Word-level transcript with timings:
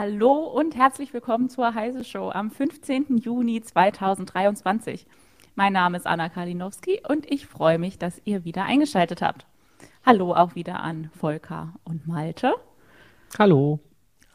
Hallo 0.00 0.44
und 0.44 0.76
herzlich 0.76 1.12
willkommen 1.12 1.48
zur 1.48 1.74
Heise 1.74 2.04
Show 2.04 2.30
am 2.30 2.52
15. 2.52 3.18
Juni 3.18 3.60
2023. 3.60 5.08
Mein 5.56 5.72
Name 5.72 5.96
ist 5.96 6.06
Anna 6.06 6.28
Kalinowski 6.28 7.02
und 7.08 7.28
ich 7.28 7.48
freue 7.48 7.80
mich, 7.80 7.98
dass 7.98 8.22
ihr 8.24 8.44
wieder 8.44 8.62
eingeschaltet 8.62 9.22
habt. 9.22 9.44
Hallo 10.06 10.34
auch 10.34 10.54
wieder 10.54 10.84
an 10.84 11.10
Volker 11.18 11.74
und 11.82 12.06
Malte. 12.06 12.54
Hallo. 13.40 13.80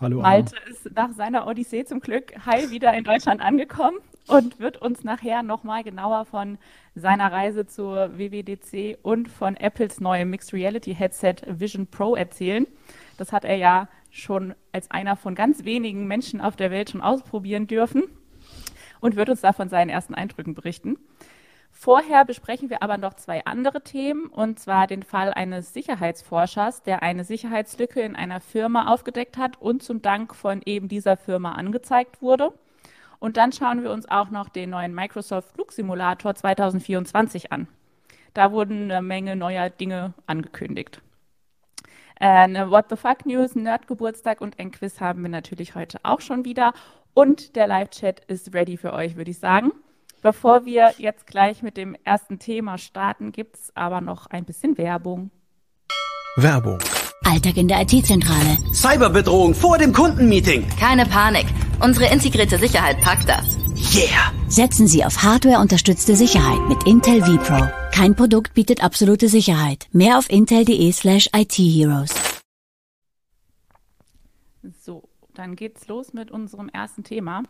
Hallo. 0.01 0.19
Malte 0.19 0.53
Anna. 0.57 0.69
ist 0.69 0.93
nach 0.93 1.13
seiner 1.13 1.47
Odyssee 1.47 1.85
zum 1.85 2.01
Glück 2.01 2.45
heil 2.45 2.69
wieder 2.69 2.93
in 2.93 3.05
Deutschland 3.05 3.39
angekommen 3.39 3.99
und 4.27 4.59
wird 4.59 4.81
uns 4.81 5.05
nachher 5.05 5.43
nochmal 5.43 5.85
genauer 5.85 6.25
von 6.25 6.57
seiner 6.93 7.31
Reise 7.31 7.65
zur 7.65 8.17
WWDC 8.17 8.97
und 9.01 9.29
von 9.29 9.55
Apples 9.55 10.01
neuem 10.01 10.29
Mixed 10.29 10.51
Reality 10.51 10.93
Headset 10.93 11.35
Vision 11.47 11.87
Pro 11.87 12.17
erzählen. 12.17 12.67
Das 13.17 13.31
hat 13.31 13.45
er 13.45 13.55
ja 13.55 13.87
schon 14.13 14.53
als 14.71 14.91
einer 14.91 15.15
von 15.15 15.33
ganz 15.33 15.65
wenigen 15.65 16.07
Menschen 16.07 16.39
auf 16.39 16.55
der 16.55 16.71
Welt 16.71 16.91
schon 16.91 17.01
ausprobieren 17.01 17.67
dürfen 17.67 18.03
und 19.01 19.15
wird 19.15 19.29
uns 19.29 19.41
da 19.41 19.53
von 19.53 19.69
seinen 19.69 19.89
ersten 19.89 20.13
Eindrücken 20.13 20.53
berichten. 20.53 20.97
Vorher 21.71 22.23
besprechen 22.23 22.69
wir 22.69 22.83
aber 22.83 22.97
noch 22.97 23.15
zwei 23.15 23.43
andere 23.45 23.81
Themen, 23.81 24.27
und 24.27 24.59
zwar 24.59 24.85
den 24.85 25.01
Fall 25.01 25.33
eines 25.33 25.73
Sicherheitsforschers, 25.73 26.83
der 26.83 27.01
eine 27.01 27.23
Sicherheitslücke 27.23 28.01
in 28.01 28.15
einer 28.15 28.39
Firma 28.39 28.93
aufgedeckt 28.93 29.37
hat 29.37 29.59
und 29.59 29.81
zum 29.81 30.03
Dank 30.03 30.35
von 30.35 30.61
eben 30.63 30.87
dieser 30.87 31.17
Firma 31.17 31.53
angezeigt 31.53 32.21
wurde. 32.21 32.53
Und 33.19 33.37
dann 33.37 33.51
schauen 33.51 33.81
wir 33.81 33.91
uns 33.91 34.07
auch 34.07 34.29
noch 34.29 34.49
den 34.49 34.69
neuen 34.69 34.93
Microsoft 34.93 35.53
Flugsimulator 35.53 36.35
2024 36.35 37.51
an. 37.51 37.67
Da 38.35 38.51
wurden 38.51 38.91
eine 38.91 39.01
Menge 39.01 39.35
neuer 39.35 39.69
Dinge 39.71 40.13
angekündigt. 40.27 41.01
Eine 42.19 42.69
What 42.69 42.85
the 42.89 42.95
Fuck 42.95 43.25
News, 43.25 43.55
Nerd-Geburtstag 43.55 44.41
und 44.41 44.59
ein 44.59 44.71
Quiz 44.71 44.99
haben 44.99 45.21
wir 45.23 45.29
natürlich 45.29 45.75
heute 45.75 45.99
auch 46.03 46.21
schon 46.21 46.45
wieder. 46.45 46.73
Und 47.13 47.55
der 47.55 47.67
Live-Chat 47.67 48.21
ist 48.25 48.53
ready 48.53 48.77
für 48.77 48.93
euch, 48.93 49.15
würde 49.15 49.31
ich 49.31 49.39
sagen. 49.39 49.71
Bevor 50.21 50.65
wir 50.65 50.93
jetzt 50.97 51.27
gleich 51.27 51.61
mit 51.63 51.75
dem 51.75 51.95
ersten 52.03 52.39
Thema 52.39 52.77
starten, 52.77 53.31
gibt 53.31 53.57
es 53.57 53.75
aber 53.75 53.99
noch 53.99 54.27
ein 54.27 54.45
bisschen 54.45 54.77
Werbung. 54.77 55.31
Werbung. 56.37 56.79
Alltag 57.23 57.57
in 57.57 57.67
der 57.67 57.81
IT-Zentrale. 57.81 58.57
Cyberbedrohung 58.73 59.53
vor 59.55 59.77
dem 59.77 59.93
Kundenmeeting. 59.93 60.67
Keine 60.79 61.05
Panik. 61.05 61.45
Unsere 61.79 62.11
integrierte 62.11 62.57
Sicherheit 62.57 63.01
packt 63.01 63.27
das. 63.27 63.57
Yeah! 63.93 64.31
Setzen 64.47 64.87
Sie 64.87 65.03
auf 65.03 65.23
Hardware-unterstützte 65.23 66.15
Sicherheit 66.15 66.59
mit 66.69 66.85
Intel 66.85 67.21
vPro. 67.21 67.67
Kein 67.91 68.15
Produkt 68.15 68.53
bietet 68.53 68.83
absolute 68.83 69.27
Sicherheit. 69.27 69.87
Mehr 69.91 70.17
auf 70.17 70.29
intel.de 70.29 70.91
slash 70.91 71.29
itheroes. 71.35 72.13
So, 74.83 75.03
dann 75.33 75.55
geht's 75.55 75.87
los 75.87 76.13
mit 76.13 76.31
unserem 76.31 76.69
ersten 76.69 77.03
Thema. 77.03 77.43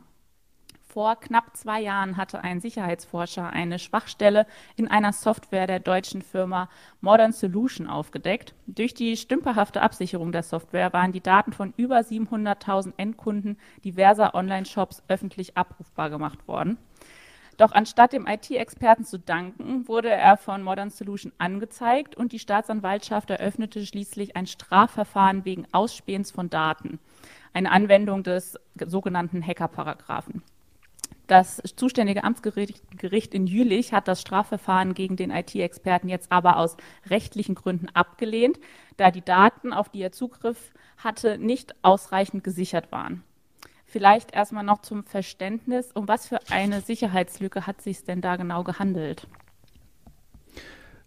Vor 0.94 1.16
knapp 1.16 1.58
zwei 1.58 1.82
Jahren 1.82 2.18
hatte 2.18 2.44
ein 2.44 2.62
Sicherheitsforscher 2.62 3.50
eine 3.50 3.80
Schwachstelle 3.80 4.46
in 4.76 4.88
einer 4.88 5.12
Software 5.12 5.66
der 5.66 5.80
deutschen 5.80 6.22
Firma 6.22 6.70
Modern 7.02 7.32
Solution 7.32 7.88
aufgedeckt. 7.88 8.54
Durch 8.68 8.94
die 8.94 9.18
stümperhafte 9.18 9.82
Absicherung 9.82 10.32
der 10.32 10.44
Software 10.44 10.94
waren 10.94 11.12
die 11.12 11.20
Daten 11.20 11.52
von 11.52 11.74
über 11.78 11.98
700.000 11.98 12.94
Endkunden 12.98 13.58
diverser 13.84 14.36
Online-Shops 14.36 15.02
öffentlich 15.08 15.58
abrufbar 15.58 16.12
gemacht 16.12 16.48
worden. 16.48 16.78
Doch 17.58 17.72
anstatt 17.72 18.14
dem 18.14 18.28
IT-Experten 18.28 19.04
zu 19.04 19.18
danken, 19.18 19.88
wurde 19.88 20.12
er 20.12 20.38
von 20.38 20.62
Modern 20.62 20.92
Solution 20.92 21.32
angezeigt 21.40 22.16
und 22.16 22.34
die 22.34 22.40
Staatsanwaltschaft 22.40 23.32
eröffnete 23.32 23.84
schließlich 23.84 24.36
ein 24.36 24.46
Strafverfahren 24.46 25.44
wegen 25.44 25.66
Ausspähens 25.72 26.30
von 26.30 26.52
Daten, 26.52 27.00
eine 27.52 27.72
Anwendung 27.72 28.22
des 28.22 28.60
sogenannten 28.76 29.44
Hacker-Paragraphen. 29.44 30.44
Das 31.28 31.62
zuständige 31.78 32.24
Amtsgericht 32.24 33.34
in 33.34 33.48
Jülich 33.48 33.94
hat 33.94 34.08
das 34.08 34.22
Strafverfahren 34.22 34.94
gegen 34.94 35.16
den 35.16 35.32
IT-Experten 35.32 36.10
jetzt 36.10 36.32
aber 36.32 36.58
aus 36.58 36.76
rechtlichen 37.10 37.56
Gründen 37.56 37.88
abgelehnt, 37.94 38.60
da 38.98 39.10
die 39.10 39.24
Daten, 39.24 39.72
auf 39.72 39.90
die 39.90 40.02
er 40.02 40.12
Zugriff 40.12 40.74
hatte, 40.98 41.38
nicht 41.38 41.76
ausreichend 41.82 42.44
gesichert 42.44 42.92
waren. 42.92 43.24
Vielleicht 43.86 44.34
erstmal 44.34 44.64
noch 44.64 44.82
zum 44.82 45.04
Verständnis, 45.04 45.92
um 45.94 46.08
was 46.08 46.28
für 46.28 46.40
eine 46.50 46.82
Sicherheitslücke 46.82 47.68
hat 47.68 47.82
sich 47.82 48.04
denn 48.04 48.22
da 48.22 48.36
genau 48.36 48.64
gehandelt? 48.64 49.28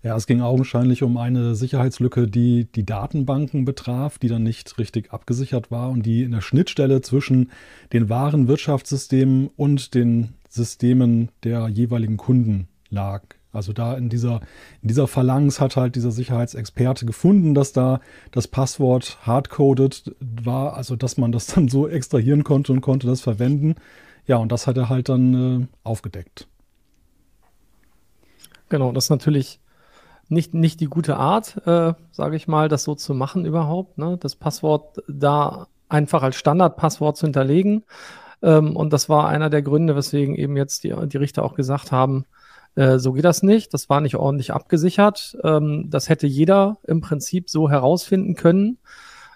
Ja, 0.03 0.15
es 0.17 0.27
ging 0.27 0.41
augenscheinlich 0.41 1.03
um 1.03 1.17
eine 1.17 1.55
Sicherheitslücke, 1.55 2.29
die 2.29 2.67
die 2.73 2.87
Datenbanken 2.87 3.65
betraf, 3.65 4.19
die 4.19 4.29
dann 4.29 4.45
nicht 4.45 4.79
richtig 4.79 5.13
abgesichert 5.13 5.71
war 5.71 5.91
und 5.91 6.05
die 6.05 6.23
in 6.23 6.31
der 6.31 6.43
Schnittstelle 6.43 7.01
zwischen 7.01 7.51
den 7.93 8.09
wahren 8.09 8.47
Wirtschaftssystemen 8.47 9.51
und 9.57 9.95
den 9.95 10.35
Systemen 10.49 11.31
der 11.43 11.69
jeweiligen 11.69 12.17
Kunden 12.17 12.69
lag. 12.89 13.23
Also 13.53 13.73
da 13.73 13.97
in 13.97 14.11
dieser, 14.11 14.43
in 14.83 14.89
dieser 14.89 15.09
Phalanx 15.09 15.61
hat 15.61 15.77
halt 15.77 15.97
dieser 15.97 16.13
Sicherheitsexperte 16.13 17.07
gefunden, 17.07 17.55
dass 17.55 17.73
da 17.73 18.01
das 18.31 18.49
Passwort 18.49 19.19
hardcoded 19.23 20.15
war, 20.21 20.77
also 20.77 20.95
dass 20.95 21.17
man 21.17 21.33
das 21.33 21.47
dann 21.47 21.69
so 21.69 21.89
extrahieren 21.89 22.45
konnte 22.45 22.73
und 22.73 22.83
konnte 22.83 23.07
das 23.07 23.23
verwenden. 23.23 23.75
Ja, 24.27 24.37
und 24.37 24.53
das 24.53 24.67
hat 24.67 24.77
er 24.77 24.89
halt 24.89 25.09
dann 25.09 25.63
äh, 25.63 25.67
aufgedeckt. 25.85 26.49
Genau, 28.69 28.93
das 28.93 29.05
ist 29.05 29.11
natürlich 29.11 29.61
nicht, 30.29 30.55
nicht 30.55 30.81
die 30.81 30.87
gute 30.87 31.17
Art, 31.17 31.57
äh, 31.67 31.95
sage 32.13 32.37
ich 32.37 32.49
mal, 32.49 32.69
das 32.69 32.85
so 32.85 32.95
zu 32.95 33.15
machen 33.15 33.45
überhaupt. 33.45 33.99
Ne? 33.99 34.17
Das 34.21 34.37
Passwort 34.37 35.03
da 35.09 35.69
einfach 35.89 36.23
als 36.23 36.37
Standardpasswort 36.37 37.17
zu 37.17 37.27
hinterlegen. 37.27 37.85
Ähm, 38.43 38.77
und 38.77 38.93
das 38.93 39.09
war 39.09 39.29
einer 39.29 39.51
der 39.51 39.63
Gründe, 39.63 39.97
weswegen 39.97 40.35
eben 40.35 40.57
jetzt 40.57 40.85
die, 40.85 40.95
die 41.07 41.17
Richter 41.17 41.45
auch 41.45 41.55
gesagt 41.55 41.93
haben, 41.93 42.27
äh, 42.75 42.99
so 42.99 43.13
geht 43.13 43.25
das 43.25 43.43
nicht. 43.43 43.73
Das 43.75 43.89
war 43.89 44.01
nicht 44.01 44.17
ordentlich 44.17 44.53
abgesichert. 44.53 45.37
Ähm, 45.43 45.87
das 45.91 46.09
hätte 46.09 46.27
jeder 46.27 46.79
im 46.85 47.01
Prinzip 47.01 47.49
so 47.49 47.71
herausfinden 47.71 48.35
können. 48.35 48.79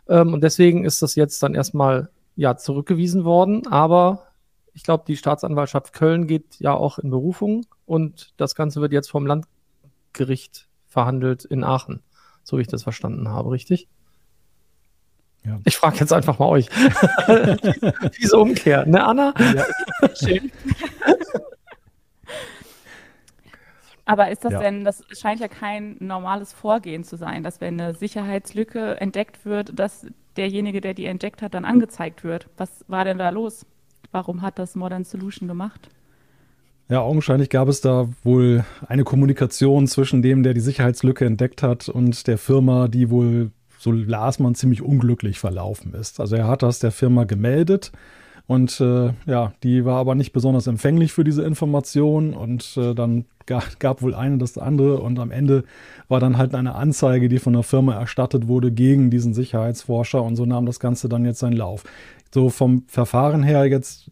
Ähm, 0.09 0.35
und 0.35 0.43
deswegen 0.43 0.85
ist 0.85 1.03
das 1.03 1.15
jetzt 1.15 1.43
dann 1.43 1.55
erstmal 1.55 2.11
ja 2.37 2.57
zurückgewiesen 2.57 3.25
worden. 3.25 3.67
Aber 3.67 4.27
ich 4.75 4.83
glaube, 4.83 5.05
die 5.07 5.17
Staatsanwaltschaft 5.17 5.93
Köln 5.93 6.27
geht 6.27 6.59
ja 6.59 6.75
auch 6.75 6.99
in 6.99 7.11
Berufung 7.11 7.67
und 7.87 8.33
das 8.37 8.55
Ganze 8.55 8.81
wird 8.81 8.93
jetzt 8.93 9.11
vom 9.11 9.27
Landgericht 9.27 10.69
verhandelt 10.91 11.47
in 11.47 11.65
Aachen, 11.65 12.03
so 12.43 12.59
wie 12.59 12.63
ich 12.63 12.69
das 12.69 12.83
verstanden 12.83 13.29
habe, 13.29 13.51
richtig? 13.51 13.89
Ja. 15.45 15.59
Ich 15.65 15.77
frage 15.77 15.97
jetzt 15.99 16.13
einfach 16.13 16.39
mal 16.39 16.49
euch. 16.49 16.69
Diese 18.21 18.39
Umkehr, 18.39 18.85
ne, 18.85 19.03
Anna? 19.03 19.33
Ja. 19.39 19.65
Schön. 20.15 20.53
Aber 24.05 24.31
ist 24.31 24.45
das 24.45 24.53
ja. 24.53 24.59
denn, 24.59 24.85
das 24.85 25.05
scheint 25.13 25.41
ja 25.41 25.49
kein 25.49 25.97
normales 26.01 26.53
Vorgehen 26.53 27.05
zu 27.05 27.17
sein, 27.17 27.43
dass 27.43 27.61
wenn 27.61 27.81
eine 27.81 27.95
Sicherheitslücke 27.95 29.01
entdeckt 29.01 29.45
wird, 29.45 29.79
dass 29.79 30.07
derjenige, 30.37 30.81
der 30.81 30.95
die 30.95 31.07
entdeckt 31.07 31.43
hat, 31.43 31.55
dann 31.55 31.65
angezeigt 31.65 32.25
wird. 32.25 32.49
Was 32.57 32.85
war 32.89 33.05
denn 33.05 33.19
da 33.19 33.31
los? 33.31 33.65
Warum 34.11 34.43
hat 34.43 34.59
das 34.59 34.75
Modern 34.75 35.05
Solution 35.05 35.49
gemacht? 35.49 35.89
Ja, 36.91 37.03
augenscheinlich 37.03 37.51
gab 37.51 37.69
es 37.69 37.81
da 37.81 38.09
wohl 38.25 38.65
eine 38.89 39.05
Kommunikation 39.05 39.87
zwischen 39.87 40.23
dem, 40.23 40.43
der 40.43 40.55
die 40.55 40.61
Sicherheitslücke 40.61 41.25
entdeckt 41.25 41.63
hat 41.63 41.89
und 41.89 42.27
der 42.27 42.37
Firma, 42.37 42.89
die 42.89 43.11
wohl, 43.11 43.53
so 43.79 43.93
las 43.93 44.41
man, 44.41 44.57
ziemlich 44.57 44.83
unglücklich 44.83 45.39
verlaufen 45.39 45.95
ist. 45.95 46.19
Also 46.19 46.35
er 46.35 46.49
hat 46.49 46.65
das 46.65 46.81
der 46.81 46.91
Firma 46.91 47.25
gemeldet 47.25 47.93
und 48.49 48.81
äh, 48.81 49.13
ja, 49.27 49.53
die 49.63 49.85
war 49.85 49.99
aber 49.99 50.17
nicht 50.17 50.33
besonders 50.33 50.67
empfänglich 50.67 51.13
für 51.13 51.23
diese 51.23 51.45
Information 51.45 52.35
und 52.35 52.77
äh, 52.77 52.93
dann 52.93 53.27
gab, 53.47 53.79
gab 53.79 54.03
wohl 54.03 54.17
eine 54.17 54.39
das 54.39 54.59
andere 54.59 54.99
und 54.99 55.21
am 55.21 55.31
Ende 55.31 55.63
war 56.09 56.19
dann 56.19 56.39
halt 56.39 56.57
eine 56.57 56.75
Anzeige, 56.75 57.29
die 57.29 57.39
von 57.39 57.53
der 57.53 57.63
Firma 57.63 57.95
erstattet 57.95 58.49
wurde 58.49 58.73
gegen 58.73 59.11
diesen 59.11 59.33
Sicherheitsforscher 59.33 60.25
und 60.25 60.35
so 60.35 60.45
nahm 60.45 60.67
das 60.67 60.81
Ganze 60.81 61.09
dann 61.09 61.25
jetzt 61.25 61.39
seinen 61.39 61.57
Lauf. 61.57 61.85
So 62.35 62.51
vom 62.51 62.83
Verfahren 62.89 63.45
her 63.45 63.65
jetzt 63.67 64.11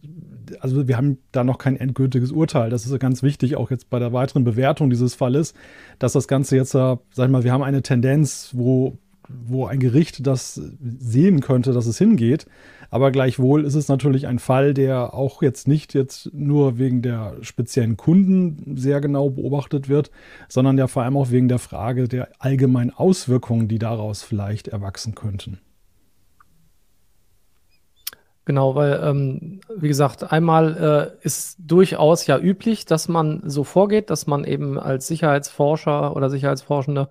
also 0.59 0.87
wir 0.87 0.97
haben 0.97 1.17
da 1.31 1.43
noch 1.43 1.57
kein 1.57 1.75
endgültiges 1.75 2.31
Urteil. 2.31 2.69
Das 2.69 2.85
ist 2.85 2.99
ganz 2.99 3.23
wichtig, 3.23 3.55
auch 3.55 3.71
jetzt 3.71 3.89
bei 3.89 3.99
der 3.99 4.13
weiteren 4.13 4.43
Bewertung 4.43 4.89
dieses 4.89 5.15
Falles, 5.15 5.53
dass 5.99 6.13
das 6.13 6.27
Ganze 6.27 6.55
jetzt, 6.55 6.71
sag 6.71 6.99
ich 7.15 7.29
mal, 7.29 7.43
wir 7.43 7.51
haben 7.51 7.63
eine 7.63 7.81
Tendenz, 7.81 8.51
wo, 8.53 8.97
wo 9.27 9.65
ein 9.65 9.79
Gericht 9.79 10.25
das 10.25 10.61
sehen 10.81 11.41
könnte, 11.41 11.73
dass 11.73 11.85
es 11.85 11.97
hingeht. 11.97 12.45
Aber 12.91 13.11
gleichwohl 13.11 13.65
ist 13.65 13.75
es 13.75 13.87
natürlich 13.87 14.25
ein 14.25 14.39
Fall, 14.39 14.73
der 14.73 15.13
auch 15.13 15.43
jetzt 15.43 15.67
nicht 15.67 15.93
jetzt 15.93 16.33
nur 16.33 16.79
wegen 16.79 17.01
der 17.01 17.35
speziellen 17.41 17.97
Kunden 17.97 18.75
sehr 18.75 18.99
genau 18.99 19.29
beobachtet 19.29 19.89
wird, 19.89 20.09
sondern 20.47 20.77
ja 20.77 20.87
vor 20.87 21.03
allem 21.03 21.17
auch 21.17 21.29
wegen 21.29 21.49
der 21.49 21.59
Frage 21.59 22.07
der 22.07 22.29
allgemeinen 22.39 22.89
Auswirkungen, 22.89 23.67
die 23.67 23.79
daraus 23.79 24.23
vielleicht 24.23 24.69
erwachsen 24.69 25.13
könnten. 25.13 25.59
Genau, 28.49 28.73
weil, 28.73 28.99
ähm, 29.03 29.59
wie 29.77 29.87
gesagt, 29.89 30.31
einmal 30.31 31.13
äh, 31.21 31.23
ist 31.23 31.55
durchaus 31.59 32.25
ja 32.25 32.39
üblich, 32.39 32.87
dass 32.87 33.07
man 33.07 33.43
so 33.45 33.63
vorgeht, 33.63 34.09
dass 34.09 34.25
man 34.25 34.43
eben 34.43 34.79
als 34.79 35.05
Sicherheitsforscher 35.05 36.15
oder 36.15 36.31
Sicherheitsforschende 36.31 37.09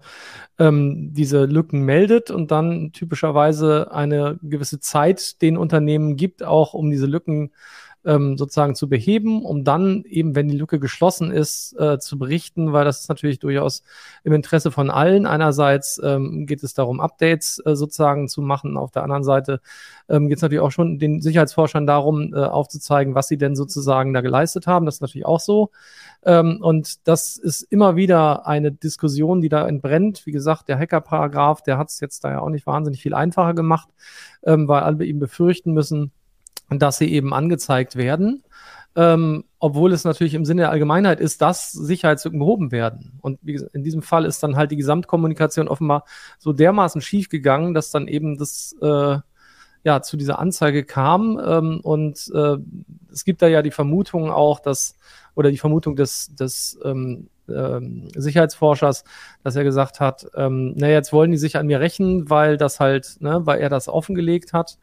ähm, 0.59 1.13
diese 1.13 1.45
Lücken 1.45 1.83
meldet 1.83 2.33
und 2.33 2.51
dann 2.51 2.91
typischerweise 2.91 3.93
eine 3.93 4.41
gewisse 4.43 4.81
Zeit 4.81 5.41
den 5.41 5.57
Unternehmen 5.57 6.17
gibt, 6.17 6.43
auch 6.43 6.75
um 6.75 6.91
diese 6.91 7.07
Lücken 7.07 7.53
ähm, 8.09 8.39
sozusagen 8.39 8.75
zu 8.75 8.89
beheben, 8.89 9.45
um 9.45 9.65
dann 9.65 10.03
eben, 10.05 10.35
wenn 10.35 10.49
die 10.49 10.57
Lücke 10.57 10.81
geschlossen 10.81 11.31
ist, 11.31 11.79
äh, 11.79 11.99
zu 11.99 12.19
berichten, 12.19 12.73
weil 12.73 12.87
das 12.87 13.03
ist 13.03 13.09
natürlich 13.11 13.39
durchaus 13.39 13.83
im 14.25 14.33
Interesse 14.33 14.71
von 14.71 14.91
allen. 14.91 15.27
Einerseits 15.27 16.01
ähm, 16.03 16.47
geht 16.47 16.63
es 16.63 16.73
darum, 16.73 17.01
Updates 17.01 17.61
äh, 17.67 17.77
sozusagen 17.77 18.27
zu 18.29 18.41
machen. 18.41 18.79
Auf 18.79 18.93
der 18.93 19.03
anderen 19.03 19.25
Seite 19.25 19.61
ähm, 20.09 20.29
geht 20.29 20.39
es 20.39 20.43
natürlich 20.43 20.63
auch 20.63 20.71
schon 20.71 20.99
den 20.99 21.21
Sicherheitsforschern 21.21 21.87
darum, 21.87 22.33
äh, 22.33 22.39
aufzuzeigen, 22.39 23.15
was 23.15 23.29
sie 23.29 23.37
denn 23.37 23.55
sozusagen 23.55 24.15
da 24.15 24.23
geleistet 24.23 24.67
haben. 24.67 24.87
Das 24.87 24.97
ist 24.97 25.03
natürlich 25.03 25.27
auch 25.27 25.41
so. 25.41 25.71
Ähm, 26.25 26.61
und 26.63 27.07
das 27.07 27.37
ist 27.37 27.61
immer 27.71 27.95
wieder 27.95 28.47
eine 28.47 28.73
Diskussion, 28.73 29.43
die 29.43 29.51
da 29.51 29.69
entbrennt. 29.69 30.25
Wie 30.25 30.33
gesagt, 30.33 30.69
der 30.69 30.79
Hacker-Paragraph, 30.79 31.63
der 31.63 31.77
hat 31.77 31.91
es 31.91 32.01
jetzt 32.01 32.25
da 32.25 32.31
ja 32.31 32.41
auch 32.41 32.49
nicht 32.49 32.67
wahnsinnig 32.67 33.03
viel 33.03 33.13
einfacher 33.13 33.53
gemacht, 33.53 33.91
ähm, 34.45 34.67
weil 34.67 34.83
alle 34.83 35.05
eben 35.05 35.19
befürchten 35.19 35.75
müssen, 35.75 36.13
dass 36.71 36.99
sie 36.99 37.11
eben 37.13 37.33
angezeigt 37.35 37.97
werden. 37.97 38.45
Ähm, 38.97 39.45
obwohl 39.61 39.93
es 39.93 40.05
natürlich 40.05 40.35
im 40.35 40.45
Sinne 40.45 40.63
der 40.63 40.71
Allgemeinheit 40.71 41.21
ist, 41.21 41.41
dass 41.41 41.71
Sicherheitslücken 41.71 42.39
behoben 42.39 42.73
werden. 42.73 43.19
Und 43.21 43.39
wie 43.43 43.53
gesagt, 43.53 43.75
in 43.75 43.85
diesem 43.85 44.03
Fall 44.03 44.25
ist 44.25 44.43
dann 44.43 44.57
halt 44.57 44.71
die 44.71 44.77
Gesamtkommunikation 44.77 45.69
offenbar 45.69 46.05
so 46.39 46.53
dermaßen 46.53 47.01
schief 47.01 47.29
gegangen, 47.29 47.75
dass 47.75 47.91
dann 47.91 48.09
eben 48.09 48.39
das 48.39 48.75
äh, 48.83 49.19
ja 49.85 50.03
zu 50.03 50.17
dieser 50.17 50.39
Anzeige 50.39 50.85
kam. 50.85 51.41
Ähm, 51.45 51.81
und 51.83 52.31
äh, 52.35 52.57
es 53.13 53.25
gibt 53.25 53.43
da 53.43 53.47
ja 53.47 53.63
die 53.63 53.71
Vermutung 53.71 54.31
auch, 54.31 54.61
dass 54.61 54.97
oder 55.35 55.51
die 55.51 55.59
Vermutung 55.59 55.95
des, 55.95 56.35
des 56.35 56.79
ähm, 56.85 57.29
ähm, 57.49 58.09
Sicherheitsforschers, 58.15 59.05
dass 59.43 59.57
er 59.57 59.65
gesagt 59.65 60.01
hat, 60.01 60.27
ähm, 60.35 60.75
na 60.77 60.89
jetzt 60.89 61.13
wollen 61.13 61.31
die 61.31 61.39
sich 61.39 61.57
an 61.57 61.67
mir 61.67 61.81
rächen, 61.81 62.29
weil 62.29 62.57
das 62.57 62.81
halt, 62.81 63.17
ne, 63.21 63.41
weil 63.45 63.61
er 63.61 63.69
das 63.69 63.89
offengelegt 63.89 64.53
hat. 64.53 64.79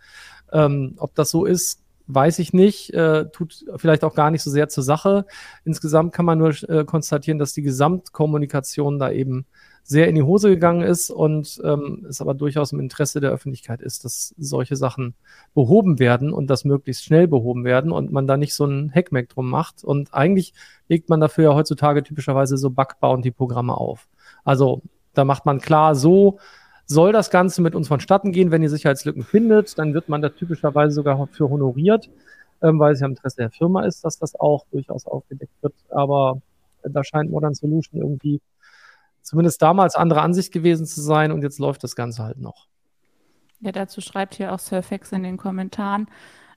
Ähm, 0.52 0.96
ob 0.98 1.16
das 1.16 1.30
so 1.30 1.46
ist, 1.46 1.82
weiß 2.08 2.40
ich 2.40 2.54
nicht, 2.54 2.94
äh, 2.94 3.26
tut 3.32 3.66
vielleicht 3.78 4.04
auch 4.04 4.14
gar 4.14 4.32
nicht 4.32 4.44
so 4.44 4.52
sehr 4.52 4.70
zur 4.70 4.84
Sache. 4.84 5.26
Insgesamt 5.64 6.14
kann 6.14 6.26
man 6.26 6.38
nur 6.38 6.54
äh, 6.70 6.86
konstatieren, 6.86 7.40
dass 7.40 7.54
die 7.54 7.64
Gesamtkommunikation 7.64 9.00
da 9.00 9.12
eben 9.12 9.46
sehr 9.88 10.08
in 10.08 10.16
die 10.16 10.24
Hose 10.24 10.50
gegangen 10.50 10.82
ist 10.82 11.12
und 11.12 11.62
ähm, 11.64 12.08
es 12.10 12.20
aber 12.20 12.34
durchaus 12.34 12.72
im 12.72 12.80
Interesse 12.80 13.22
der 13.22 13.30
Öffentlichkeit 13.30 13.84
ist, 13.84 14.04
dass 14.04 14.34
solche 14.36 14.76
Sachen 14.76 15.14
behoben 15.54 16.00
werden 16.00 16.34
und 16.34 16.48
das 16.48 16.66
möglichst 16.66 17.04
schnell 17.04 17.28
behoben 17.28 17.64
werden 17.66 17.92
und 17.92 18.12
man 18.12 18.26
da 18.26 18.36
nicht 18.36 18.56
so 18.56 18.66
ein 18.66 18.92
Hackmack 18.94 19.30
drum 19.30 19.48
macht. 19.48 19.84
Und 19.84 20.12
eigentlich 20.12 20.54
legt 20.90 21.10
man 21.10 21.20
dafür 21.20 21.44
ja 21.44 21.54
heutzutage 21.54 22.02
typischerweise 22.02 22.58
so 22.58 22.72
Bug-Bounty-Programme 22.72 23.78
auf. 23.78 24.08
Also 24.44 24.82
da 25.14 25.24
macht 25.24 25.46
man 25.46 25.60
klar, 25.60 25.94
so 25.94 26.40
soll 26.86 27.12
das 27.12 27.30
Ganze 27.30 27.62
mit 27.62 27.76
uns 27.76 27.88
vonstatten 27.88 28.32
gehen. 28.32 28.52
Wenn 28.52 28.64
ihr 28.64 28.70
Sicherheitslücken 28.70 29.24
findet, 29.24 29.78
dann 29.78 29.94
wird 29.94 30.10
man 30.10 30.22
da 30.22 30.30
typischerweise 30.30 30.94
sogar 30.96 31.28
für 31.28 31.50
honoriert, 31.50 32.10
ähm, 32.62 32.80
weil 32.80 32.94
es 32.94 33.00
ja 33.00 33.08
im 33.08 33.14
Interesse 33.14 33.38
der 33.38 33.52
Firma 33.52 33.84
ist, 33.86 34.06
dass 34.06 34.20
das 34.20 34.40
auch 34.40 34.66
durchaus 34.72 35.06
aufgedeckt 35.06 35.54
wird. 35.62 35.74
Aber 35.90 36.42
da 36.84 37.04
scheint 37.04 37.32
Modern 37.32 37.54
Solution 37.54 38.02
irgendwie 38.02 38.42
zumindest 39.22 39.62
damals 39.62 39.96
andere 39.96 40.22
Ansicht 40.22 40.52
gewesen 40.52 40.86
zu 40.86 41.02
sein 41.02 41.32
und 41.32 41.42
jetzt 41.42 41.60
läuft 41.60 41.84
das 41.84 41.96
Ganze 41.96 42.24
halt 42.24 42.40
noch. 42.40 42.68
Ja, 43.60 43.72
dazu 43.72 44.02
schreibt 44.02 44.36
hier 44.36 44.54
auch 44.54 44.60
Surfax 44.60 45.12
in 45.12 45.24
den 45.24 45.38
Kommentaren. 45.38 46.08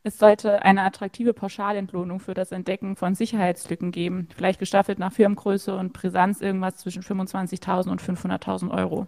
Es 0.02 0.18
sollte 0.18 0.62
eine 0.62 0.82
attraktive 0.82 1.32
Pauschalentlohnung 1.32 2.20
für 2.20 2.34
das 2.34 2.52
Entdecken 2.52 2.96
von 2.96 3.14
Sicherheitslücken 3.14 3.90
geben, 3.90 4.28
vielleicht 4.34 4.60
gestaffelt 4.60 4.98
nach 4.98 5.12
Firmengröße 5.12 5.74
und 5.74 5.92
Brisanz 5.92 6.40
irgendwas 6.40 6.76
zwischen 6.76 7.02
25.000 7.02 7.90
und 7.90 8.02
500.000 8.02 8.70
Euro. 8.70 9.06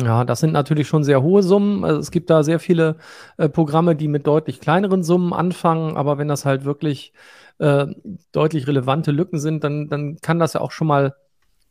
Ja, 0.00 0.24
das 0.24 0.40
sind 0.40 0.52
natürlich 0.52 0.88
schon 0.88 1.04
sehr 1.04 1.22
hohe 1.22 1.42
Summen. 1.42 1.84
Also 1.84 2.00
es 2.00 2.10
gibt 2.10 2.28
da 2.30 2.42
sehr 2.42 2.58
viele 2.58 2.96
äh, 3.36 3.48
Programme, 3.48 3.94
die 3.94 4.08
mit 4.08 4.26
deutlich 4.26 4.60
kleineren 4.60 5.04
Summen 5.04 5.32
anfangen, 5.32 5.96
aber 5.96 6.18
wenn 6.18 6.26
das 6.28 6.44
halt 6.44 6.64
wirklich 6.64 7.12
äh, 7.58 7.86
deutlich 8.32 8.66
relevante 8.66 9.12
Lücken 9.12 9.38
sind, 9.38 9.62
dann, 9.62 9.88
dann 9.88 10.16
kann 10.20 10.40
das 10.40 10.54
ja 10.54 10.60
auch 10.60 10.72
schon 10.72 10.88
mal 10.88 11.14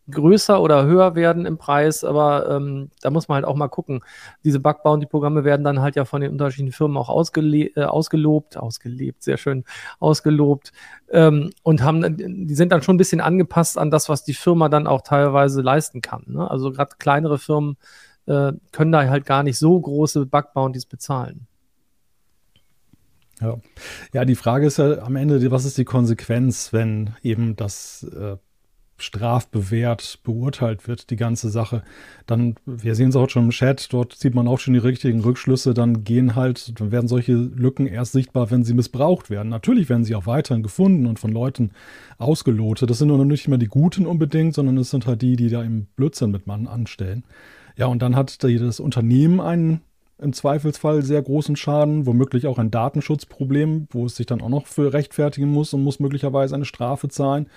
größer 0.10 0.62
oder 0.62 0.86
höher 0.86 1.16
werden 1.16 1.46
im 1.46 1.58
Preis, 1.58 2.04
aber 2.04 2.50
ähm, 2.50 2.92
da 3.02 3.10
muss 3.10 3.28
man 3.28 3.38
halt 3.38 3.46
auch 3.46 3.56
mal 3.56 3.70
gucken. 3.70 4.02
Diese 4.44 4.60
Bug-Bounty-Programme 4.60 5.44
werden 5.44 5.64
dann 5.64 5.82
halt 5.82 5.96
ja 5.96 6.06
von 6.06 6.22
den 6.22 6.32
unterschiedlichen 6.32 6.76
Firmen 6.76 6.98
auch 6.98 7.10
äh, 7.10 7.84
ausgelobt, 7.84 8.58
ausgelebt, 8.58 9.24
sehr 9.24 9.38
schön, 9.38 9.64
ausgelobt 10.00 10.74
ähm, 11.10 11.52
und 11.64 11.84
haben, 11.84 12.48
die 12.48 12.56
sind 12.56 12.72
dann 12.72 12.82
schon 12.82 12.96
ein 12.96 12.98
bisschen 12.98 13.22
angepasst 13.22 13.78
an 13.78 13.92
das, 13.92 14.10
was 14.10 14.24
die 14.24 14.34
Firma 14.34 14.68
dann 14.68 14.88
auch 14.88 15.02
teilweise 15.02 15.62
leisten 15.62 16.02
kann. 16.02 16.24
Ne? 16.28 16.50
Also 16.50 16.72
gerade 16.72 16.96
kleinere 17.00 17.38
Firmen 17.38 17.78
äh, 18.26 18.52
können 18.72 18.92
da 18.92 19.08
halt 19.08 19.26
gar 19.26 19.44
nicht 19.44 19.58
so 19.58 19.80
große 19.80 20.26
Bug-Bounties 20.26 20.86
bezahlen. 20.86 21.48
Ja. 23.40 23.58
ja, 24.14 24.26
die 24.26 24.36
Frage 24.36 24.68
ist 24.68 24.78
ja 24.78 25.00
am 25.00 25.16
Ende, 25.16 25.52
was 25.52 25.66
ist 25.66 25.78
die 25.78 25.86
Konsequenz, 25.86 26.72
wenn 26.72 27.16
eben 27.24 27.56
das 27.56 28.04
äh, 28.04 28.38
strafbewehrt 28.98 30.20
beurteilt 30.24 30.88
wird, 30.88 31.10
die 31.10 31.16
ganze 31.16 31.50
Sache, 31.50 31.84
dann, 32.26 32.56
wir 32.66 32.96
sehen 32.96 33.10
es 33.10 33.16
auch 33.16 33.30
schon 33.30 33.46
im 33.46 33.50
Chat, 33.50 33.92
dort 33.92 34.14
sieht 34.14 34.36
man 34.36 34.48
auch 34.48 34.60
schon 34.60 34.74
die 34.74 34.80
richtigen 34.80 35.22
Rückschlüsse, 35.22 35.74
dann 35.74 36.04
gehen 36.04 36.36
halt, 36.36 36.80
dann 36.80 36.92
werden 36.92 37.08
solche 37.08 37.34
Lücken 37.34 37.88
erst 37.88 38.14
sichtbar, 38.14 38.52
wenn 38.52 38.64
sie 38.64 38.74
missbraucht 38.74 39.30
werden. 39.30 39.50
Natürlich 39.50 39.90
werden 39.90 40.04
sie 40.04 40.16
auch 40.16 40.28
weiterhin 40.28 40.64
gefunden 40.64 41.06
und 41.06 41.20
von 41.20 41.32
Leuten 41.32 41.72
ausgelotet. 42.18 42.90
Das 42.90 43.00
sind 43.00 43.08
nur 43.08 43.26
nicht 43.26 43.48
immer 43.48 43.58
die 43.58 43.68
Guten 43.68 44.06
unbedingt, 44.06 44.54
sondern 44.54 44.78
es 44.78 44.92
sind 44.92 45.08
halt 45.08 45.22
die, 45.22 45.36
die 45.36 45.50
da 45.50 45.64
im 45.64 45.88
Blödsinn 45.96 46.32
mit 46.32 46.48
Mann 46.48 46.68
anstellen. 46.68 47.24
Ja, 47.76 47.88
und 47.88 48.02
dann 48.02 48.16
hat 48.16 48.44
das 48.44 48.80
Unternehmen 48.80 49.42
einen 49.42 49.82
im 50.20 50.34
Zweifelsfall 50.34 51.02
sehr 51.02 51.22
großen 51.22 51.56
Schaden, 51.56 52.06
womöglich 52.06 52.48
auch 52.48 52.58
ein 52.60 52.72
Datenschutzproblem, 52.72 53.88
wo 53.92 54.06
es 54.06 54.16
sich 54.16 54.26
dann 54.26 54.42
auch 54.42 54.50
noch 54.50 54.68
für 54.68 54.94
rechtfertigen 54.94 55.50
muss 55.50 55.74
und 55.74 55.84
muss 55.84 56.00
möglicherweise 56.00 56.56
eine 56.56 56.66
Strafe 56.66 57.10
zahlen. 57.10 57.48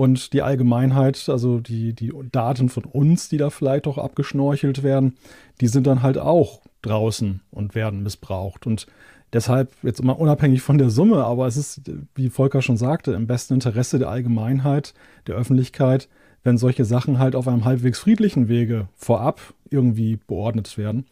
Und 0.00 0.32
die 0.32 0.40
Allgemeinheit, 0.40 1.28
also 1.28 1.60
die, 1.60 1.92
die 1.92 2.10
Daten 2.32 2.70
von 2.70 2.84
uns, 2.84 3.28
die 3.28 3.36
da 3.36 3.50
vielleicht 3.50 3.86
auch 3.86 3.98
abgeschnorchelt 3.98 4.82
werden, 4.82 5.18
die 5.60 5.66
sind 5.66 5.86
dann 5.86 6.00
halt 6.00 6.16
auch 6.16 6.62
draußen 6.80 7.42
und 7.50 7.74
werden 7.74 8.02
missbraucht. 8.02 8.66
Und 8.66 8.86
deshalb 9.34 9.74
jetzt 9.82 10.00
immer 10.00 10.18
unabhängig 10.18 10.62
von 10.62 10.78
der 10.78 10.88
Summe, 10.88 11.26
aber 11.26 11.46
es 11.46 11.58
ist, 11.58 11.82
wie 12.14 12.30
Volker 12.30 12.62
schon 12.62 12.78
sagte, 12.78 13.12
im 13.12 13.26
besten 13.26 13.52
Interesse 13.52 13.98
der 13.98 14.08
Allgemeinheit, 14.08 14.94
der 15.26 15.34
Öffentlichkeit, 15.34 16.08
wenn 16.44 16.56
solche 16.56 16.86
Sachen 16.86 17.18
halt 17.18 17.36
auf 17.36 17.46
einem 17.46 17.66
halbwegs 17.66 17.98
friedlichen 17.98 18.48
Wege 18.48 18.88
vorab 18.96 19.52
irgendwie 19.68 20.16
beordnet 20.16 20.78
werden. 20.78 21.04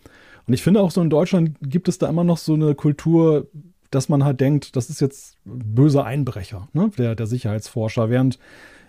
Und 0.46 0.54
ich 0.54 0.62
finde 0.62 0.80
auch 0.80 0.92
so 0.92 1.02
in 1.02 1.10
Deutschland 1.10 1.58
gibt 1.60 1.90
es 1.90 1.98
da 1.98 2.08
immer 2.08 2.24
noch 2.24 2.38
so 2.38 2.54
eine 2.54 2.74
Kultur, 2.74 3.48
dass 3.90 4.08
man 4.08 4.24
halt 4.24 4.40
denkt, 4.40 4.76
das 4.76 4.88
ist 4.88 5.02
jetzt 5.02 5.36
böser 5.44 6.04
Einbrecher, 6.06 6.68
ne? 6.72 6.90
der, 6.96 7.14
der 7.14 7.26
Sicherheitsforscher, 7.26 8.08
während 8.08 8.38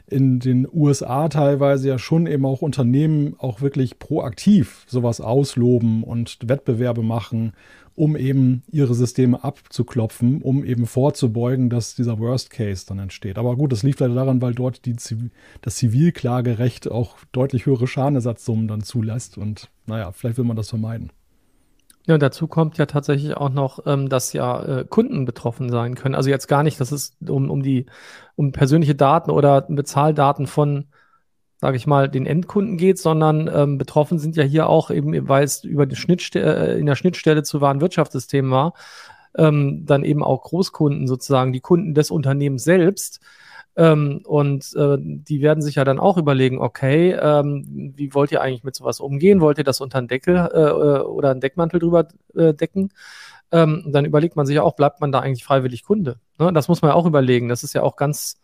in 0.10 0.40
den 0.40 0.68
USA 0.72 1.30
teilweise 1.30 1.88
ja 1.88 2.00
schon 2.00 2.28
eben 2.28 2.46
auch 2.46 2.62
Unternehmen 2.62 3.36
auch 3.38 3.62
wirklich 3.62 4.00
proaktiv 4.00 4.86
sowas 4.88 5.22
ausloben 5.22 6.04
und 6.04 6.38
Wettbewerbe 6.44 7.04
machen, 7.04 7.54
um 7.96 8.16
eben 8.16 8.64
ihre 8.72 8.96
Systeme 8.96 9.44
abzuklopfen, 9.44 10.42
um 10.42 10.64
eben 10.64 10.86
vorzubeugen, 10.86 11.70
dass 11.70 11.96
dieser 11.96 12.18
Worst 12.18 12.50
Case 12.50 12.86
dann 12.88 13.00
entsteht. 13.00 13.38
Aber 13.38 13.56
gut, 13.56 13.72
das 13.72 13.84
liegt 13.84 14.00
leider 14.00 14.16
daran, 14.16 14.42
weil 14.42 14.54
dort 14.54 14.86
die, 14.86 14.96
das 15.62 15.76
Zivilklagerecht 15.76 16.90
auch 16.90 17.18
deutlich 17.32 17.66
höhere 17.66 17.88
Schadenersatzsummen 17.88 18.68
dann 18.68 18.82
zulässt 18.82 19.38
und 19.38 19.70
naja, 19.86 20.12
vielleicht 20.12 20.38
will 20.38 20.46
man 20.46 20.56
das 20.56 20.70
vermeiden. 20.70 21.12
Ja, 22.10 22.18
dazu 22.18 22.48
kommt 22.48 22.80
ja 22.80 22.88
tatsächlich 22.88 23.38
auch 23.38 23.52
noch, 23.52 23.86
ähm, 23.86 24.10
dass 24.10 24.34
ja 24.34 24.80
äh, 24.80 24.84
Kunden 24.84 25.26
betroffen 25.26 25.70
sein 25.70 25.94
können. 25.94 26.16
Also 26.16 26.32
jetzt 26.32 26.48
gar 26.48 26.64
nicht, 26.64 26.80
dass 26.82 26.92
es 26.92 27.16
um, 27.28 27.52
um 27.52 27.62
die 27.62 27.86
um 28.36 28.52
persönliche 28.52 28.96
Daten 28.96 29.30
oder 29.30 29.62
Bezahldaten 29.62 30.48
von, 30.48 30.88
sage 31.62 31.78
ich 31.78 31.86
mal, 31.86 32.10
den 32.10 32.26
Endkunden 32.26 32.78
geht, 32.78 32.98
sondern 32.98 33.48
ähm, 33.54 33.78
betroffen 33.78 34.18
sind 34.18 34.36
ja 34.38 34.44
hier 34.44 34.70
auch 34.70 34.90
eben, 34.90 35.30
weil 35.30 35.44
es 35.44 35.64
über 35.64 35.86
die 35.86 35.96
Schnittstelle 35.96 36.70
äh, 36.70 36.80
in 36.80 36.88
der 36.88 36.96
Schnittstelle 36.96 37.44
zu 37.44 37.62
Warenwirtschaftssystem 37.62 38.50
war, 38.50 38.74
ähm, 39.38 39.86
dann 39.86 40.04
eben 40.04 40.24
auch 40.24 40.42
Großkunden 40.42 41.08
sozusagen, 41.08 41.54
die 41.54 41.62
Kunden 41.62 41.94
des 41.94 42.10
Unternehmens 42.10 42.64
selbst, 42.64 43.20
ähm, 43.80 44.24
und 44.26 44.76
äh, 44.76 44.98
die 45.00 45.42
werden 45.42 45.62
sich 45.62 45.76
ja 45.76 45.86
dann 45.86 46.00
auch 46.00 46.18
überlegen, 46.18 46.60
okay, 46.60 47.14
ähm, 47.14 47.94
wie 47.96 48.14
wollt 48.14 48.30
ihr 48.34 48.42
eigentlich 48.42 48.66
mit 48.66 48.76
sowas 48.76 49.00
umgehen? 49.00 49.40
Wollt 49.40 49.58
ihr 49.58 49.64
das 49.64 49.80
unter 49.80 50.00
einen 50.00 50.10
Deckel 50.10 50.36
äh, 50.36 50.60
äh, 50.60 51.00
oder 51.04 51.32
einen 51.32 51.40
Deckmantel 51.40 51.80
drüber 51.80 52.10
äh, 52.36 52.54
decken? 52.54 52.92
Ähm, 53.54 53.86
dann 53.88 54.04
überlegt 54.04 54.36
man 54.36 54.46
sich 54.46 54.60
auch, 54.60 54.76
bleibt 54.76 55.00
man 55.00 55.14
da 55.14 55.20
eigentlich 55.22 55.46
freiwillig 55.46 55.84
Kunde? 55.84 56.20
Ne? 56.38 56.52
Das 56.52 56.68
muss 56.68 56.82
man 56.82 56.90
ja 56.90 56.96
auch 56.96 57.06
überlegen. 57.06 57.48
Das 57.48 57.64
ist 57.64 57.72
ja 57.72 57.82
auch 57.82 57.96
ganz, 57.96 58.42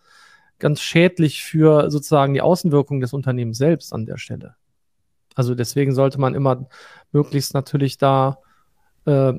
ganz 0.58 0.80
schädlich 0.80 1.44
für 1.44 1.92
sozusagen 1.92 2.34
die 2.34 2.42
Außenwirkung 2.42 3.01
des 3.01 3.12
Unternehmens 3.12 3.58
selbst 3.58 3.92
an 3.92 4.06
der 4.06 4.18
Stelle. 4.18 4.56
Also 5.36 5.54
deswegen 5.54 5.94
sollte 5.94 6.18
man 6.18 6.34
immer 6.34 6.70
möglichst 7.12 7.54
natürlich 7.54 7.98
da 7.98 8.38
äh, 9.06 9.34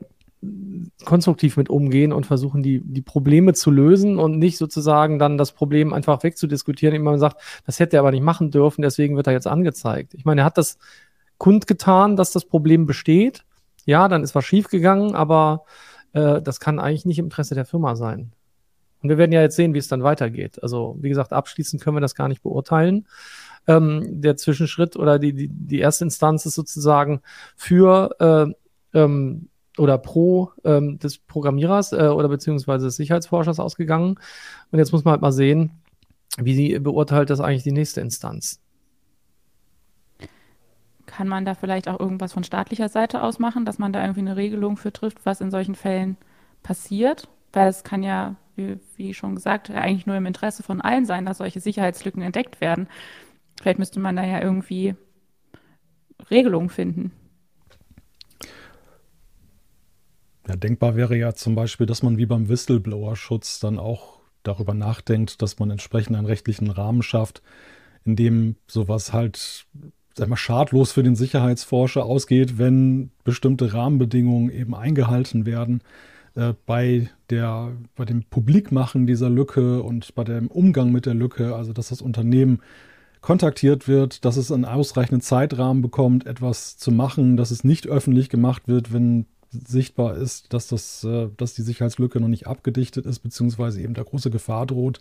konstruktiv 1.04 1.56
mit 1.56 1.68
umgehen 1.68 2.12
und 2.12 2.26
versuchen, 2.26 2.62
die, 2.62 2.80
die 2.80 3.02
Probleme 3.02 3.52
zu 3.54 3.70
lösen 3.70 4.18
und 4.18 4.38
nicht 4.38 4.58
sozusagen 4.58 5.18
dann 5.18 5.38
das 5.38 5.52
Problem 5.52 5.92
einfach 5.92 6.22
wegzudiskutieren, 6.22 6.94
indem 6.94 7.04
man 7.04 7.18
sagt, 7.18 7.40
das 7.64 7.78
hätte 7.78 7.96
er 7.96 8.00
aber 8.00 8.10
nicht 8.10 8.22
machen 8.22 8.50
dürfen, 8.50 8.82
deswegen 8.82 9.16
wird 9.16 9.26
er 9.26 9.32
jetzt 9.32 9.46
angezeigt. 9.46 10.14
Ich 10.14 10.24
meine, 10.24 10.42
er 10.42 10.44
hat 10.44 10.58
das 10.58 10.78
kundgetan, 11.38 12.16
dass 12.16 12.32
das 12.32 12.44
Problem 12.44 12.86
besteht. 12.86 13.44
Ja, 13.84 14.08
dann 14.08 14.22
ist 14.22 14.34
was 14.34 14.44
schiefgegangen, 14.44 15.14
aber 15.14 15.64
äh, 16.12 16.42
das 16.42 16.60
kann 16.60 16.78
eigentlich 16.78 17.04
nicht 17.04 17.18
im 17.18 17.26
Interesse 17.26 17.54
der 17.54 17.66
Firma 17.66 17.94
sein. 17.94 18.32
Und 19.02 19.10
wir 19.10 19.18
werden 19.18 19.32
ja 19.32 19.42
jetzt 19.42 19.56
sehen, 19.56 19.74
wie 19.74 19.78
es 19.78 19.88
dann 19.88 20.02
weitergeht. 20.02 20.62
Also, 20.62 20.96
wie 21.00 21.08
gesagt, 21.08 21.32
abschließend 21.32 21.82
können 21.82 21.96
wir 21.96 22.00
das 22.00 22.14
gar 22.14 22.28
nicht 22.28 22.42
beurteilen. 22.42 23.06
Ähm, 23.68 24.20
der 24.20 24.36
Zwischenschritt 24.36 24.96
oder 24.96 25.18
die, 25.18 25.32
die, 25.32 25.48
die 25.48 25.78
erste 25.78 26.04
Instanz 26.04 26.46
ist 26.46 26.54
sozusagen 26.54 27.20
für 27.56 28.16
äh, 28.18 28.98
ähm, 28.98 29.48
oder 29.78 29.98
pro 29.98 30.50
ähm, 30.64 30.98
des 30.98 31.18
Programmierers 31.18 31.92
äh, 31.92 32.08
oder 32.08 32.28
beziehungsweise 32.28 32.86
des 32.86 32.96
Sicherheitsforschers 32.96 33.60
ausgegangen. 33.60 34.18
Und 34.70 34.78
jetzt 34.78 34.92
muss 34.92 35.04
man 35.04 35.12
halt 35.12 35.22
mal 35.22 35.32
sehen, 35.32 35.70
wie 36.38 36.54
sie 36.54 36.78
beurteilt 36.78 37.30
das 37.30 37.40
eigentlich 37.40 37.62
die 37.62 37.72
nächste 37.72 38.00
Instanz. 38.00 38.60
Kann 41.06 41.28
man 41.28 41.44
da 41.44 41.54
vielleicht 41.54 41.88
auch 41.88 42.00
irgendwas 42.00 42.32
von 42.32 42.44
staatlicher 42.44 42.88
Seite 42.88 43.22
aus 43.22 43.38
machen, 43.38 43.64
dass 43.64 43.78
man 43.78 43.92
da 43.92 44.02
irgendwie 44.02 44.20
eine 44.20 44.36
Regelung 44.36 44.76
für 44.76 44.92
trifft, 44.92 45.24
was 45.24 45.40
in 45.40 45.50
solchen 45.50 45.74
Fällen 45.74 46.16
passiert? 46.62 47.28
Weil 47.52 47.68
es 47.68 47.84
kann 47.84 48.02
ja, 48.02 48.34
wie, 48.56 48.78
wie 48.96 49.14
schon 49.14 49.34
gesagt, 49.34 49.70
eigentlich 49.70 50.06
nur 50.06 50.16
im 50.16 50.26
Interesse 50.26 50.62
von 50.62 50.80
allen 50.80 51.06
sein, 51.06 51.24
dass 51.24 51.38
solche 51.38 51.60
Sicherheitslücken 51.60 52.22
entdeckt 52.22 52.60
werden. 52.60 52.88
Vielleicht 53.60 53.78
müsste 53.78 54.00
man 54.00 54.16
da 54.16 54.24
ja 54.24 54.42
irgendwie 54.42 54.94
Regelungen 56.30 56.68
finden. 56.68 57.12
Ja, 60.48 60.56
denkbar 60.56 60.96
wäre 60.96 61.16
ja 61.16 61.34
zum 61.34 61.54
Beispiel, 61.54 61.86
dass 61.86 62.02
man 62.02 62.18
wie 62.18 62.26
beim 62.26 62.48
Whistleblower-Schutz 62.48 63.58
dann 63.60 63.78
auch 63.78 64.20
darüber 64.42 64.74
nachdenkt, 64.74 65.42
dass 65.42 65.58
man 65.58 65.70
entsprechend 65.70 66.16
einen 66.16 66.26
rechtlichen 66.26 66.70
Rahmen 66.70 67.02
schafft, 67.02 67.42
in 68.04 68.14
dem 68.14 68.56
sowas 68.68 69.12
halt 69.12 69.66
sag 70.16 70.28
mal, 70.28 70.36
schadlos 70.36 70.92
für 70.92 71.02
den 71.02 71.16
Sicherheitsforscher 71.16 72.04
ausgeht, 72.04 72.58
wenn 72.58 73.10
bestimmte 73.24 73.74
Rahmenbedingungen 73.74 74.50
eben 74.50 74.74
eingehalten 74.74 75.46
werden. 75.46 75.82
Äh, 76.34 76.54
bei, 76.64 77.10
der, 77.28 77.72
bei 77.96 78.04
dem 78.04 78.22
Publikmachen 78.24 79.06
dieser 79.06 79.28
Lücke 79.28 79.82
und 79.82 80.14
bei 80.14 80.24
dem 80.24 80.48
Umgang 80.48 80.92
mit 80.92 81.06
der 81.06 81.14
Lücke, 81.14 81.54
also 81.54 81.72
dass 81.72 81.88
das 81.88 82.00
Unternehmen 82.00 82.60
kontaktiert 83.20 83.88
wird, 83.88 84.24
dass 84.24 84.36
es 84.36 84.52
einen 84.52 84.64
ausreichenden 84.64 85.20
Zeitrahmen 85.20 85.82
bekommt, 85.82 86.26
etwas 86.26 86.76
zu 86.76 86.92
machen, 86.92 87.36
dass 87.36 87.50
es 87.50 87.64
nicht 87.64 87.86
öffentlich 87.88 88.28
gemacht 88.28 88.68
wird, 88.68 88.92
wenn 88.92 89.26
sichtbar 89.50 90.16
ist, 90.16 90.52
dass, 90.52 90.68
das, 90.68 91.04
äh, 91.04 91.28
dass 91.36 91.54
die 91.54 91.62
Sicherheitslücke 91.62 92.20
noch 92.20 92.28
nicht 92.28 92.46
abgedichtet 92.46 93.06
ist, 93.06 93.20
beziehungsweise 93.20 93.80
eben 93.80 93.94
da 93.94 94.02
große 94.02 94.30
Gefahr 94.30 94.66
droht. 94.66 95.00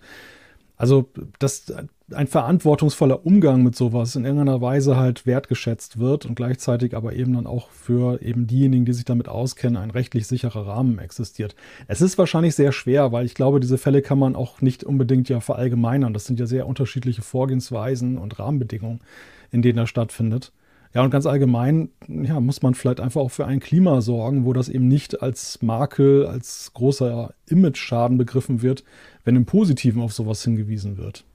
Also, 0.77 1.09
dass 1.39 1.73
ein 2.11 2.27
verantwortungsvoller 2.27 3.25
Umgang 3.25 3.63
mit 3.63 3.75
sowas 3.75 4.15
in 4.17 4.25
irgendeiner 4.25 4.59
Weise 4.59 4.97
halt 4.97 5.25
wertgeschätzt 5.25 5.99
wird 5.99 6.25
und 6.25 6.35
gleichzeitig 6.35 6.95
aber 6.97 7.13
eben 7.13 7.33
dann 7.33 7.47
auch 7.47 7.69
für 7.69 8.21
eben 8.21 8.45
diejenigen, 8.45 8.83
die 8.83 8.91
sich 8.91 9.05
damit 9.05 9.29
auskennen, 9.29 9.77
ein 9.81 9.89
rechtlich 9.89 10.27
sicherer 10.27 10.67
Rahmen 10.67 10.99
existiert. 10.99 11.55
Es 11.87 12.01
ist 12.01 12.17
wahrscheinlich 12.17 12.55
sehr 12.55 12.73
schwer, 12.73 13.13
weil 13.13 13.25
ich 13.25 13.35
glaube, 13.35 13.61
diese 13.61 13.77
Fälle 13.77 14.01
kann 14.01 14.19
man 14.19 14.35
auch 14.35 14.59
nicht 14.61 14.83
unbedingt 14.83 15.29
ja 15.29 15.39
verallgemeinern. 15.39 16.13
Das 16.13 16.25
sind 16.25 16.39
ja 16.41 16.45
sehr 16.45 16.67
unterschiedliche 16.67 17.21
Vorgehensweisen 17.21 18.17
und 18.17 18.37
Rahmenbedingungen, 18.37 18.99
in 19.51 19.61
denen 19.61 19.77
das 19.77 19.89
stattfindet. 19.89 20.51
Ja, 20.95 21.03
und 21.03 21.09
ganz 21.09 21.25
allgemein 21.25 21.89
ja, 22.07 22.39
muss 22.39 22.61
man 22.61 22.73
vielleicht 22.73 23.01
einfach 23.01 23.19
auch 23.19 23.29
für 23.29 23.45
ein 23.45 23.59
Klima 23.59 23.99
sorgen, 23.99 24.45
wo 24.45 24.53
das 24.53 24.69
eben 24.69 24.87
nicht 24.87 25.21
als 25.21 25.61
Makel, 25.61 26.25
als 26.25 26.71
großer 26.73 27.33
Image-Schaden 27.47 28.17
begriffen 28.17 28.61
wird, 28.61 28.85
wenn 29.25 29.35
im 29.35 29.45
Positiven 29.45 30.01
auf 30.01 30.13
sowas 30.13 30.41
hingewiesen 30.41 30.97
wird. 30.97 31.25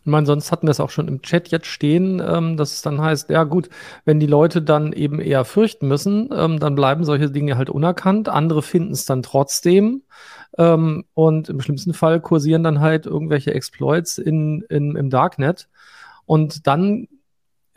Ich 0.00 0.06
meine, 0.10 0.26
sonst 0.26 0.50
hatten 0.50 0.66
wir 0.66 0.72
es 0.72 0.80
auch 0.80 0.90
schon 0.90 1.06
im 1.06 1.22
Chat 1.22 1.48
jetzt 1.48 1.68
stehen, 1.68 2.20
ähm, 2.26 2.56
dass 2.56 2.72
es 2.72 2.82
dann 2.82 3.00
heißt, 3.00 3.30
ja 3.30 3.44
gut, 3.44 3.68
wenn 4.04 4.18
die 4.18 4.26
Leute 4.26 4.60
dann 4.60 4.92
eben 4.92 5.20
eher 5.20 5.44
fürchten 5.44 5.86
müssen, 5.86 6.30
ähm, 6.34 6.58
dann 6.58 6.74
bleiben 6.74 7.04
solche 7.04 7.30
Dinge 7.30 7.56
halt 7.56 7.70
unerkannt. 7.70 8.28
Andere 8.28 8.62
finden 8.62 8.94
es 8.94 9.04
dann 9.04 9.22
trotzdem. 9.22 10.02
Ähm, 10.56 11.04
und 11.14 11.50
im 11.50 11.60
schlimmsten 11.60 11.94
Fall 11.94 12.20
kursieren 12.20 12.64
dann 12.64 12.80
halt 12.80 13.06
irgendwelche 13.06 13.54
Exploits 13.54 14.18
in, 14.18 14.62
in, 14.68 14.96
im 14.96 15.08
Darknet. 15.08 15.68
Und 16.26 16.66
dann 16.66 17.06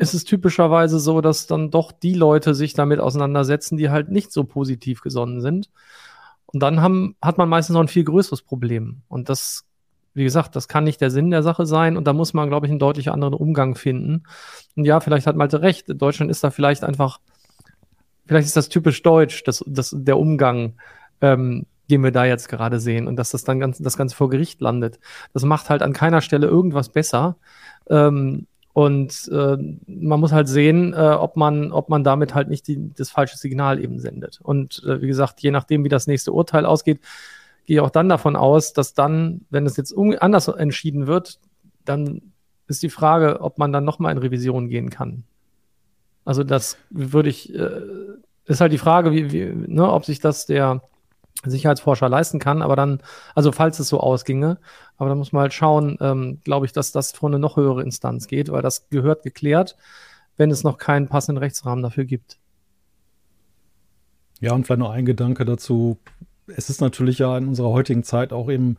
ist 0.01 0.15
es 0.15 0.23
typischerweise 0.23 0.99
so, 0.99 1.21
dass 1.21 1.45
dann 1.45 1.69
doch 1.69 1.91
die 1.91 2.15
Leute 2.15 2.55
sich 2.55 2.73
damit 2.73 2.99
auseinandersetzen, 2.99 3.77
die 3.77 3.91
halt 3.91 4.09
nicht 4.09 4.31
so 4.31 4.43
positiv 4.43 5.01
gesonnen 5.01 5.41
sind. 5.41 5.69
Und 6.47 6.61
dann 6.63 6.81
haben, 6.81 7.15
hat 7.21 7.37
man 7.37 7.47
meistens 7.47 7.75
noch 7.75 7.81
ein 7.81 7.87
viel 7.87 8.03
größeres 8.03 8.41
Problem. 8.41 9.03
Und 9.07 9.29
das, 9.29 9.63
wie 10.15 10.23
gesagt, 10.23 10.55
das 10.55 10.67
kann 10.67 10.85
nicht 10.85 11.01
der 11.01 11.11
Sinn 11.11 11.29
der 11.29 11.43
Sache 11.43 11.67
sein. 11.67 11.97
Und 11.97 12.07
da 12.07 12.13
muss 12.13 12.33
man, 12.33 12.49
glaube 12.49 12.65
ich, 12.65 12.71
einen 12.71 12.79
deutlich 12.79 13.11
anderen 13.11 13.35
Umgang 13.35 13.75
finden. 13.75 14.23
Und 14.75 14.85
ja, 14.85 14.99
vielleicht 15.01 15.27
hat 15.27 15.35
Malte 15.35 15.61
recht. 15.61 15.85
Deutschland 15.87 16.31
ist 16.31 16.43
da 16.43 16.49
vielleicht 16.49 16.83
einfach, 16.83 17.19
vielleicht 18.25 18.47
ist 18.47 18.57
das 18.57 18.69
typisch 18.69 19.03
deutsch, 19.03 19.43
das, 19.43 19.63
das, 19.67 19.95
der 19.95 20.17
Umgang, 20.17 20.73
ähm, 21.21 21.67
den 21.91 22.03
wir 22.03 22.11
da 22.11 22.25
jetzt 22.25 22.49
gerade 22.49 22.79
sehen. 22.79 23.07
Und 23.07 23.17
dass 23.17 23.29
das 23.29 23.43
dann 23.43 23.59
ganz, 23.59 23.77
das 23.77 23.97
Ganze 23.97 24.15
vor 24.15 24.31
Gericht 24.31 24.61
landet. 24.61 24.99
Das 25.31 25.43
macht 25.43 25.69
halt 25.69 25.83
an 25.83 25.93
keiner 25.93 26.21
Stelle 26.21 26.47
irgendwas 26.47 26.89
besser. 26.89 27.37
Ähm, 27.87 28.47
und 28.73 29.29
äh, 29.31 29.57
man 29.85 30.19
muss 30.19 30.31
halt 30.31 30.47
sehen, 30.47 30.93
äh, 30.93 30.97
ob 30.97 31.35
man, 31.35 31.71
ob 31.71 31.89
man 31.89 32.03
damit 32.03 32.33
halt 32.33 32.49
nicht 32.49 32.67
die, 32.67 32.91
das 32.95 33.09
falsche 33.09 33.37
Signal 33.37 33.83
eben 33.83 33.99
sendet. 33.99 34.39
Und 34.41 34.81
äh, 34.85 35.01
wie 35.01 35.07
gesagt, 35.07 35.41
je 35.41 35.51
nachdem, 35.51 35.83
wie 35.83 35.89
das 35.89 36.07
nächste 36.07 36.31
Urteil 36.31 36.65
ausgeht, 36.65 37.01
gehe 37.65 37.77
ich 37.77 37.81
auch 37.81 37.89
dann 37.89 38.09
davon 38.09 38.35
aus, 38.35 38.73
dass 38.73 38.93
dann, 38.93 39.41
wenn 39.49 39.65
es 39.65 39.77
jetzt 39.77 39.93
anders 40.19 40.47
entschieden 40.47 41.07
wird, 41.07 41.39
dann 41.83 42.21
ist 42.67 42.81
die 42.83 42.89
Frage, 42.89 43.41
ob 43.41 43.57
man 43.57 43.73
dann 43.73 43.83
nochmal 43.83 44.13
in 44.13 44.17
Revision 44.17 44.69
gehen 44.69 44.89
kann. 44.89 45.23
Also 46.23 46.43
das 46.43 46.77
würde 46.89 47.29
ich, 47.29 47.53
äh, 47.53 47.81
ist 48.45 48.61
halt 48.61 48.71
die 48.71 48.77
Frage, 48.77 49.11
wie, 49.11 49.31
wie, 49.31 49.45
ne, 49.45 49.91
ob 49.91 50.05
sich 50.05 50.19
das 50.19 50.45
der 50.45 50.81
Sicherheitsforscher 51.49 52.09
leisten 52.09 52.39
kann. 52.39 52.61
Aber 52.61 52.75
dann, 52.75 53.01
also 53.35 53.51
falls 53.51 53.79
es 53.79 53.87
so 53.87 53.99
ausginge, 53.99 54.57
aber 54.97 55.09
da 55.09 55.15
muss 55.15 55.31
man 55.31 55.43
halt 55.43 55.53
schauen, 55.53 55.97
ähm, 56.01 56.39
glaube 56.43 56.65
ich, 56.65 56.73
dass 56.73 56.91
das 56.91 57.11
vor 57.11 57.29
eine 57.29 57.39
noch 57.39 57.57
höhere 57.57 57.81
Instanz 57.81 58.27
geht, 58.27 58.51
weil 58.51 58.61
das 58.61 58.89
gehört 58.89 59.23
geklärt, 59.23 59.75
wenn 60.37 60.51
es 60.51 60.63
noch 60.63 60.77
keinen 60.77 61.07
passenden 61.07 61.39
Rechtsrahmen 61.39 61.83
dafür 61.83 62.05
gibt. 62.05 62.37
Ja, 64.39 64.53
und 64.53 64.65
vielleicht 64.65 64.79
noch 64.79 64.91
ein 64.91 65.05
Gedanke 65.05 65.45
dazu. 65.45 65.99
Es 66.47 66.69
ist 66.69 66.81
natürlich 66.81 67.19
ja 67.19 67.37
in 67.37 67.47
unserer 67.47 67.69
heutigen 67.69 68.03
Zeit 68.03 68.33
auch 68.33 68.49
eben 68.49 68.77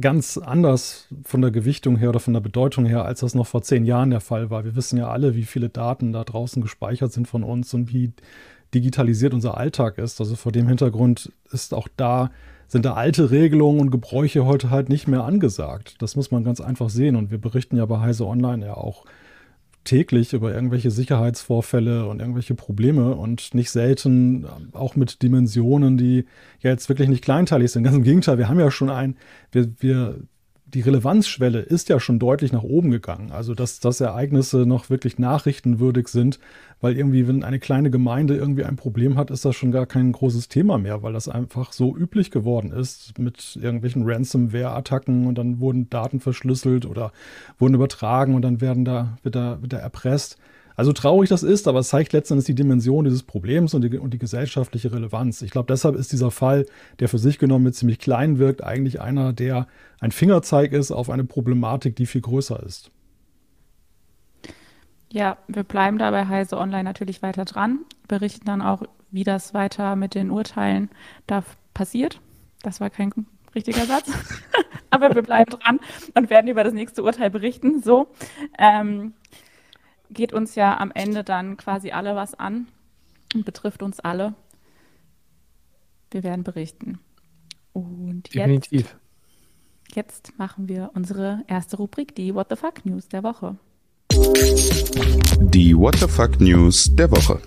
ganz 0.00 0.38
anders 0.38 1.08
von 1.24 1.42
der 1.42 1.50
Gewichtung 1.50 1.96
her 1.96 2.10
oder 2.10 2.20
von 2.20 2.34
der 2.34 2.40
Bedeutung 2.40 2.86
her, 2.86 3.04
als 3.04 3.20
das 3.20 3.34
noch 3.34 3.46
vor 3.46 3.62
zehn 3.62 3.84
Jahren 3.84 4.10
der 4.10 4.20
Fall 4.20 4.50
war. 4.50 4.64
Wir 4.64 4.76
wissen 4.76 4.98
ja 4.98 5.08
alle, 5.08 5.34
wie 5.34 5.44
viele 5.44 5.68
Daten 5.68 6.12
da 6.12 6.24
draußen 6.24 6.62
gespeichert 6.62 7.12
sind 7.12 7.28
von 7.28 7.42
uns 7.42 7.72
und 7.74 7.92
wie 7.92 8.12
digitalisiert 8.74 9.34
unser 9.34 9.56
Alltag 9.56 9.98
ist. 9.98 10.20
Also 10.20 10.36
vor 10.36 10.52
dem 10.52 10.68
Hintergrund 10.68 11.32
ist 11.52 11.74
auch 11.74 11.88
da, 11.96 12.30
sind 12.68 12.84
da 12.84 12.94
alte 12.94 13.30
Regelungen 13.30 13.80
und 13.80 13.90
Gebräuche 13.90 14.44
heute 14.44 14.70
halt 14.70 14.88
nicht 14.88 15.06
mehr 15.08 15.24
angesagt. 15.24 15.96
Das 16.00 16.16
muss 16.16 16.30
man 16.30 16.44
ganz 16.44 16.60
einfach 16.60 16.90
sehen. 16.90 17.16
Und 17.16 17.30
wir 17.30 17.38
berichten 17.38 17.76
ja 17.76 17.86
bei 17.86 18.00
Heise 18.00 18.26
Online 18.26 18.66
ja 18.66 18.74
auch 18.74 19.04
täglich 19.84 20.32
über 20.32 20.52
irgendwelche 20.52 20.90
Sicherheitsvorfälle 20.90 22.06
und 22.06 22.20
irgendwelche 22.20 22.54
Probleme 22.54 23.14
und 23.14 23.54
nicht 23.54 23.70
selten 23.70 24.46
auch 24.72 24.96
mit 24.96 25.22
Dimensionen, 25.22 25.96
die 25.96 26.26
ja 26.60 26.70
jetzt 26.70 26.88
wirklich 26.88 27.08
nicht 27.08 27.22
kleinteilig 27.22 27.70
sind. 27.70 27.84
Ganz 27.84 27.96
im 27.96 28.02
Gegenteil, 28.02 28.36
wir 28.36 28.48
haben 28.48 28.58
ja 28.58 28.70
schon 28.70 28.90
ein, 28.90 29.16
wir, 29.52 29.70
wir 29.78 30.18
die 30.66 30.80
Relevanzschwelle 30.80 31.60
ist 31.60 31.88
ja 31.88 32.00
schon 32.00 32.18
deutlich 32.18 32.52
nach 32.52 32.64
oben 32.64 32.90
gegangen. 32.90 33.30
Also, 33.30 33.54
dass, 33.54 33.78
dass 33.78 34.00
Ereignisse 34.00 34.66
noch 34.66 34.90
wirklich 34.90 35.18
nachrichtenwürdig 35.18 36.08
sind, 36.08 36.40
weil 36.80 36.96
irgendwie, 36.96 37.28
wenn 37.28 37.44
eine 37.44 37.60
kleine 37.60 37.90
Gemeinde 37.90 38.36
irgendwie 38.36 38.64
ein 38.64 38.76
Problem 38.76 39.16
hat, 39.16 39.30
ist 39.30 39.44
das 39.44 39.54
schon 39.54 39.70
gar 39.70 39.86
kein 39.86 40.10
großes 40.10 40.48
Thema 40.48 40.76
mehr, 40.76 41.02
weil 41.02 41.12
das 41.12 41.28
einfach 41.28 41.72
so 41.72 41.96
üblich 41.96 42.30
geworden 42.30 42.72
ist 42.72 43.18
mit 43.18 43.56
irgendwelchen 43.60 44.02
Ransomware-Attacken 44.04 45.26
und 45.26 45.38
dann 45.38 45.60
wurden 45.60 45.88
Daten 45.88 46.20
verschlüsselt 46.20 46.84
oder 46.84 47.12
wurden 47.58 47.74
übertragen 47.74 48.34
und 48.34 48.42
dann 48.42 48.60
werden 48.60 48.84
da, 48.84 49.18
wird 49.22 49.36
da, 49.36 49.62
wird 49.62 49.72
da 49.72 49.78
erpresst. 49.78 50.36
Also 50.76 50.92
traurig 50.92 51.30
das 51.30 51.42
ist, 51.42 51.66
aber 51.68 51.80
es 51.80 51.88
zeigt 51.88 52.12
letztendlich 52.12 52.44
die 52.46 52.54
Dimension 52.54 53.04
dieses 53.04 53.22
Problems 53.22 53.72
und 53.72 53.82
die, 53.82 53.98
und 53.98 54.12
die 54.12 54.18
gesellschaftliche 54.18 54.92
Relevanz. 54.92 55.40
Ich 55.40 55.50
glaube, 55.50 55.66
deshalb 55.68 55.96
ist 55.96 56.12
dieser 56.12 56.30
Fall, 56.30 56.66
der 57.00 57.08
für 57.08 57.18
sich 57.18 57.38
genommen 57.38 57.64
mit 57.64 57.74
ziemlich 57.74 57.98
klein 57.98 58.38
wirkt, 58.38 58.62
eigentlich 58.62 59.00
einer, 59.00 59.32
der 59.32 59.66
ein 60.00 60.12
Fingerzeig 60.12 60.72
ist 60.72 60.92
auf 60.92 61.08
eine 61.08 61.24
Problematik, 61.24 61.96
die 61.96 62.04
viel 62.04 62.20
größer 62.20 62.62
ist. 62.62 62.90
Ja, 65.10 65.38
wir 65.48 65.62
bleiben 65.62 65.98
da 65.98 66.10
bei 66.10 66.26
Heise 66.26 66.58
Online 66.58 66.84
natürlich 66.84 67.22
weiter 67.22 67.46
dran, 67.46 67.80
berichten 68.06 68.44
dann 68.44 68.60
auch, 68.60 68.82
wie 69.10 69.24
das 69.24 69.54
weiter 69.54 69.96
mit 69.96 70.14
den 70.14 70.30
Urteilen 70.30 70.90
da 71.26 71.42
passiert. 71.72 72.20
Das 72.62 72.80
war 72.80 72.90
kein 72.90 73.12
richtiger 73.54 73.86
Satz. 73.86 74.10
Aber 74.90 75.14
wir 75.14 75.22
bleiben 75.22 75.50
dran 75.50 75.80
und 76.14 76.28
werden 76.28 76.48
über 76.48 76.64
das 76.64 76.74
nächste 76.74 77.02
Urteil 77.02 77.30
berichten. 77.30 77.82
So. 77.82 78.08
Ähm, 78.58 79.14
geht 80.16 80.32
uns 80.32 80.54
ja 80.56 80.78
am 80.78 80.90
Ende 80.90 81.22
dann 81.22 81.56
quasi 81.56 81.92
alle 81.92 82.16
was 82.16 82.34
an. 82.34 82.66
und 83.34 83.44
betrifft 83.44 83.82
uns 83.82 84.00
alle. 84.00 84.34
Wir 86.10 86.22
werden 86.22 86.42
berichten. 86.42 86.98
Und 87.72 88.34
Definitiv. 88.34 88.96
Jetzt, 89.88 89.96
jetzt 89.96 90.38
machen 90.38 90.68
wir 90.68 90.90
unsere 90.94 91.44
erste 91.46 91.76
Rubrik, 91.76 92.14
die 92.14 92.34
What 92.34 92.48
the 92.48 92.56
Fuck 92.56 92.86
News 92.86 93.08
der 93.08 93.22
Woche. 93.22 93.56
Die 94.10 95.76
What 95.76 95.96
the 95.96 96.08
Fuck 96.08 96.40
News 96.40 96.88
der 96.96 97.10
Woche. 97.10 97.40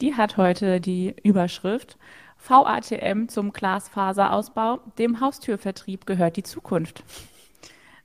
Die 0.00 0.14
hat 0.14 0.38
heute 0.38 0.80
die 0.80 1.14
Überschrift 1.22 1.98
VATM 2.38 3.28
zum 3.28 3.52
Glasfaserausbau. 3.52 4.80
Dem 4.98 5.20
Haustürvertrieb 5.20 6.06
gehört 6.06 6.36
die 6.36 6.42
Zukunft. 6.42 7.04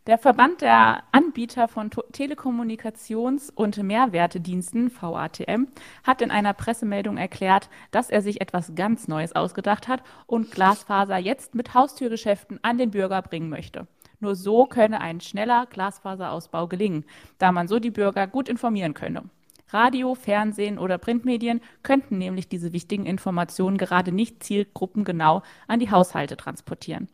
Der 0.07 0.19
Verband 0.19 0.61
der 0.61 1.01
Anbieter 1.11 1.67
von 1.67 1.89
Telekommunikations- 1.89 3.51
und 3.51 3.81
Mehrwertediensten, 3.81 4.91
VATM, 4.91 5.65
hat 6.03 6.21
in 6.21 6.29
einer 6.29 6.53
Pressemeldung 6.53 7.17
erklärt, 7.17 7.69
dass 7.89 8.11
er 8.11 8.21
sich 8.21 8.39
etwas 8.39 8.75
ganz 8.75 9.07
Neues 9.07 9.35
ausgedacht 9.35 9.87
hat 9.87 10.03
und 10.27 10.51
Glasfaser 10.51 11.17
jetzt 11.17 11.55
mit 11.55 11.73
Haustürgeschäften 11.73 12.59
an 12.61 12.77
den 12.77 12.91
Bürger 12.91 13.23
bringen 13.23 13.49
möchte. 13.49 13.87
Nur 14.19 14.35
so 14.35 14.67
könne 14.67 15.01
ein 15.01 15.21
schneller 15.21 15.65
Glasfaserausbau 15.71 16.67
gelingen, 16.67 17.05
da 17.39 17.51
man 17.51 17.67
so 17.67 17.79
die 17.79 17.89
Bürger 17.89 18.27
gut 18.27 18.47
informieren 18.47 18.93
könne. 18.93 19.23
Radio, 19.69 20.13
Fernsehen 20.13 20.77
oder 20.77 20.99
Printmedien 20.99 21.61
könnten 21.81 22.19
nämlich 22.19 22.47
diese 22.47 22.73
wichtigen 22.73 23.07
Informationen 23.07 23.79
gerade 23.79 24.11
nicht 24.11 24.43
zielgruppengenau 24.43 25.41
an 25.67 25.79
die 25.79 25.89
Haushalte 25.89 26.37
transportieren. 26.37 27.07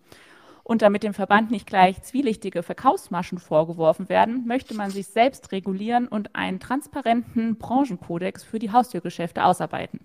Und 0.64 0.82
damit 0.82 1.04
dem 1.04 1.14
Verband 1.14 1.52
nicht 1.52 1.68
gleich 1.68 2.02
zwielichtige 2.04 2.64
Verkaufsmaschen 2.64 3.40
vorgeworfen 3.40 4.10
werden, 4.10 4.46
möchte 4.46 4.74
man 4.74 4.92
sich 4.92 5.08
selbst 5.08 5.52
regulieren 5.52 6.08
und 6.08 6.36
einen 6.36 6.60
transparenten 6.60 7.58
Branchenkodex 7.58 8.44
für 8.44 8.60
die 8.60 8.72
Haustürgeschäfte 8.72 9.44
ausarbeiten. 9.44 10.00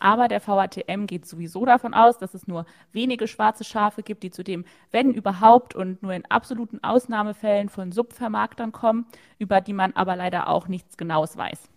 Aber 0.00 0.28
der 0.28 0.40
VATM 0.40 1.06
geht 1.06 1.26
sowieso 1.26 1.66
davon 1.66 1.92
aus, 1.92 2.18
dass 2.18 2.32
es 2.34 2.48
nur 2.48 2.64
wenige 2.92 3.28
schwarze 3.28 3.64
Schafe 3.64 4.02
gibt, 4.02 4.22
die 4.22 4.30
zudem, 4.30 4.64
wenn 4.90 5.12
überhaupt 5.12 5.74
und 5.74 6.02
nur 6.02 6.14
in 6.14 6.24
absoluten 6.24 6.82
Ausnahmefällen 6.82 7.68
von 7.68 7.92
Subvermarktern 7.92 8.72
kommen, 8.72 9.06
über 9.38 9.60
die 9.60 9.74
man 9.74 9.92
aber 9.92 10.16
leider 10.16 10.48
auch 10.48 10.68
nichts 10.68 10.96
Genaues 10.96 11.36
weiß. 11.36 11.68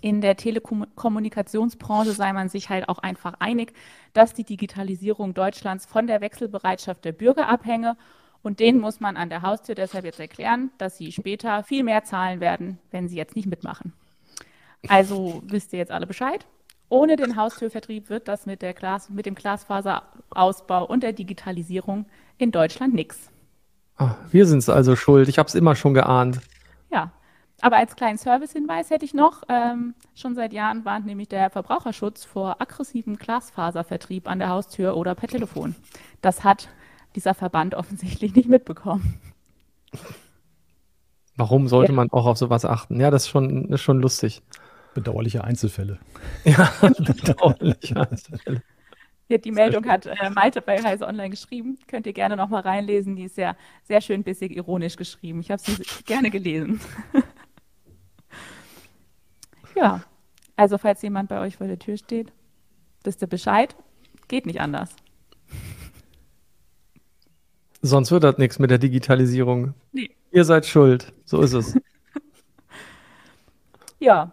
In 0.00 0.20
der 0.20 0.36
Telekommunikationsbranche 0.36 2.12
sei 2.12 2.32
man 2.32 2.48
sich 2.48 2.68
halt 2.70 2.88
auch 2.88 2.98
einfach 2.98 3.34
einig, 3.38 3.72
dass 4.12 4.34
die 4.34 4.44
Digitalisierung 4.44 5.34
Deutschlands 5.34 5.86
von 5.86 6.06
der 6.06 6.20
Wechselbereitschaft 6.20 7.04
der 7.04 7.12
Bürger 7.12 7.48
abhänge. 7.48 7.96
Und 8.42 8.60
denen 8.60 8.80
muss 8.80 9.00
man 9.00 9.16
an 9.16 9.28
der 9.28 9.42
Haustür 9.42 9.74
deshalb 9.74 10.04
jetzt 10.04 10.20
erklären, 10.20 10.70
dass 10.78 10.96
sie 10.96 11.12
später 11.12 11.62
viel 11.62 11.84
mehr 11.84 12.04
zahlen 12.04 12.40
werden, 12.40 12.78
wenn 12.90 13.08
sie 13.08 13.16
jetzt 13.16 13.36
nicht 13.36 13.46
mitmachen. 13.46 13.92
Also 14.88 15.42
wisst 15.46 15.72
ihr 15.72 15.78
jetzt 15.78 15.92
alle 15.92 16.06
Bescheid. 16.06 16.46
Ohne 16.88 17.16
den 17.16 17.36
Haustürvertrieb 17.36 18.08
wird 18.10 18.28
das 18.28 18.46
mit, 18.46 18.62
der 18.62 18.74
Glas, 18.74 19.10
mit 19.10 19.26
dem 19.26 19.34
Glasfaserausbau 19.34 20.86
und 20.86 21.02
der 21.02 21.12
Digitalisierung 21.12 22.06
in 22.38 22.50
Deutschland 22.50 22.94
nichts. 22.94 23.30
Ah, 23.96 24.16
wir 24.30 24.46
sind 24.46 24.58
es 24.58 24.68
also 24.68 24.96
schuld. 24.96 25.28
Ich 25.28 25.38
habe 25.38 25.46
es 25.46 25.54
immer 25.54 25.76
schon 25.76 25.94
geahnt. 25.94 26.40
Ja, 27.60 27.66
aber 27.66 27.76
als 27.76 27.96
kleinen 27.96 28.18
Servicehinweis 28.18 28.90
hätte 28.90 29.04
ich 29.04 29.14
noch, 29.14 29.42
ähm, 29.48 29.94
schon 30.14 30.34
seit 30.34 30.52
Jahren 30.52 30.84
warnt 30.84 31.06
nämlich 31.06 31.28
der 31.28 31.50
Verbraucherschutz 31.50 32.24
vor 32.24 32.60
aggressivem 32.60 33.16
Glasfaservertrieb 33.16 34.28
an 34.28 34.38
der 34.38 34.48
Haustür 34.48 34.96
oder 34.96 35.14
per 35.14 35.28
Telefon. 35.28 35.74
Das 36.20 36.44
hat 36.44 36.68
dieser 37.14 37.34
Verband 37.34 37.74
offensichtlich 37.76 38.34
nicht 38.34 38.48
mitbekommen. 38.48 39.18
Warum 41.36 41.68
sollte 41.68 41.92
ja. 41.92 41.96
man 41.96 42.10
auch 42.10 42.26
auf 42.26 42.36
sowas 42.36 42.64
achten? 42.64 43.00
Ja, 43.00 43.10
das 43.10 43.24
ist 43.24 43.28
schon, 43.30 43.72
ist 43.72 43.80
schon 43.80 44.00
lustig. 44.00 44.42
Bedauerliche 44.94 45.44
Einzelfälle. 45.44 45.98
Ja, 46.44 46.70
bedauerliche 46.80 47.96
Einzelfälle. 47.96 48.62
Ja, 49.28 49.38
die 49.38 49.52
Meldung 49.52 49.86
hat 49.86 50.06
äh, 50.06 50.30
Malte 50.30 50.60
bei 50.60 50.82
Heise 50.82 51.06
Online 51.06 51.30
geschrieben. 51.30 51.78
Könnt 51.86 52.04
ihr 52.06 52.12
gerne 52.12 52.36
nochmal 52.36 52.62
reinlesen. 52.62 53.14
Die 53.14 53.24
ist 53.24 53.36
sehr, 53.36 53.56
sehr 53.84 54.00
schön 54.00 54.24
bissig 54.24 54.56
ironisch 54.56 54.96
geschrieben. 54.96 55.40
Ich 55.40 55.52
habe 55.52 55.62
sie 55.62 55.80
gerne 56.04 56.30
gelesen. 56.30 56.80
Ja, 59.80 60.02
also 60.56 60.76
falls 60.76 61.00
jemand 61.00 61.30
bei 61.30 61.40
euch 61.40 61.56
vor 61.56 61.66
der 61.66 61.78
Tür 61.78 61.96
steht, 61.96 62.32
wisst 63.02 63.22
ihr 63.22 63.28
Bescheid. 63.28 63.74
Geht 64.28 64.44
nicht 64.44 64.60
anders. 64.60 64.90
Sonst 67.80 68.10
wird 68.10 68.24
das 68.24 68.36
nichts 68.36 68.58
mit 68.58 68.70
der 68.70 68.78
Digitalisierung. 68.78 69.72
Nee. 69.92 70.10
Ihr 70.32 70.44
seid 70.44 70.66
schuld. 70.66 71.14
So 71.24 71.40
ist 71.40 71.54
es. 71.54 71.74
ja. 73.98 74.32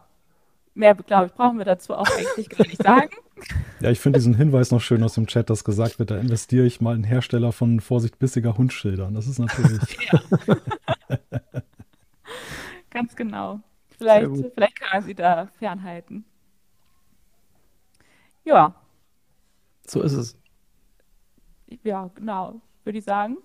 Mehr, 0.74 0.96
glaube 0.96 1.28
ich, 1.28 1.34
brauchen 1.34 1.58
wir 1.58 1.66
dazu 1.66 1.96
auch 1.96 2.08
eigentlich 2.18 2.50
gar 2.50 2.68
nicht 2.68 2.82
sagen. 2.82 3.10
Ja, 3.80 3.92
ich 3.92 4.00
finde 4.00 4.18
diesen 4.18 4.34
Hinweis 4.34 4.72
noch 4.72 4.82
schön 4.82 5.04
aus 5.04 5.14
dem 5.14 5.28
Chat, 5.28 5.52
dass 5.52 5.64
gesagt 5.64 6.00
wird, 6.00 6.10
da 6.10 6.18
investiere 6.18 6.66
ich 6.66 6.82
mal 6.82 6.96
in 6.96 7.04
Hersteller 7.04 7.52
von 7.52 7.80
Vorsicht 7.80 8.18
bissiger 8.18 8.58
Hundschildern. 8.58 9.14
Das 9.14 9.28
ist 9.28 9.38
natürlich. 9.38 9.80
Ganz 12.90 13.16
genau. 13.16 13.60
Vielleicht, 13.98 14.54
vielleicht 14.54 14.80
kann 14.80 14.90
man 14.94 15.04
sie 15.04 15.16
da 15.16 15.48
fernhalten. 15.58 16.26
Ja. 18.46 18.76
So 19.86 20.02
ist 20.02 20.14
es. 20.14 20.38
Ja, 21.84 22.10
genau. 22.16 22.62
Würde 22.84 23.00
ich 23.00 23.06
sagen, 23.06 23.38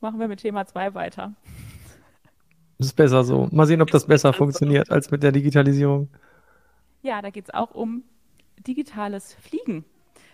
machen 0.00 0.18
wir 0.20 0.28
mit 0.28 0.40
Thema 0.40 0.66
2 0.66 0.94
weiter. 0.94 1.34
Das 2.78 2.88
ist 2.88 2.94
besser 2.94 3.24
so. 3.24 3.48
Mal 3.52 3.66
sehen, 3.66 3.80
ob 3.80 3.90
das 3.90 4.06
besser 4.06 4.32
funktioniert 4.32 4.90
als 4.90 5.10
mit 5.10 5.22
der 5.22 5.32
Digitalisierung. 5.32 6.08
Ja, 7.02 7.22
da 7.22 7.30
geht 7.30 7.44
es 7.44 7.54
auch 7.54 7.70
um 7.70 8.02
digitales 8.66 9.34
Fliegen. 9.34 9.84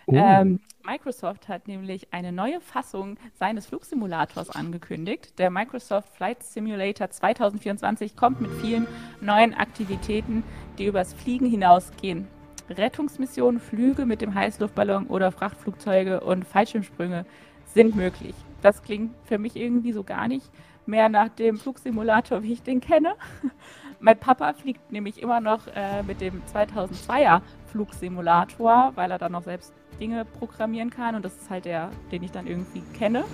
Oh. 0.07 0.15
Ähm, 0.15 0.61
Microsoft 0.85 1.49
hat 1.49 1.69
nämlich 1.69 2.13
eine 2.13 2.33
neue 2.33 2.61
Fassung 2.61 3.19
seines 3.35 3.67
Flugsimulators 3.67 4.51
angekündigt. 4.51 5.39
Der 5.39 5.51
Microsoft 5.51 6.09
Flight 6.17 6.43
Simulator 6.43 7.11
2024 7.11 8.17
kommt 8.17 8.41
mit 8.41 8.51
vielen 8.61 8.87
neuen 9.21 9.55
Aktivitäten, 9.55 10.43
die 10.79 10.87
übers 10.87 11.13
Fliegen 11.13 11.47
hinausgehen. 11.47 12.27
Rettungsmissionen, 12.71 13.61
Flüge 13.61 14.07
mit 14.07 14.21
dem 14.21 14.35
Heißluftballon 14.35 15.07
oder 15.09 15.33
Frachtflugzeuge 15.33 16.21
und 16.21 16.47
Fallschirmsprünge 16.47 17.27
sind 17.67 17.95
möglich. 17.95 18.35
Das 18.63 18.83
klingt 18.83 19.15
für 19.25 19.39
mich 19.39 19.57
irgendwie 19.57 19.93
so 19.93 20.03
gar 20.03 20.29
nicht 20.29 20.51
mehr 20.87 21.09
nach 21.09 21.29
dem 21.29 21.57
Flugsimulator, 21.57 22.43
wie 22.43 22.53
ich 22.53 22.63
den 22.63 22.81
kenne. 22.81 23.15
mein 24.01 24.19
Papa 24.19 24.53
fliegt 24.55 24.91
nämlich 24.93 25.21
immer 25.23 25.41
noch 25.41 25.67
äh, 25.75 26.03
mit 26.03 26.21
dem 26.21 26.43
2002er 26.53 27.43
Flugsimulator, 27.67 28.93
weil 28.95 29.11
er 29.11 29.19
dann 29.19 29.33
noch 29.33 29.45
selbst 29.45 29.75
Dinge 30.01 30.25
programmieren 30.25 30.91
kann 30.91 31.15
und 31.15 31.25
das 31.25 31.35
ist 31.35 31.51
halt 31.51 31.67
der, 31.67 31.91
den 32.11 32.23
ich 32.23 32.33
dann 32.33 32.47
irgendwie 32.47 32.83
kenne. 32.99 33.25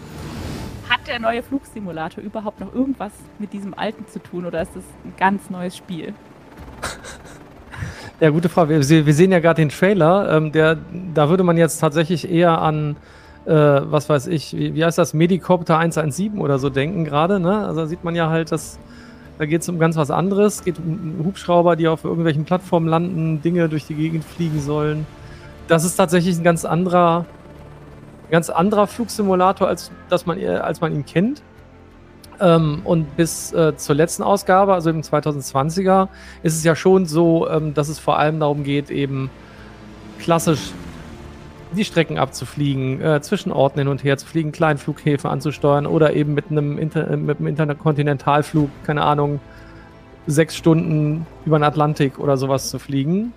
Hat 0.88 1.06
der 1.06 1.20
neue 1.20 1.42
Flugsimulator 1.42 2.22
überhaupt 2.22 2.60
noch 2.60 2.74
irgendwas 2.74 3.12
mit 3.38 3.52
diesem 3.52 3.72
alten 3.74 4.06
zu 4.08 4.18
tun 4.18 4.44
oder 4.44 4.62
ist 4.62 4.74
das 4.74 4.84
ein 5.04 5.14
ganz 5.16 5.48
neues 5.48 5.76
Spiel? 5.76 6.12
Ja, 8.18 8.30
gute 8.30 8.48
Frage. 8.48 8.88
Wir, 8.88 9.04
wir 9.04 9.12
sehen 9.12 9.30
ja 9.30 9.40
gerade 9.40 9.60
den 9.60 9.68
Trailer. 9.68 10.34
Ähm, 10.34 10.50
der, 10.50 10.78
da 11.12 11.28
würde 11.28 11.44
man 11.44 11.58
jetzt 11.58 11.78
tatsächlich 11.80 12.30
eher 12.30 12.62
an, 12.62 12.96
äh, 13.44 13.52
was 13.52 14.08
weiß 14.08 14.28
ich, 14.28 14.56
wie, 14.56 14.74
wie 14.74 14.84
heißt 14.84 14.96
das, 14.96 15.12
Medicopter 15.12 15.76
117 15.76 16.40
oder 16.40 16.58
so 16.58 16.70
denken 16.70 17.04
gerade. 17.04 17.38
Ne? 17.38 17.66
Also 17.66 17.82
da 17.82 17.86
sieht 17.86 18.04
man 18.04 18.14
ja 18.14 18.30
halt, 18.30 18.52
dass 18.52 18.78
da 19.38 19.44
geht 19.44 19.60
es 19.60 19.68
um 19.68 19.78
ganz 19.78 19.96
was 19.96 20.10
anderes. 20.10 20.54
Es 20.54 20.64
geht 20.64 20.78
um 20.78 21.26
Hubschrauber, 21.26 21.76
die 21.76 21.88
auf 21.88 22.04
irgendwelchen 22.04 22.46
Plattformen 22.46 22.88
landen, 22.88 23.42
Dinge 23.42 23.68
durch 23.68 23.84
die 23.84 23.94
Gegend 23.94 24.24
fliegen 24.24 24.62
sollen 24.62 25.04
das 25.68 25.84
ist 25.84 25.96
tatsächlich 25.96 26.36
ein 26.36 26.44
ganz 26.44 26.64
anderer, 26.64 27.26
ganz 28.30 28.50
anderer 28.50 28.86
Flugsimulator, 28.86 29.68
als, 29.68 29.90
dass 30.08 30.26
man, 30.26 30.42
als 30.44 30.80
man 30.80 30.94
ihn 30.94 31.04
kennt. 31.04 31.42
Ähm, 32.38 32.82
und 32.84 33.16
bis 33.16 33.52
äh, 33.52 33.76
zur 33.76 33.94
letzten 33.94 34.22
Ausgabe, 34.22 34.74
also 34.74 34.90
im 34.90 35.00
2020er, 35.00 36.08
ist 36.42 36.54
es 36.54 36.64
ja 36.64 36.76
schon 36.76 37.06
so, 37.06 37.48
ähm, 37.48 37.72
dass 37.72 37.88
es 37.88 37.98
vor 37.98 38.18
allem 38.18 38.40
darum 38.40 38.62
geht, 38.62 38.90
eben 38.90 39.30
klassisch 40.18 40.72
die 41.72 41.84
Strecken 41.84 42.18
abzufliegen, 42.18 43.00
äh, 43.00 43.20
zwischen 43.22 43.52
Orten 43.52 43.78
hin 43.78 43.88
und 43.88 44.04
her 44.04 44.16
zu 44.18 44.26
fliegen, 44.26 44.52
kleinen 44.52 44.78
Flughäfen 44.78 45.30
anzusteuern 45.30 45.86
oder 45.86 46.14
eben 46.14 46.34
mit 46.34 46.50
einem, 46.50 46.78
Inter 46.78 47.16
mit 47.16 47.38
einem 47.38 47.48
Interkontinentalflug, 47.48 48.70
keine 48.84 49.02
Ahnung, 49.02 49.40
sechs 50.26 50.56
Stunden 50.56 51.26
über 51.44 51.58
den 51.58 51.64
Atlantik 51.64 52.18
oder 52.18 52.36
sowas 52.36 52.70
zu 52.70 52.78
fliegen. 52.78 53.32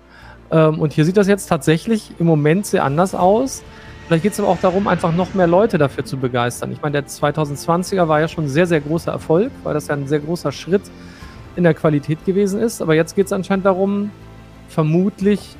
Ähm, 0.50 0.78
und 0.80 0.92
hier 0.92 1.04
sieht 1.04 1.16
das 1.16 1.28
jetzt 1.28 1.46
tatsächlich 1.46 2.12
im 2.18 2.26
Moment 2.26 2.66
sehr 2.66 2.84
anders 2.84 3.14
aus. 3.14 3.62
Vielleicht 4.06 4.24
geht 4.24 4.32
es 4.32 4.40
aber 4.40 4.48
auch 4.48 4.60
darum, 4.60 4.88
einfach 4.88 5.14
noch 5.14 5.34
mehr 5.34 5.46
Leute 5.46 5.78
dafür 5.78 6.04
zu 6.04 6.16
begeistern. 6.16 6.72
Ich 6.72 6.82
meine, 6.82 7.00
der 7.00 7.06
2020er 7.06 8.08
war 8.08 8.20
ja 8.20 8.26
schon 8.26 8.46
ein 8.46 8.48
sehr, 8.48 8.66
sehr 8.66 8.80
großer 8.80 9.12
Erfolg, 9.12 9.52
weil 9.62 9.74
das 9.74 9.86
ja 9.86 9.94
ein 9.94 10.08
sehr 10.08 10.18
großer 10.18 10.50
Schritt 10.50 10.82
in 11.54 11.62
der 11.62 11.74
Qualität 11.74 12.24
gewesen 12.24 12.60
ist. 12.60 12.82
Aber 12.82 12.94
jetzt 12.94 13.14
geht 13.14 13.26
es 13.26 13.32
anscheinend 13.32 13.66
darum, 13.66 14.10
vermutlich, 14.68 15.54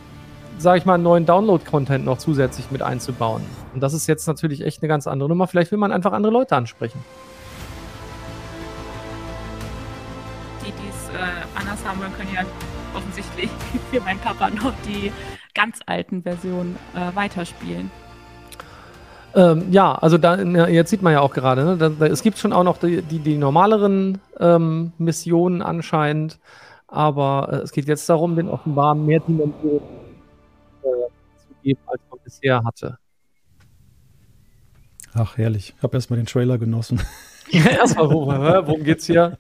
sage 0.59 0.79
ich 0.79 0.85
mal, 0.85 0.99
neuen 0.99 1.27
Download-Content 1.27 2.05
noch 2.05 2.19
zusätzlich 2.19 2.73
mit 2.73 2.83
einzubauen. 2.83 3.43
Und 3.73 3.81
das 3.81 3.95
ist 3.95 4.09
jetzt 4.09 4.27
natürlich 4.27 4.65
echt 4.65 4.83
eine 4.83 4.89
ganz 4.89 5.07
andere 5.07 5.29
Nummer. 5.29 5.47
Vielleicht 5.47 5.71
will 5.71 5.79
man 5.79 5.93
einfach 5.93 6.13
andere 6.13 6.33
Leute 6.33 6.57
ansprechen. 6.57 6.99
Die, 10.63 10.73
die 10.73 10.89
es 10.89 11.09
äh, 11.15 11.23
anders 11.55 11.79
haben 11.85 12.01
wollen, 12.01 12.13
können 12.17 12.35
ja 12.35 12.43
offensichtlich 12.95 13.51
für 13.91 14.01
meinen 14.01 14.21
Papa 14.21 14.51
noch 14.51 14.73
die 14.87 15.13
ganz 15.55 15.81
alten 15.87 16.23
Versionen 16.23 16.77
äh, 16.95 17.15
weiterspielen. 17.15 17.91
Ähm, 19.35 19.71
ja, 19.71 19.95
also 19.95 20.19
da, 20.19 20.41
jetzt 20.67 20.91
sieht 20.91 21.03
man 21.03 21.13
ja 21.13 21.21
auch 21.21 21.33
gerade, 21.33 21.65
ne, 21.65 21.77
da, 21.77 21.89
da, 21.89 22.07
es 22.07 22.23
gibt 22.23 22.39
schon 22.39 22.53
auch 22.53 22.65
noch 22.65 22.79
die, 22.79 23.01
die, 23.03 23.21
die 23.21 23.37
normaleren 23.37 24.19
ähm, 24.41 24.93
Missionen 24.99 25.63
anscheinend, 25.63 26.41
aber 26.89 27.49
äh, 27.53 27.57
es 27.57 27.71
geht 27.71 27.87
jetzt 27.87 28.09
darum, 28.09 28.35
den 28.35 28.49
offenbar 28.49 28.97
mehr 28.97 29.21
Dimensionen 29.21 29.83
äh, 30.83 30.87
zu 31.37 31.55
geben, 31.63 31.81
als 31.87 32.01
man 32.11 32.19
bisher 32.25 32.63
hatte. 32.65 32.99
Ach, 35.15 35.37
herrlich. 35.37 35.75
Ich 35.77 35.83
habe 35.83 35.97
erstmal 35.97 36.19
den 36.19 36.27
Trailer 36.27 36.59
genossen. 36.59 37.01
erstmal, 37.51 38.11
worum 38.11 38.83
geht's 38.83 39.07
hier? 39.07 39.39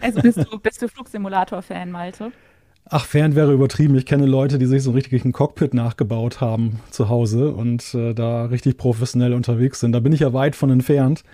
Also 0.00 0.22
bist 0.22 0.38
du, 0.38 0.58
bist 0.58 0.82
du 0.82 0.88
Flugsimulator-Fan, 0.88 1.90
Malte? 1.90 2.32
Ach, 2.86 3.06
Fan 3.06 3.34
wäre 3.34 3.52
übertrieben. 3.52 3.96
Ich 3.96 4.04
kenne 4.04 4.26
Leute, 4.26 4.58
die 4.58 4.66
sich 4.66 4.82
so 4.82 4.90
richtig 4.90 5.24
ein 5.24 5.32
Cockpit 5.32 5.72
nachgebaut 5.72 6.42
haben 6.42 6.80
zu 6.90 7.08
Hause 7.08 7.52
und 7.52 7.94
äh, 7.94 8.12
da 8.12 8.44
richtig 8.44 8.76
professionell 8.76 9.32
unterwegs 9.32 9.80
sind. 9.80 9.92
Da 9.92 10.00
bin 10.00 10.12
ich 10.12 10.20
ja 10.20 10.34
weit 10.34 10.54
von 10.54 10.70
entfernt. 10.70 11.24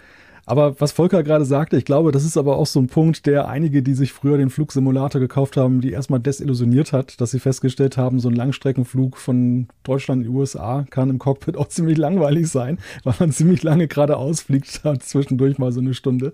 Aber 0.46 0.80
was 0.80 0.92
Volker 0.92 1.22
gerade 1.22 1.44
sagte, 1.44 1.76
ich 1.76 1.84
glaube, 1.84 2.12
das 2.12 2.24
ist 2.24 2.36
aber 2.36 2.56
auch 2.56 2.66
so 2.66 2.80
ein 2.80 2.86
Punkt, 2.86 3.26
der 3.26 3.48
einige, 3.48 3.82
die 3.82 3.94
sich 3.94 4.12
früher 4.12 4.38
den 4.38 4.50
Flugsimulator 4.50 5.20
gekauft 5.20 5.56
haben, 5.56 5.80
die 5.80 5.92
erstmal 5.92 6.18
desillusioniert 6.20 6.92
hat, 6.92 7.20
dass 7.20 7.32
sie 7.32 7.40
festgestellt 7.40 7.96
haben, 7.96 8.20
so 8.20 8.28
ein 8.28 8.34
Langstreckenflug 8.34 9.16
von 9.16 9.68
Deutschland 9.82 10.24
in 10.24 10.30
die 10.30 10.36
USA 10.36 10.86
kann 10.88 11.10
im 11.10 11.18
Cockpit 11.18 11.56
auch 11.56 11.68
ziemlich 11.68 11.98
langweilig 11.98 12.48
sein, 12.48 12.78
weil 13.04 13.14
man 13.18 13.32
ziemlich 13.32 13.62
lange 13.62 13.86
geradeaus 13.86 14.40
fliegt, 14.42 14.82
zwischendurch 15.00 15.58
mal 15.58 15.72
so 15.72 15.80
eine 15.80 15.94
Stunde 15.94 16.32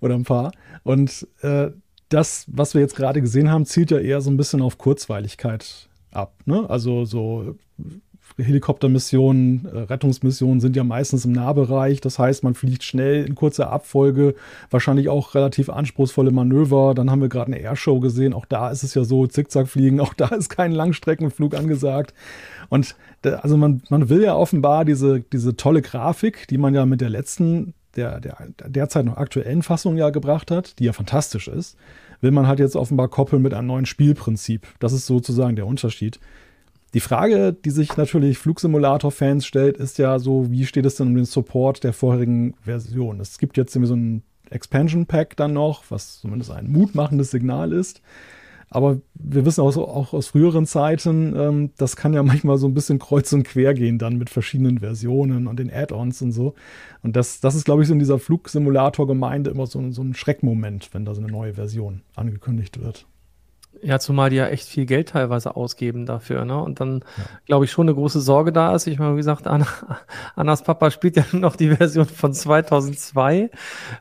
oder 0.00 0.14
ein 0.14 0.24
paar. 0.24 0.52
Und 0.82 1.26
äh, 1.42 1.70
das, 2.12 2.46
was 2.48 2.74
wir 2.74 2.80
jetzt 2.80 2.96
gerade 2.96 3.20
gesehen 3.20 3.50
haben, 3.50 3.66
zielt 3.66 3.90
ja 3.90 3.98
eher 3.98 4.20
so 4.20 4.30
ein 4.30 4.36
bisschen 4.36 4.62
auf 4.62 4.78
Kurzweiligkeit 4.78 5.88
ab. 6.10 6.34
Ne? 6.44 6.68
Also 6.68 7.04
so 7.04 7.56
Helikoptermissionen, 8.38 9.66
äh, 9.66 9.78
Rettungsmissionen 9.80 10.60
sind 10.60 10.76
ja 10.76 10.84
meistens 10.84 11.24
im 11.24 11.32
Nahbereich. 11.32 12.00
Das 12.00 12.18
heißt, 12.18 12.44
man 12.44 12.54
fliegt 12.54 12.82
schnell 12.82 13.24
in 13.24 13.34
kurzer 13.34 13.70
Abfolge, 13.70 14.34
wahrscheinlich 14.70 15.08
auch 15.08 15.34
relativ 15.34 15.68
anspruchsvolle 15.68 16.30
Manöver. 16.30 16.94
Dann 16.94 17.10
haben 17.10 17.20
wir 17.20 17.28
gerade 17.28 17.52
eine 17.52 17.60
Airshow 17.60 18.00
gesehen. 18.00 18.32
Auch 18.32 18.46
da 18.46 18.70
ist 18.70 18.82
es 18.82 18.94
ja 18.94 19.04
so, 19.04 19.26
Zickzackfliegen, 19.26 20.00
auch 20.00 20.14
da 20.14 20.28
ist 20.28 20.48
kein 20.48 20.72
Langstreckenflug 20.72 21.54
angesagt. 21.54 22.14
Und 22.68 22.96
da, 23.22 23.36
also 23.36 23.56
man, 23.56 23.82
man 23.90 24.08
will 24.08 24.22
ja 24.22 24.34
offenbar 24.34 24.84
diese, 24.84 25.20
diese 25.20 25.56
tolle 25.56 25.82
Grafik, 25.82 26.48
die 26.48 26.58
man 26.58 26.74
ja 26.74 26.86
mit 26.86 27.00
der 27.00 27.10
letzten, 27.10 27.74
der, 27.96 28.20
der 28.20 28.36
derzeit 28.66 29.04
noch 29.04 29.16
aktuellen 29.16 29.62
Fassung 29.62 29.96
ja 29.96 30.10
gebracht 30.10 30.50
hat, 30.50 30.78
die 30.78 30.84
ja 30.84 30.92
fantastisch 30.92 31.48
ist, 31.48 31.76
will 32.20 32.30
man 32.30 32.46
halt 32.46 32.58
jetzt 32.58 32.76
offenbar 32.76 33.08
koppeln 33.08 33.42
mit 33.42 33.54
einem 33.54 33.66
neuen 33.66 33.86
Spielprinzip. 33.86 34.66
Das 34.78 34.92
ist 34.92 35.06
sozusagen 35.06 35.56
der 35.56 35.66
Unterschied. 35.66 36.20
Die 36.94 37.00
Frage, 37.00 37.52
die 37.52 37.70
sich 37.70 37.96
natürlich 37.96 38.38
Flugsimulator-Fans 38.38 39.46
stellt, 39.46 39.78
ist 39.78 39.98
ja 39.98 40.18
so, 40.18 40.50
wie 40.50 40.66
steht 40.66 40.84
es 40.84 40.96
denn 40.96 41.08
um 41.08 41.14
den 41.14 41.24
Support 41.24 41.84
der 41.84 41.92
vorherigen 41.92 42.54
Version? 42.62 43.18
Es 43.18 43.38
gibt 43.38 43.56
jetzt 43.56 43.74
irgendwie 43.74 43.88
so 43.88 43.96
ein 43.96 44.22
Expansion 44.50 45.06
Pack 45.06 45.36
dann 45.36 45.54
noch, 45.54 45.84
was 45.88 46.20
zumindest 46.20 46.50
ein 46.50 46.70
mutmachendes 46.70 47.30
Signal 47.30 47.72
ist. 47.72 48.02
Aber 48.72 49.00
wir 49.12 49.44
wissen 49.44 49.60
auch, 49.60 49.76
auch 49.76 50.14
aus 50.14 50.28
früheren 50.28 50.64
Zeiten, 50.64 51.36
ähm, 51.36 51.70
das 51.76 51.94
kann 51.94 52.14
ja 52.14 52.22
manchmal 52.22 52.56
so 52.56 52.66
ein 52.66 52.72
bisschen 52.72 52.98
kreuz 52.98 53.30
und 53.34 53.44
quer 53.44 53.74
gehen 53.74 53.98
dann 53.98 54.16
mit 54.16 54.30
verschiedenen 54.30 54.78
Versionen 54.78 55.46
und 55.46 55.58
den 55.58 55.70
Add-ons 55.70 56.22
und 56.22 56.32
so. 56.32 56.54
Und 57.02 57.14
das, 57.14 57.40
das 57.40 57.54
ist, 57.54 57.64
glaube 57.64 57.82
ich, 57.82 57.88
so 57.88 57.92
in 57.92 57.98
dieser 57.98 58.18
Flugsimulator-Gemeinde 58.18 59.50
immer 59.50 59.66
so, 59.66 59.90
so 59.90 60.02
ein 60.02 60.14
Schreckmoment, 60.14 60.88
wenn 60.94 61.04
da 61.04 61.14
so 61.14 61.20
eine 61.20 61.30
neue 61.30 61.54
Version 61.54 62.00
angekündigt 62.16 62.82
wird. 62.82 63.06
Ja, 63.82 63.98
zumal 63.98 64.30
die 64.30 64.36
ja 64.36 64.46
echt 64.46 64.68
viel 64.68 64.86
Geld 64.86 65.10
teilweise 65.10 65.54
ausgeben 65.54 66.06
dafür, 66.06 66.44
ne? 66.46 66.62
Und 66.62 66.80
dann, 66.80 67.04
ja. 67.18 67.24
glaube 67.46 67.64
ich, 67.66 67.72
schon 67.72 67.88
eine 67.88 67.94
große 67.94 68.20
Sorge 68.20 68.52
da 68.52 68.74
ist. 68.74 68.86
Ich 68.86 68.98
meine, 68.98 69.14
wie 69.14 69.18
gesagt, 69.18 69.46
Anna, 69.46 69.66
Annas 70.34 70.62
Papa 70.62 70.90
spielt 70.90 71.16
ja 71.16 71.24
noch 71.32 71.56
die 71.56 71.74
Version 71.74 72.06
von 72.06 72.32
2002. 72.32 73.50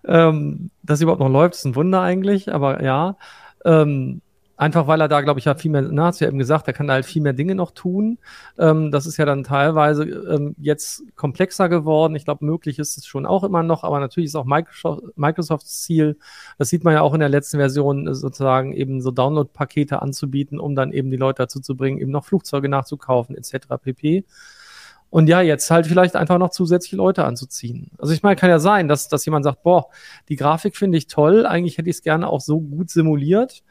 Ähm, 0.06 0.70
dass 0.84 1.00
sie 1.00 1.04
überhaupt 1.04 1.20
noch 1.20 1.30
läuft, 1.30 1.56
ist 1.56 1.66
ein 1.66 1.76
Wunder 1.76 2.02
eigentlich, 2.02 2.54
aber 2.54 2.82
ja. 2.84 3.18
Ähm, 3.66 4.22
Einfach 4.62 4.86
weil 4.86 5.02
er 5.02 5.08
da, 5.08 5.22
glaube 5.22 5.40
ich, 5.40 5.46
ja 5.46 5.56
viel 5.56 5.72
mehr, 5.72 5.82
na, 5.82 6.06
hast 6.06 6.22
du 6.22 6.26
ja 6.26 6.30
eben 6.30 6.38
gesagt, 6.38 6.68
er 6.68 6.74
kann 6.74 6.86
da 6.86 6.94
halt 6.94 7.08
viel 7.08 7.24
mehr 7.24 7.34
Dinge 7.34 7.56
noch 7.56 7.72
tun. 7.72 8.20
Ähm, 8.60 8.92
das 8.92 9.08
ist 9.08 9.18
ja 9.18 9.26
dann 9.26 9.44
teilweise 9.44 10.04
ähm, 10.04 10.56
jetzt 10.60 11.02
komplexer 11.16 11.68
geworden. 11.68 12.16
Ich 12.16 12.26
glaube, 12.26 12.46
möglich 12.46 12.78
ist 12.78 12.96
es 12.96 13.08
schon 13.08 13.26
auch 13.26 13.44
immer 13.44 13.64
noch, 13.64 13.84
aber 13.84 14.00
natürlich 14.00 14.28
ist 14.28 14.36
auch 14.36 14.46
Microsoft, 14.46 15.02
Microsofts 15.16 15.82
Ziel, 15.82 16.20
das 16.60 16.70
sieht 16.70 16.84
man 16.84 16.94
ja 16.94 17.02
auch 17.02 17.16
in 17.16 17.22
der 17.22 17.30
letzten 17.30 17.58
Version, 17.58 18.08
äh, 18.08 18.14
sozusagen 18.14 18.74
eben 18.74 19.02
so 19.02 19.10
Download-Pakete 19.10 20.00
anzubieten, 20.00 20.60
um 20.60 20.76
dann 20.76 20.92
eben 20.92 21.10
die 21.10 21.18
Leute 21.18 21.42
dazu 21.42 21.60
zu 21.60 21.76
bringen, 21.76 21.98
eben 21.98 22.12
noch 22.12 22.26
Flugzeuge 22.26 22.70
nachzukaufen, 22.70 23.36
etc. 23.36 23.66
pp. 23.82 24.26
Und 25.10 25.28
ja, 25.28 25.42
jetzt 25.42 25.72
halt 25.72 25.88
vielleicht 25.88 26.16
einfach 26.16 26.38
noch 26.38 26.52
zusätzliche 26.52 26.98
Leute 26.98 27.26
anzuziehen. 27.26 27.90
Also 27.98 28.14
ich 28.14 28.22
meine, 28.22 28.36
kann 28.36 28.52
ja 28.52 28.60
sein, 28.60 28.88
dass, 28.88 29.08
dass 29.08 29.26
jemand 29.26 29.44
sagt, 29.44 29.64
boah, 29.64 29.88
die 30.30 30.36
Grafik 30.36 30.78
finde 30.78 31.00
ich 31.00 31.08
toll, 31.08 31.48
eigentlich 31.48 31.80
hätte 31.80 31.90
ich 31.90 31.96
es 31.96 32.04
gerne 32.04 32.28
auch 32.28 32.42
so 32.42 32.62
gut 32.62 32.92
simuliert 32.92 33.64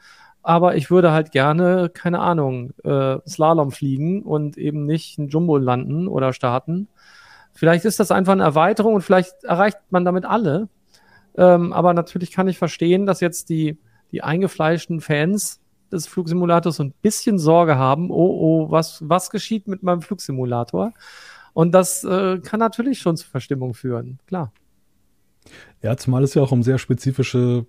aber 0.43 0.75
ich 0.75 0.89
würde 0.89 1.11
halt 1.11 1.31
gerne, 1.31 1.89
keine 1.89 2.19
Ahnung, 2.19 2.73
äh, 2.83 3.17
Slalom 3.27 3.71
fliegen 3.71 4.23
und 4.23 4.57
eben 4.57 4.85
nicht 4.85 5.17
ein 5.17 5.29
Jumbo 5.29 5.57
landen 5.57 6.07
oder 6.07 6.33
starten. 6.33 6.87
Vielleicht 7.53 7.85
ist 7.85 7.99
das 7.99 8.11
einfach 8.11 8.33
eine 8.33 8.43
Erweiterung 8.43 8.95
und 8.95 9.01
vielleicht 9.01 9.43
erreicht 9.43 9.77
man 9.89 10.05
damit 10.05 10.25
alle. 10.25 10.69
Ähm, 11.37 11.73
aber 11.73 11.93
natürlich 11.93 12.31
kann 12.31 12.47
ich 12.47 12.57
verstehen, 12.57 13.05
dass 13.05 13.19
jetzt 13.19 13.49
die, 13.49 13.77
die 14.11 14.23
eingefleischten 14.23 15.01
Fans 15.01 15.61
des 15.91 16.07
Flugsimulators 16.07 16.77
so 16.77 16.83
ein 16.83 16.93
bisschen 17.01 17.37
Sorge 17.37 17.77
haben, 17.77 18.09
oh, 18.09 18.15
oh, 18.15 18.71
was, 18.71 19.07
was 19.07 19.29
geschieht 19.29 19.67
mit 19.67 19.83
meinem 19.83 20.01
Flugsimulator? 20.01 20.93
Und 21.53 21.73
das 21.73 22.03
äh, 22.03 22.39
kann 22.39 22.59
natürlich 22.59 22.99
schon 22.99 23.17
zu 23.17 23.27
Verstimmung 23.27 23.73
führen, 23.73 24.19
klar. 24.25 24.53
Ja, 25.81 25.97
zumal 25.97 26.23
es 26.23 26.33
ja 26.33 26.41
auch 26.41 26.51
um 26.51 26.63
sehr 26.63 26.77
spezifische 26.77 27.65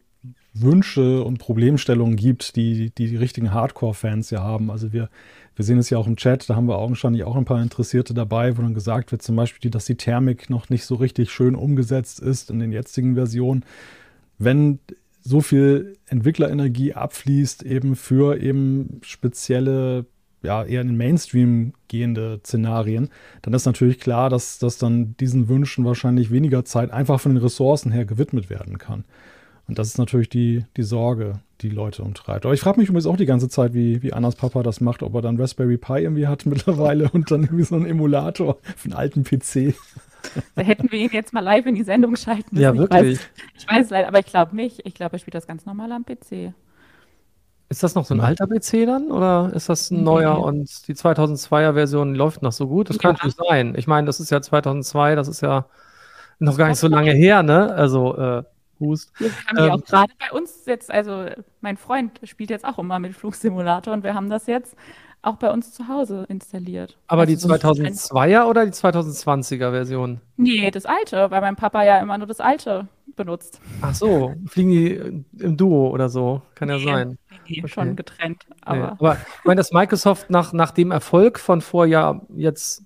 Wünsche 0.55 1.23
und 1.23 1.39
Problemstellungen 1.39 2.17
gibt, 2.17 2.57
die 2.57 2.91
die, 2.91 3.07
die 3.07 3.17
richtigen 3.17 3.53
Hardcore-Fans 3.53 4.31
ja 4.31 4.43
haben. 4.43 4.71
Also 4.71 4.93
wir, 4.93 5.09
wir 5.57 5.65
sehen 5.65 5.79
es 5.79 5.91
ja 5.91 5.99
auch 5.99 6.07
im 6.07 6.17
Chat, 6.17 6.49
da 6.49 6.57
haben 6.57 6.67
wir 6.67 6.79
augenscheinlich 6.79 7.25
auch 7.25 7.37
ein 7.37 7.45
paar 7.45 7.63
Interessierte 7.63 8.15
dabei, 8.15 8.57
wo 8.57 8.63
dann 8.63 8.75
gesagt 8.75 9.13
wird 9.13 9.23
zum 9.23 9.37
Beispiel, 9.37 9.71
dass 9.71 9.87
die 9.87 9.97
Thermik 9.97 10.51
noch 10.51 10.69
nicht 10.69 10.85
so 10.85 10.95
richtig 10.97 11.31
schön 11.31 11.55
umgesetzt 11.55 12.21
ist 12.21 12.51
in 12.51 12.59
den 12.59 12.73
jetzigen 12.73 13.15
Versionen. 13.15 13.65
Wenn 14.39 14.79
so 15.23 15.41
viel 15.41 15.97
Entwicklerenergie 16.07 16.95
abfließt 16.95 17.63
eben 17.63 17.97
für 17.97 18.41
eben 18.41 19.01
spezielle 19.03 20.07
ja, 20.43 20.65
eher 20.65 20.81
in 20.81 20.89
den 20.89 20.97
Mainstream 20.97 21.73
gehende 21.89 22.41
Szenarien, 22.45 23.09
dann 23.43 23.55
ist 23.55 23.65
natürlich 23.65 24.01
klar, 24.01 24.29
dass, 24.29 24.59
dass 24.59 24.77
dann 24.77 25.17
diesen 25.19 25.49
Wünschen 25.49 25.85
wahrscheinlich 25.85 26.33
weniger 26.33 26.65
Zeit 26.65 26.91
einfach 26.91 27.21
von 27.21 27.35
den 27.35 27.43
Ressourcen 27.43 27.93
her 27.93 28.05
gewidmet 28.05 28.51
werden 28.51 28.79
kann. 28.79 29.05
Und 29.73 29.79
das 29.79 29.89
ist 29.89 29.97
natürlich 29.97 30.29
die, 30.29 30.67
die 30.77 30.83
Sorge, 30.83 31.41
die 31.63 31.71
Leute 31.71 32.03
umtreibt. 32.03 32.45
Aber 32.45 32.53
ich 32.53 32.61
frage 32.61 32.79
mich 32.79 32.91
übrigens 32.91 33.07
auch 33.07 33.17
die 33.17 33.25
ganze 33.25 33.49
Zeit, 33.49 33.73
wie, 33.73 34.03
wie 34.03 34.13
Annas 34.13 34.37
Papa 34.37 34.63
das 34.63 34.83
macht, 34.83 35.03
ob 35.03 35.15
er 35.15 35.23
dann 35.23 35.41
Raspberry 35.41 35.79
Pi 35.79 36.01
irgendwie 36.01 36.27
hat 36.27 36.45
mittlerweile 36.47 37.09
und 37.09 37.31
dann 37.31 37.45
irgendwie 37.45 37.65
so 37.65 37.77
einen 37.77 37.87
Emulator 37.87 38.59
für 38.77 38.91
einen 38.91 38.93
alten 38.93 39.25
PC. 39.25 39.75
Da 40.57 40.61
hätten 40.61 40.93
wir 40.93 40.99
ihn 40.99 41.09
jetzt 41.11 41.33
mal 41.33 41.41
live 41.41 41.65
in 41.65 41.75
die 41.75 41.85
Sendung 41.85 42.17
schalten 42.17 42.49
müssen. 42.51 42.63
Ja, 42.63 42.77
wirklich. 42.77 43.19
Ich 43.57 43.67
weiß, 43.67 43.79
weiß 43.79 43.91
leider, 43.91 44.09
aber 44.09 44.19
ich 44.19 44.27
glaube 44.27 44.55
nicht. 44.55 44.83
Ich 44.85 44.93
glaube, 44.93 45.15
er 45.15 45.19
spielt 45.19 45.35
das 45.35 45.47
ganz 45.47 45.65
normal 45.65 45.91
am 45.93 46.05
PC. 46.05 46.53
Ist 47.71 47.83
das 47.83 47.95
noch 47.95 48.05
so 48.05 48.13
ein 48.13 48.21
alter 48.21 48.47
PC 48.47 48.85
dann 48.85 49.11
oder 49.11 49.53
ist 49.55 49.71
das 49.71 49.91
ein 49.91 50.05
neuer 50.05 50.37
nee. 50.37 50.45
und 50.45 50.87
die 50.87 50.95
2002er 50.95 51.73
Version 51.73 52.15
läuft 52.15 52.43
noch 52.43 52.53
so 52.53 52.69
gut? 52.69 52.91
Das 52.91 52.97
ja. 52.97 53.01
kann 53.01 53.13
natürlich 53.13 53.37
sein. 53.37 53.75
Ich 53.79 53.87
meine, 53.87 54.07
das 54.07 54.21
ist 54.21 54.31
ja 54.31 54.43
2002, 54.43 55.15
das 55.15 55.29
ist 55.29 55.41
ja 55.41 55.65
noch 56.41 56.59
gar 56.59 56.69
nicht 56.69 56.79
so 56.79 56.89
lange 56.89 57.13
her, 57.13 57.43
ne? 57.43 57.73
Also 57.73 58.19
äh, 58.19 58.43
Hust. 58.81 59.13
Wir 59.19 59.31
haben 59.47 59.59
ähm, 59.59 59.71
auch 59.71 59.85
gerade 59.85 60.13
bei 60.19 60.37
uns 60.37 60.65
jetzt, 60.67 60.91
also 60.91 61.27
mein 61.61 61.77
Freund 61.77 62.21
spielt 62.25 62.51
jetzt 62.51 62.65
auch 62.65 62.79
immer 62.79 62.99
mit 62.99 63.15
Flugsimulator 63.15 63.95
und 63.95 64.05
wir 64.05 64.15
haben 64.15 64.31
das 64.31 64.47
jetzt 64.47 64.77
auch 65.23 65.37
bei 65.37 65.51
uns 65.51 65.73
zu 65.73 65.89
Hause 65.89 66.27
installiert. 66.29 66.99
Aber 67.07 67.23
also 67.23 67.49
die 67.49 67.55
2002er 67.55 68.47
oder 68.47 68.67
die 68.67 68.73
2020er 68.73 69.71
Version? 69.71 70.21
Nee, 70.37 70.71
das 70.71 70.85
alte, 70.85 71.31
weil 71.31 71.41
mein 71.41 71.57
Papa 71.57 71.85
ja 71.85 72.01
immer 72.01 72.19
nur 72.19 72.27
das 72.27 72.41
alte 72.41 72.89
benutzt. 73.15 73.61
Ach 73.83 73.95
so, 73.95 74.35
fliegen 74.47 74.71
die 74.71 75.45
im 75.45 75.57
Duo 75.57 75.91
oder 75.91 76.09
so? 76.09 76.43
Kann 76.55 76.69
nee, 76.69 76.77
ja 76.77 76.81
sein. 76.81 77.19
Nee, 77.47 77.61
okay. 77.61 77.69
schon 77.69 77.97
getrennt. 77.97 78.45
Aber, 78.63 78.79
nee. 78.79 78.97
aber 78.99 79.13
ich 79.15 79.45
meine, 79.45 79.59
dass 79.59 79.73
Microsoft 79.73 80.31
nach, 80.31 80.53
nach 80.53 80.73
dem 80.73 80.91
Erfolg 80.91 81.39
von 81.39 81.61
vor 81.61 81.87
ja 81.87 82.21
jetzt 82.35 82.85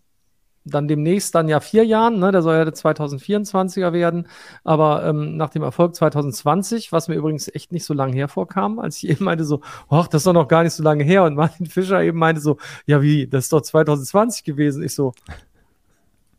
dann 0.66 0.88
demnächst 0.88 1.34
dann 1.34 1.48
ja 1.48 1.60
vier 1.60 1.84
Jahren, 1.84 2.18
ne, 2.18 2.32
der 2.32 2.42
soll 2.42 2.56
ja 2.56 2.64
der 2.64 2.74
2024er 2.74 3.92
werden, 3.92 4.26
aber 4.64 5.04
ähm, 5.04 5.36
nach 5.36 5.50
dem 5.50 5.62
Erfolg 5.62 5.94
2020, 5.94 6.92
was 6.92 7.08
mir 7.08 7.14
übrigens 7.14 7.48
echt 7.54 7.72
nicht 7.72 7.84
so 7.84 7.94
lange 7.94 8.14
hervorkam, 8.14 8.78
als 8.78 8.96
ich 9.02 9.08
eben 9.10 9.24
meinte 9.24 9.44
so, 9.44 9.60
ach, 9.88 10.08
das 10.08 10.20
ist 10.20 10.26
doch 10.26 10.32
noch 10.32 10.48
gar 10.48 10.62
nicht 10.62 10.74
so 10.74 10.82
lange 10.82 11.04
her. 11.04 11.24
Und 11.24 11.34
Martin 11.34 11.66
Fischer 11.66 12.02
eben 12.02 12.18
meinte 12.18 12.40
so, 12.40 12.58
ja 12.86 13.00
wie, 13.00 13.26
das 13.26 13.44
ist 13.44 13.52
doch 13.52 13.62
2020 13.62 14.44
gewesen. 14.44 14.82
Ich 14.82 14.94
so, 14.94 15.12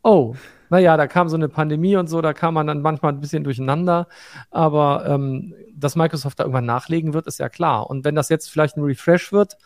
Oh, 0.02 0.34
naja, 0.70 0.96
da 0.96 1.06
kam 1.06 1.28
so 1.28 1.36
eine 1.36 1.48
Pandemie 1.48 1.96
und 1.96 2.08
so, 2.08 2.20
da 2.20 2.32
kam 2.32 2.54
man 2.54 2.66
dann 2.66 2.82
manchmal 2.82 3.12
ein 3.12 3.20
bisschen 3.20 3.44
durcheinander. 3.44 4.08
Aber 4.50 5.04
ähm, 5.06 5.54
dass 5.74 5.96
Microsoft 5.96 6.38
da 6.38 6.44
irgendwann 6.44 6.66
nachlegen 6.66 7.14
wird, 7.14 7.26
ist 7.26 7.38
ja 7.38 7.48
klar. 7.48 7.88
Und 7.88 8.04
wenn 8.04 8.14
das 8.14 8.28
jetzt 8.28 8.50
vielleicht 8.50 8.76
ein 8.76 8.84
Refresh 8.84 9.32
wird 9.32 9.56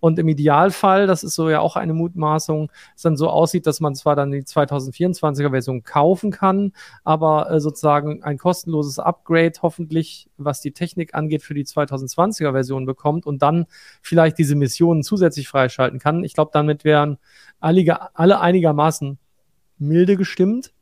und 0.00 0.18
im 0.18 0.28
Idealfall, 0.28 1.06
das 1.06 1.22
ist 1.22 1.34
so 1.34 1.48
ja 1.48 1.60
auch 1.60 1.76
eine 1.76 1.94
Mutmaßung, 1.94 2.70
es 2.96 3.02
dann 3.02 3.16
so 3.16 3.28
aussieht, 3.30 3.66
dass 3.66 3.80
man 3.80 3.94
zwar 3.94 4.16
dann 4.16 4.30
die 4.30 4.42
2024er 4.42 5.50
Version 5.50 5.82
kaufen 5.82 6.30
kann, 6.30 6.72
aber 7.04 7.50
äh, 7.50 7.60
sozusagen 7.60 8.22
ein 8.22 8.38
kostenloses 8.38 8.98
Upgrade 8.98 9.52
hoffentlich, 9.62 10.28
was 10.36 10.60
die 10.60 10.72
Technik 10.72 11.14
angeht, 11.14 11.42
für 11.42 11.54
die 11.54 11.64
2020er 11.64 12.52
Version 12.52 12.84
bekommt 12.84 13.26
und 13.26 13.42
dann 13.42 13.66
vielleicht 14.02 14.38
diese 14.38 14.56
Missionen 14.56 15.02
zusätzlich 15.02 15.48
freischalten 15.48 15.98
kann. 15.98 16.24
Ich 16.24 16.34
glaube, 16.34 16.50
damit 16.52 16.84
wären 16.84 17.18
alle, 17.60 18.16
alle 18.16 18.40
einigermaßen 18.40 19.18
milde 19.82 20.16
gestimmt. 20.16 20.72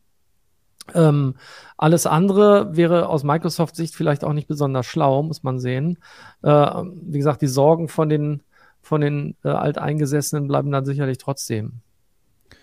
Ähm, 0.94 1.34
alles 1.76 2.06
andere 2.06 2.76
wäre 2.76 3.08
aus 3.08 3.22
Microsoft-Sicht 3.22 3.94
vielleicht 3.94 4.24
auch 4.24 4.32
nicht 4.32 4.48
besonders 4.48 4.86
schlau, 4.86 5.22
muss 5.22 5.42
man 5.42 5.58
sehen. 5.58 5.98
Äh, 6.42 6.48
wie 6.50 7.18
gesagt, 7.18 7.42
die 7.42 7.46
Sorgen 7.46 7.88
von 7.88 8.08
den, 8.08 8.42
von 8.82 9.00
den 9.00 9.36
äh, 9.44 9.48
Alteingesessenen 9.48 10.48
bleiben 10.48 10.70
dann 10.70 10.84
sicherlich 10.84 11.18
trotzdem. 11.18 11.80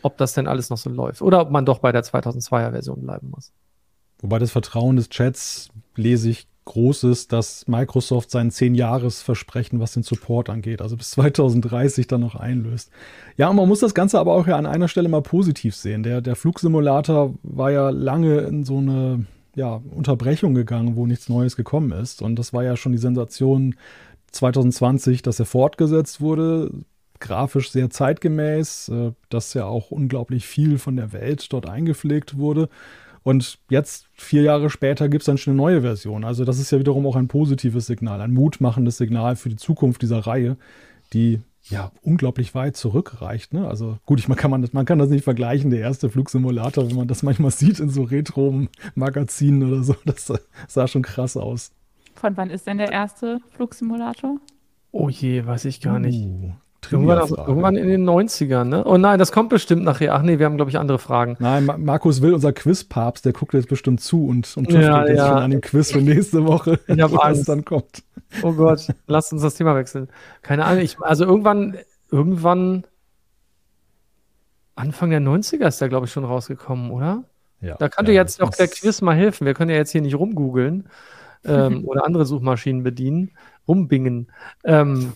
Ob 0.02 0.18
das 0.18 0.34
denn 0.34 0.48
alles 0.48 0.70
noch 0.70 0.78
so 0.78 0.90
läuft. 0.90 1.22
Oder 1.22 1.42
ob 1.42 1.52
man 1.52 1.66
doch 1.66 1.80
bei 1.80 1.92
der 1.92 2.04
2002er 2.04 2.72
Version 2.72 3.02
bleiben 3.02 3.32
muss. 3.32 3.52
Wobei 4.20 4.40
das 4.40 4.52
Vertrauen 4.52 4.96
des 4.96 5.10
Chats 5.10 5.70
lese 5.96 6.30
ich 6.30 6.48
Großes, 6.68 7.28
dass 7.28 7.68
Microsoft 7.68 8.30
sein 8.30 8.52
10-Jahres-Versprechen, 8.52 9.80
was 9.80 9.94
den 9.94 10.04
Support 10.04 10.50
angeht, 10.50 10.82
also 10.82 10.96
bis 10.96 11.12
2030 11.18 12.08
dann 12.08 12.22
noch 12.22 12.36
einlöst. 12.36 12.92
Ja, 13.38 13.50
und 13.50 13.56
man 13.56 13.68
muss 13.68 13.80
das 13.80 13.94
Ganze 13.94 14.20
aber 14.20 14.34
auch 14.34 14.48
ja 14.48 14.58
an 14.58 14.66
einer 14.66 14.88
Stelle 14.88 15.10
mal 15.10 15.22
positiv 15.22 15.76
sehen. 15.76 16.04
Der, 16.04 16.22
der 16.22 16.36
Flugsimulator 16.36 17.34
war 17.44 17.72
ja 17.72 17.90
lange 17.90 18.40
in 18.42 18.64
so 18.64 18.78
eine 18.78 19.26
ja, 19.56 19.82
Unterbrechung 19.90 20.54
gegangen, 20.54 20.96
wo 20.96 21.08
nichts 21.08 21.30
Neues 21.30 21.56
gekommen 21.56 21.92
ist. 21.92 22.22
Und 22.22 22.38
das 22.38 22.54
war 22.54 22.64
ja 22.64 22.78
schon 22.78 22.92
die 22.92 23.00
Sensation 23.00 23.76
2020, 24.32 25.24
dass 25.24 25.40
er 25.40 25.46
fortgesetzt 25.46 26.22
wurde, 26.22 26.70
grafisch 27.20 27.72
sehr 27.72 27.90
zeitgemäß, 27.90 28.90
äh, 28.90 29.12
dass 29.30 29.54
ja 29.54 29.66
auch 29.66 29.92
unglaublich 29.92 30.46
viel 30.46 30.78
von 30.78 30.96
der 30.96 31.12
Welt 31.14 31.52
dort 31.52 31.68
eingepflegt 31.68 32.38
wurde. 32.38 32.70
Und 33.28 33.60
jetzt, 33.70 34.08
vier 34.14 34.44
Jahre 34.44 34.70
später, 34.70 35.10
gibt 35.10 35.24
es 35.24 35.26
dann 35.26 35.38
schon 35.38 35.52
eine 35.52 35.58
neue 35.58 35.82
Version. 35.82 36.24
Also 36.24 36.46
das 36.46 36.60
ist 36.60 36.72
ja 36.72 36.80
wiederum 36.80 37.06
auch 37.06 37.18
ein 37.18 37.28
positives 37.28 37.86
Signal, 37.86 38.22
ein 38.22 38.34
mutmachendes 38.34 38.96
Signal 38.96 39.36
für 39.36 39.50
die 39.50 39.58
Zukunft 39.58 40.02
dieser 40.02 40.20
Reihe, 40.20 40.56
die 41.12 41.42
ja 41.64 41.92
unglaublich 42.04 42.56
weit 42.56 42.78
zurückreicht. 42.78 43.54
Ne? 43.54 43.68
Also 43.68 43.98
gut, 44.06 44.22
ich, 44.22 44.30
man, 44.30 44.38
kann 44.38 44.50
man, 44.50 44.62
das, 44.62 44.72
man 44.72 44.86
kann 44.86 44.98
das 44.98 45.10
nicht 45.10 45.26
vergleichen, 45.26 45.72
der 45.72 45.82
erste 45.82 46.10
Flugsimulator, 46.10 46.90
wenn 46.90 46.96
man 46.96 47.10
das 47.10 47.22
manchmal 47.22 47.52
sieht 47.52 47.82
in 47.82 47.90
so 47.90 48.04
Retro-Magazinen 48.04 49.74
oder 49.74 49.84
so. 49.84 49.98
Das 50.06 50.32
sah 50.70 50.88
schon 50.88 51.02
krass 51.02 51.36
aus. 51.36 51.74
Von 52.16 52.38
wann 52.38 52.50
ist 52.50 52.66
denn 52.66 52.78
der 52.78 52.94
erste 52.94 53.42
Flugsimulator? 53.50 54.40
Oh 54.94 55.10
je, 55.10 55.46
weiß 55.46 55.66
ich 55.66 55.82
gar 55.82 56.00
nicht. 56.00 56.24
Uh, 56.24 56.54
Irgendwann, 56.90 57.28
irgendwann, 57.28 57.76
in 57.76 57.88
den 57.88 58.08
90ern, 58.08 58.64
ne? 58.66 58.84
Oh 58.86 58.98
nein, 58.98 59.20
das 59.20 59.32
kommt 59.32 59.50
bestimmt 59.50 59.84
nachher. 59.84 60.14
Ach 60.16 60.22
nee, 60.22 60.40
wir 60.40 60.46
haben, 60.46 60.56
glaube 60.56 60.72
ich, 60.72 60.78
andere 60.78 61.00
Fragen. 61.00 61.36
Nein, 61.40 61.66
Markus 61.66 62.22
Will, 62.22 62.34
unser 62.34 62.54
Quizpapst, 62.54 63.26
der 63.26 63.34
guckt 63.34 63.54
jetzt 63.54 63.68
bestimmt 63.68 64.00
zu 64.00 64.26
und, 64.26 64.56
und 64.56 64.66
tüftelt 64.66 64.86
ja, 64.86 65.06
jetzt 65.06 65.18
ja. 65.18 65.28
schon 65.28 65.38
an 65.38 65.52
dem 65.52 65.62
Quiz 65.62 65.92
für 65.92 66.02
nächste 66.02 66.46
Woche, 66.46 66.80
ich 66.88 66.98
was 66.98 67.44
dann 67.44 67.66
kommt. 67.66 68.04
Oh 68.42 68.54
Gott, 68.54 68.88
lasst 69.08 69.34
uns 69.34 69.42
das 69.42 69.56
Thema 69.56 69.76
wechseln. 69.76 70.08
Keine 70.42 70.66
Ahnung, 70.66 70.84
ich, 70.84 71.00
also 71.00 71.26
irgendwann, 71.26 71.78
irgendwann 72.12 72.86
Anfang 74.76 75.10
der 75.10 75.22
90er 75.22 75.68
ist 75.68 75.82
der, 75.82 75.90
glaube 75.90 76.06
ich, 76.06 76.12
schon 76.12 76.26
rausgekommen, 76.26 76.92
oder? 76.92 77.24
Ja. 77.62 77.76
Da 77.76 77.90
könnte 77.90 78.12
ja, 78.12 78.22
jetzt 78.22 78.42
auch 78.42 78.52
der 78.52 78.68
Quiz 78.68 79.02
mal 79.02 79.16
helfen. 79.16 79.46
Wir 79.46 79.56
können 79.56 79.72
ja 79.72 79.78
jetzt 79.78 79.92
hier 79.92 80.02
nicht 80.02 80.16
rumgoogeln 80.16 80.88
ähm, 81.44 81.86
oder 81.86 82.06
andere 82.06 82.26
Suchmaschinen 82.26 82.84
bedienen, 82.84 83.32
rumbingen. 83.68 84.32
Ähm, 84.64 85.14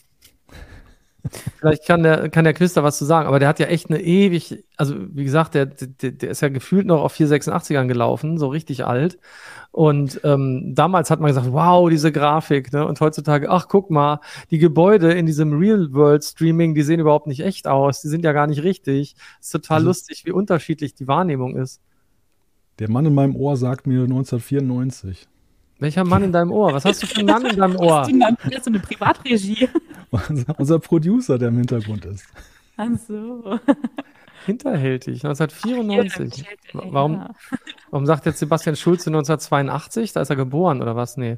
Vielleicht 1.59 1.85
kann 1.85 2.03
der, 2.03 2.29
kann 2.29 2.45
der 2.45 2.53
da 2.53 2.83
was 2.83 2.97
zu 2.97 3.05
sagen, 3.05 3.27
aber 3.27 3.39
der 3.39 3.47
hat 3.47 3.59
ja 3.59 3.67
echt 3.67 3.89
eine 3.89 4.01
ewig, 4.01 4.63
also 4.77 4.95
wie 5.13 5.23
gesagt, 5.23 5.53
der, 5.53 5.67
der, 5.67 6.11
der 6.11 6.29
ist 6.31 6.41
ja 6.41 6.49
gefühlt 6.49 6.87
noch 6.87 7.01
auf 7.01 7.15
486ern 7.15 7.87
gelaufen, 7.87 8.37
so 8.37 8.47
richtig 8.47 8.85
alt. 8.85 9.19
Und 9.71 10.19
ähm, 10.23 10.73
damals 10.75 11.09
hat 11.09 11.21
man 11.21 11.29
gesagt, 11.29 11.51
wow, 11.51 11.89
diese 11.89 12.11
Grafik, 12.11 12.73
ne? 12.73 12.85
Und 12.85 12.99
heutzutage, 12.99 13.49
ach, 13.49 13.67
guck 13.69 13.89
mal, 13.89 14.19
die 14.49 14.57
Gebäude 14.57 15.13
in 15.13 15.25
diesem 15.25 15.57
Real-World-Streaming, 15.57 16.75
die 16.75 16.81
sehen 16.81 16.99
überhaupt 16.99 17.27
nicht 17.27 17.39
echt 17.41 17.67
aus, 17.67 18.01
die 18.01 18.09
sind 18.09 18.25
ja 18.25 18.33
gar 18.33 18.47
nicht 18.47 18.63
richtig. 18.63 19.15
Ist 19.39 19.51
total 19.51 19.79
mhm. 19.79 19.85
lustig, 19.87 20.25
wie 20.25 20.31
unterschiedlich 20.31 20.93
die 20.93 21.07
Wahrnehmung 21.07 21.55
ist. 21.55 21.81
Der 22.79 22.89
Mann 22.89 23.05
in 23.05 23.13
meinem 23.13 23.35
Ohr 23.35 23.55
sagt 23.55 23.87
mir 23.87 24.03
1994. 24.03 25.27
Welcher 25.81 26.03
Mann 26.03 26.23
in 26.23 26.31
deinem 26.31 26.51
Ohr? 26.51 26.73
Was 26.73 26.85
hast 26.85 27.01
du 27.01 27.07
für 27.07 27.17
einen 27.17 27.25
Mann 27.25 27.43
in 27.43 27.57
deinem 27.57 27.75
Ohr? 27.79 28.07
Das 28.43 28.53
ist 28.53 28.65
so 28.65 28.69
eine 28.69 28.79
Privatregie. 28.79 29.67
Unser, 30.29 30.59
unser 30.59 30.79
Producer, 30.79 31.39
der 31.39 31.47
im 31.47 31.57
Hintergrund 31.57 32.03
ist. 32.03 32.25
Ach 32.75 32.89
so. 33.07 33.59
Hinterhältig, 34.45 35.23
1994. 35.25 36.45
Warum, 36.73 37.29
warum 37.91 38.05
sagt 38.05 38.25
jetzt 38.25 38.39
Sebastian 38.39 38.75
Schulze 38.75 39.09
1982? 39.09 40.11
Da 40.11 40.19
ist 40.21 40.29
er 40.29 40.35
geboren 40.35 40.81
oder 40.81 40.97
was? 40.97 41.15
Nee. 41.15 41.37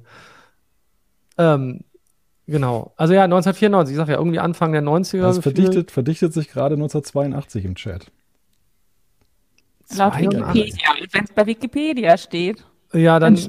Ähm, 1.37 1.81
genau. 2.47 2.93
Also 2.97 3.13
ja, 3.13 3.25
1994. 3.25 3.93
Ich 3.93 3.97
sag 3.97 4.09
ja, 4.09 4.17
irgendwie 4.17 4.39
Anfang 4.39 4.71
der 4.71 4.81
90er. 4.81 5.21
Das 5.21 5.37
verdichtet, 5.37 5.91
verdichtet 5.91 6.33
sich 6.33 6.49
gerade 6.49 6.73
1982 6.73 7.63
im 7.63 7.75
Chat. 7.75 8.11
Laut 9.95 10.17
Wikipedia. 10.17 10.89
Wenn 11.11 11.25
es 11.25 11.31
bei 11.31 11.45
Wikipedia 11.45 12.17
steht. 12.17 12.65
Ja, 12.93 13.19
dann, 13.19 13.39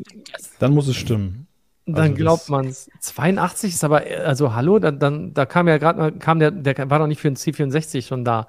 dann 0.58 0.72
muss 0.72 0.88
es 0.88 0.96
stimmen. 0.96 1.46
Dann 1.86 1.96
also 1.96 2.14
glaubt 2.14 2.48
man 2.48 2.66
es. 2.66 2.90
82 3.00 3.74
ist 3.74 3.84
aber, 3.84 4.02
also 4.24 4.54
hallo, 4.54 4.78
dann, 4.78 4.98
dann 4.98 5.34
da 5.34 5.44
kam 5.44 5.68
ja 5.68 5.76
gerade, 5.76 6.12
kam 6.12 6.38
der, 6.38 6.50
der 6.50 6.88
war 6.88 6.98
doch 6.98 7.06
nicht 7.06 7.20
für 7.20 7.28
den 7.28 7.36
C64 7.36 8.06
schon 8.06 8.24
da. 8.24 8.46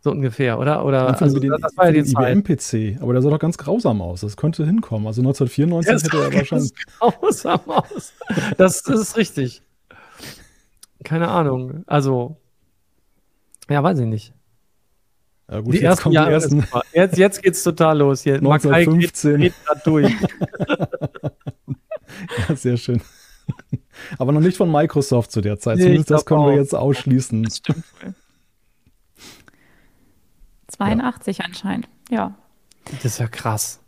So 0.00 0.10
ungefähr, 0.10 0.58
oder? 0.58 0.84
Oder 0.84 1.20
also, 1.20 1.38
den, 1.38 1.52
das 1.60 1.76
war 1.76 1.88
ja 1.88 2.02
die 2.02 2.10
IBM-PC, 2.10 3.00
aber 3.00 3.12
der 3.12 3.22
sah 3.22 3.30
doch 3.30 3.38
ganz 3.38 3.56
grausam 3.56 4.02
aus. 4.02 4.22
Das 4.22 4.36
könnte 4.36 4.66
hinkommen. 4.66 5.06
Also 5.06 5.20
1994 5.20 6.10
hätte 6.10 6.24
er 6.24 6.34
wahrscheinlich. 6.34 6.72
Grausam 6.98 7.60
aus. 7.66 8.12
Das, 8.58 8.82
das 8.82 9.00
ist 9.00 9.16
richtig. 9.16 9.62
Keine 11.04 11.28
Ahnung. 11.28 11.84
Also, 11.86 12.36
ja, 13.70 13.80
weiß 13.80 14.00
ich 14.00 14.06
nicht. 14.06 14.34
Ja, 15.50 15.60
gut, 15.60 15.74
die 15.74 15.78
jetzt 15.78 15.84
ersten 15.84 16.12
Jahre. 16.12 16.32
Ersten 16.32 16.66
jetzt, 16.92 17.18
jetzt 17.18 17.42
geht's 17.42 17.62
total 17.62 17.98
los 17.98 18.22
hier. 18.22 18.36
1915. 18.36 19.40
Geht, 19.40 19.52
geht 19.52 19.86
durch. 19.86 20.10
ja, 22.48 22.56
sehr 22.56 22.76
schön. 22.76 23.02
Aber 24.18 24.32
noch 24.32 24.40
nicht 24.40 24.56
von 24.56 24.70
Microsoft 24.70 25.32
zu 25.32 25.40
der 25.40 25.58
Zeit. 25.58 25.76
Nee, 25.76 25.84
Zumindest 25.84 26.10
das 26.10 26.24
können 26.24 26.40
auch. 26.40 26.48
wir 26.48 26.56
jetzt 26.56 26.74
ausschließen. 26.74 27.42
Das 27.42 27.58
stimmt 27.58 27.84
wohl. 28.00 28.14
82 30.68 31.38
ja. 31.38 31.44
anscheinend, 31.44 31.88
ja. 32.10 32.34
Das 32.90 33.04
ist 33.04 33.18
ja 33.18 33.28
krass. 33.28 33.80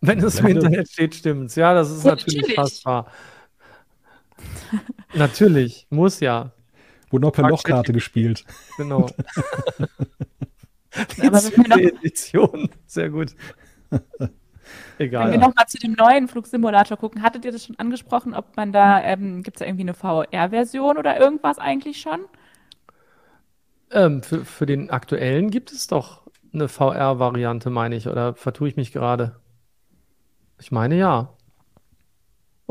Wenn 0.00 0.18
es 0.18 0.40
im 0.40 0.46
Internet 0.46 0.90
steht, 0.90 1.14
stimmt's. 1.14 1.54
Ja, 1.54 1.74
das 1.74 1.90
ist 1.90 2.04
natürlich, 2.04 2.40
natürlich 2.40 2.56
fast 2.56 2.84
wahr. 2.84 3.10
natürlich, 5.14 5.86
muss 5.90 6.20
ja. 6.20 6.52
Wurde 7.12 7.26
noch 7.26 7.32
per 7.32 7.48
Lochkarte 7.48 7.92
gespielt. 7.92 8.44
Genau. 8.76 9.06
Die 11.16 11.22
Aber 11.26 11.38
zweite 11.38 11.80
Edition. 11.80 12.70
Sehr 12.86 13.10
gut. 13.10 13.34
Egal. 14.98 15.26
Wenn 15.26 15.40
wir 15.40 15.46
nochmal 15.46 15.66
zu 15.66 15.78
dem 15.78 15.92
neuen 15.92 16.28
Flugsimulator 16.28 16.96
gucken, 16.96 17.22
hattet 17.22 17.44
ihr 17.44 17.52
das 17.52 17.64
schon 17.64 17.78
angesprochen, 17.78 18.34
ob 18.34 18.56
man 18.56 18.72
da, 18.72 19.02
ähm, 19.02 19.42
gibt 19.42 19.56
es 19.56 19.60
da 19.60 19.66
irgendwie 19.66 19.82
eine 19.82 19.94
VR-Version 19.94 20.96
oder 20.96 21.18
irgendwas 21.18 21.58
eigentlich 21.58 22.00
schon? 22.00 22.20
Ähm, 23.90 24.22
für, 24.22 24.44
für 24.44 24.66
den 24.66 24.90
aktuellen 24.90 25.50
gibt 25.50 25.72
es 25.72 25.86
doch 25.86 26.22
eine 26.52 26.68
VR-Variante, 26.68 27.70
meine 27.70 27.96
ich, 27.96 28.08
oder 28.08 28.34
vertue 28.34 28.68
ich 28.68 28.76
mich 28.76 28.92
gerade? 28.92 29.36
Ich 30.60 30.72
meine 30.72 30.96
ja. 30.96 31.30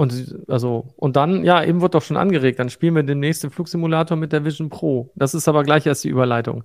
Und 0.01 0.35
also, 0.47 0.95
und 0.95 1.15
dann, 1.15 1.43
ja, 1.43 1.63
eben 1.63 1.79
wird 1.79 1.93
doch 1.93 2.01
schon 2.01 2.17
angeregt, 2.17 2.57
dann 2.57 2.71
spielen 2.71 2.95
wir 2.95 3.03
den 3.03 3.19
nächsten 3.19 3.51
Flugsimulator 3.51 4.17
mit 4.17 4.33
der 4.33 4.43
Vision 4.43 4.71
Pro. 4.71 5.11
Das 5.13 5.35
ist 5.35 5.47
aber 5.47 5.63
gleich 5.63 5.85
erst 5.85 6.03
die 6.03 6.09
Überleitung. 6.09 6.63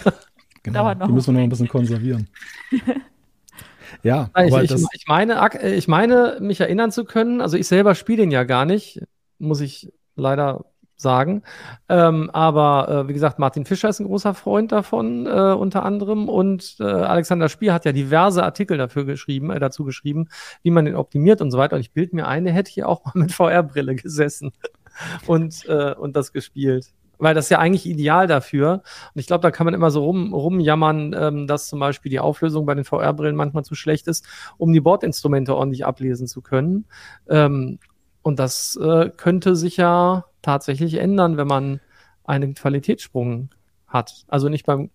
genau, 0.62 0.92
die 0.92 1.12
müssen 1.12 1.28
wir 1.28 1.38
noch 1.38 1.44
ein 1.44 1.48
bisschen 1.48 1.68
konservieren. 1.68 2.28
ja, 4.02 4.28
ich, 4.36 4.54
ich, 4.54 4.84
ich, 4.92 5.06
meine, 5.08 5.48
ich 5.62 5.88
meine, 5.88 6.36
mich 6.40 6.60
erinnern 6.60 6.92
zu 6.92 7.06
können, 7.06 7.40
also 7.40 7.56
ich 7.56 7.66
selber 7.66 7.94
spiele 7.94 8.22
ihn 8.22 8.30
ja 8.30 8.44
gar 8.44 8.66
nicht, 8.66 9.00
muss 9.38 9.62
ich 9.62 9.90
leider 10.14 10.66
sagen. 10.96 11.42
Ähm, 11.88 12.30
aber 12.32 12.88
äh, 12.88 13.08
wie 13.08 13.12
gesagt, 13.12 13.38
Martin 13.38 13.64
Fischer 13.66 13.88
ist 13.88 14.00
ein 14.00 14.06
großer 14.06 14.34
Freund 14.34 14.72
davon, 14.72 15.26
äh, 15.26 15.30
unter 15.52 15.84
anderem. 15.84 16.28
Und 16.28 16.76
äh, 16.80 16.84
Alexander 16.84 17.48
Spier 17.48 17.74
hat 17.74 17.84
ja 17.84 17.92
diverse 17.92 18.42
Artikel 18.42 18.78
dafür 18.78 19.04
geschrieben, 19.04 19.50
äh, 19.50 19.58
dazu 19.58 19.84
geschrieben, 19.84 20.28
wie 20.62 20.70
man 20.70 20.84
den 20.84 20.96
optimiert 20.96 21.40
und 21.40 21.50
so 21.50 21.58
weiter. 21.58 21.76
Und 21.76 21.80
ich 21.80 21.92
bild 21.92 22.12
mir 22.12 22.26
ein, 22.26 22.44
der 22.44 22.54
hätte 22.54 22.70
hier 22.70 22.88
auch 22.88 23.04
mal 23.04 23.12
mit 23.14 23.32
VR-Brille 23.32 23.94
gesessen 23.96 24.52
und, 25.26 25.66
äh, 25.66 25.94
und 25.94 26.16
das 26.16 26.32
gespielt. 26.32 26.86
weil 27.18 27.34
das 27.34 27.46
ist 27.46 27.50
ja 27.50 27.58
eigentlich 27.58 27.86
ideal 27.86 28.26
dafür. 28.26 28.82
Und 29.14 29.20
ich 29.20 29.26
glaube, 29.26 29.42
da 29.42 29.50
kann 29.50 29.64
man 29.64 29.74
immer 29.74 29.90
so 29.90 30.04
rum, 30.04 30.34
rumjammern, 30.34 31.14
ähm, 31.16 31.46
dass 31.46 31.68
zum 31.68 31.78
Beispiel 31.78 32.10
die 32.10 32.20
Auflösung 32.20 32.66
bei 32.66 32.74
den 32.74 32.84
VR-Brillen 32.84 33.36
manchmal 33.36 33.64
zu 33.64 33.74
schlecht 33.74 34.08
ist, 34.08 34.26
um 34.58 34.72
die 34.72 34.80
Bordinstrumente 34.80 35.54
ordentlich 35.54 35.86
ablesen 35.86 36.26
zu 36.26 36.42
können. 36.42 36.86
Ähm, 37.28 37.78
und 38.22 38.38
das 38.38 38.76
äh, 38.76 39.10
könnte 39.16 39.56
sich 39.56 39.76
ja 39.76 40.24
tatsächlich 40.42 40.94
ändern, 40.94 41.36
wenn 41.36 41.46
man 41.46 41.80
einen 42.24 42.54
Qualitätssprung 42.54 43.50
hat. 43.86 44.24
Also 44.28 44.48
nicht 44.48 44.66
beim, 44.66 44.90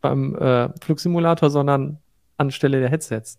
beim 0.00 0.34
äh, 0.36 0.68
Flugsimulator, 0.80 1.50
sondern 1.50 1.98
anstelle 2.36 2.80
der 2.80 2.88
Headsets. 2.88 3.38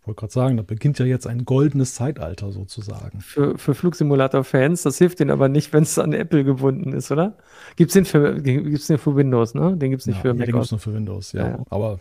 Ich 0.00 0.06
wollte 0.06 0.20
gerade 0.20 0.32
sagen, 0.32 0.56
da 0.56 0.62
beginnt 0.62 1.00
ja 1.00 1.04
jetzt 1.04 1.26
ein 1.26 1.44
goldenes 1.44 1.94
Zeitalter 1.94 2.52
sozusagen. 2.52 3.20
Für, 3.20 3.58
für 3.58 3.74
Flugsimulator-Fans, 3.74 4.84
das 4.84 4.98
hilft 4.98 5.18
denen 5.18 5.32
aber 5.32 5.48
nicht, 5.48 5.72
wenn 5.72 5.82
es 5.82 5.98
an 5.98 6.12
Apple 6.12 6.44
gebunden 6.44 6.92
ist, 6.92 7.10
oder? 7.10 7.36
Gibt 7.74 7.90
es 7.90 7.94
den, 7.94 8.04
für, 8.04 8.40
gibt's 8.40 8.86
den 8.86 8.98
für 8.98 9.16
Windows, 9.16 9.54
ne? 9.54 9.76
Den 9.76 9.90
gibt 9.90 10.02
es 10.02 10.06
nicht 10.06 10.16
ja, 10.16 10.22
für 10.22 10.28
ja, 10.28 10.34
Mac. 10.34 10.46
Den 10.46 10.52
gibt 10.52 10.64
es 10.64 10.70
nur 10.70 10.78
für 10.78 10.94
Windows, 10.94 11.32
ja. 11.32 11.48
ja. 11.48 11.64
Aber 11.70 11.98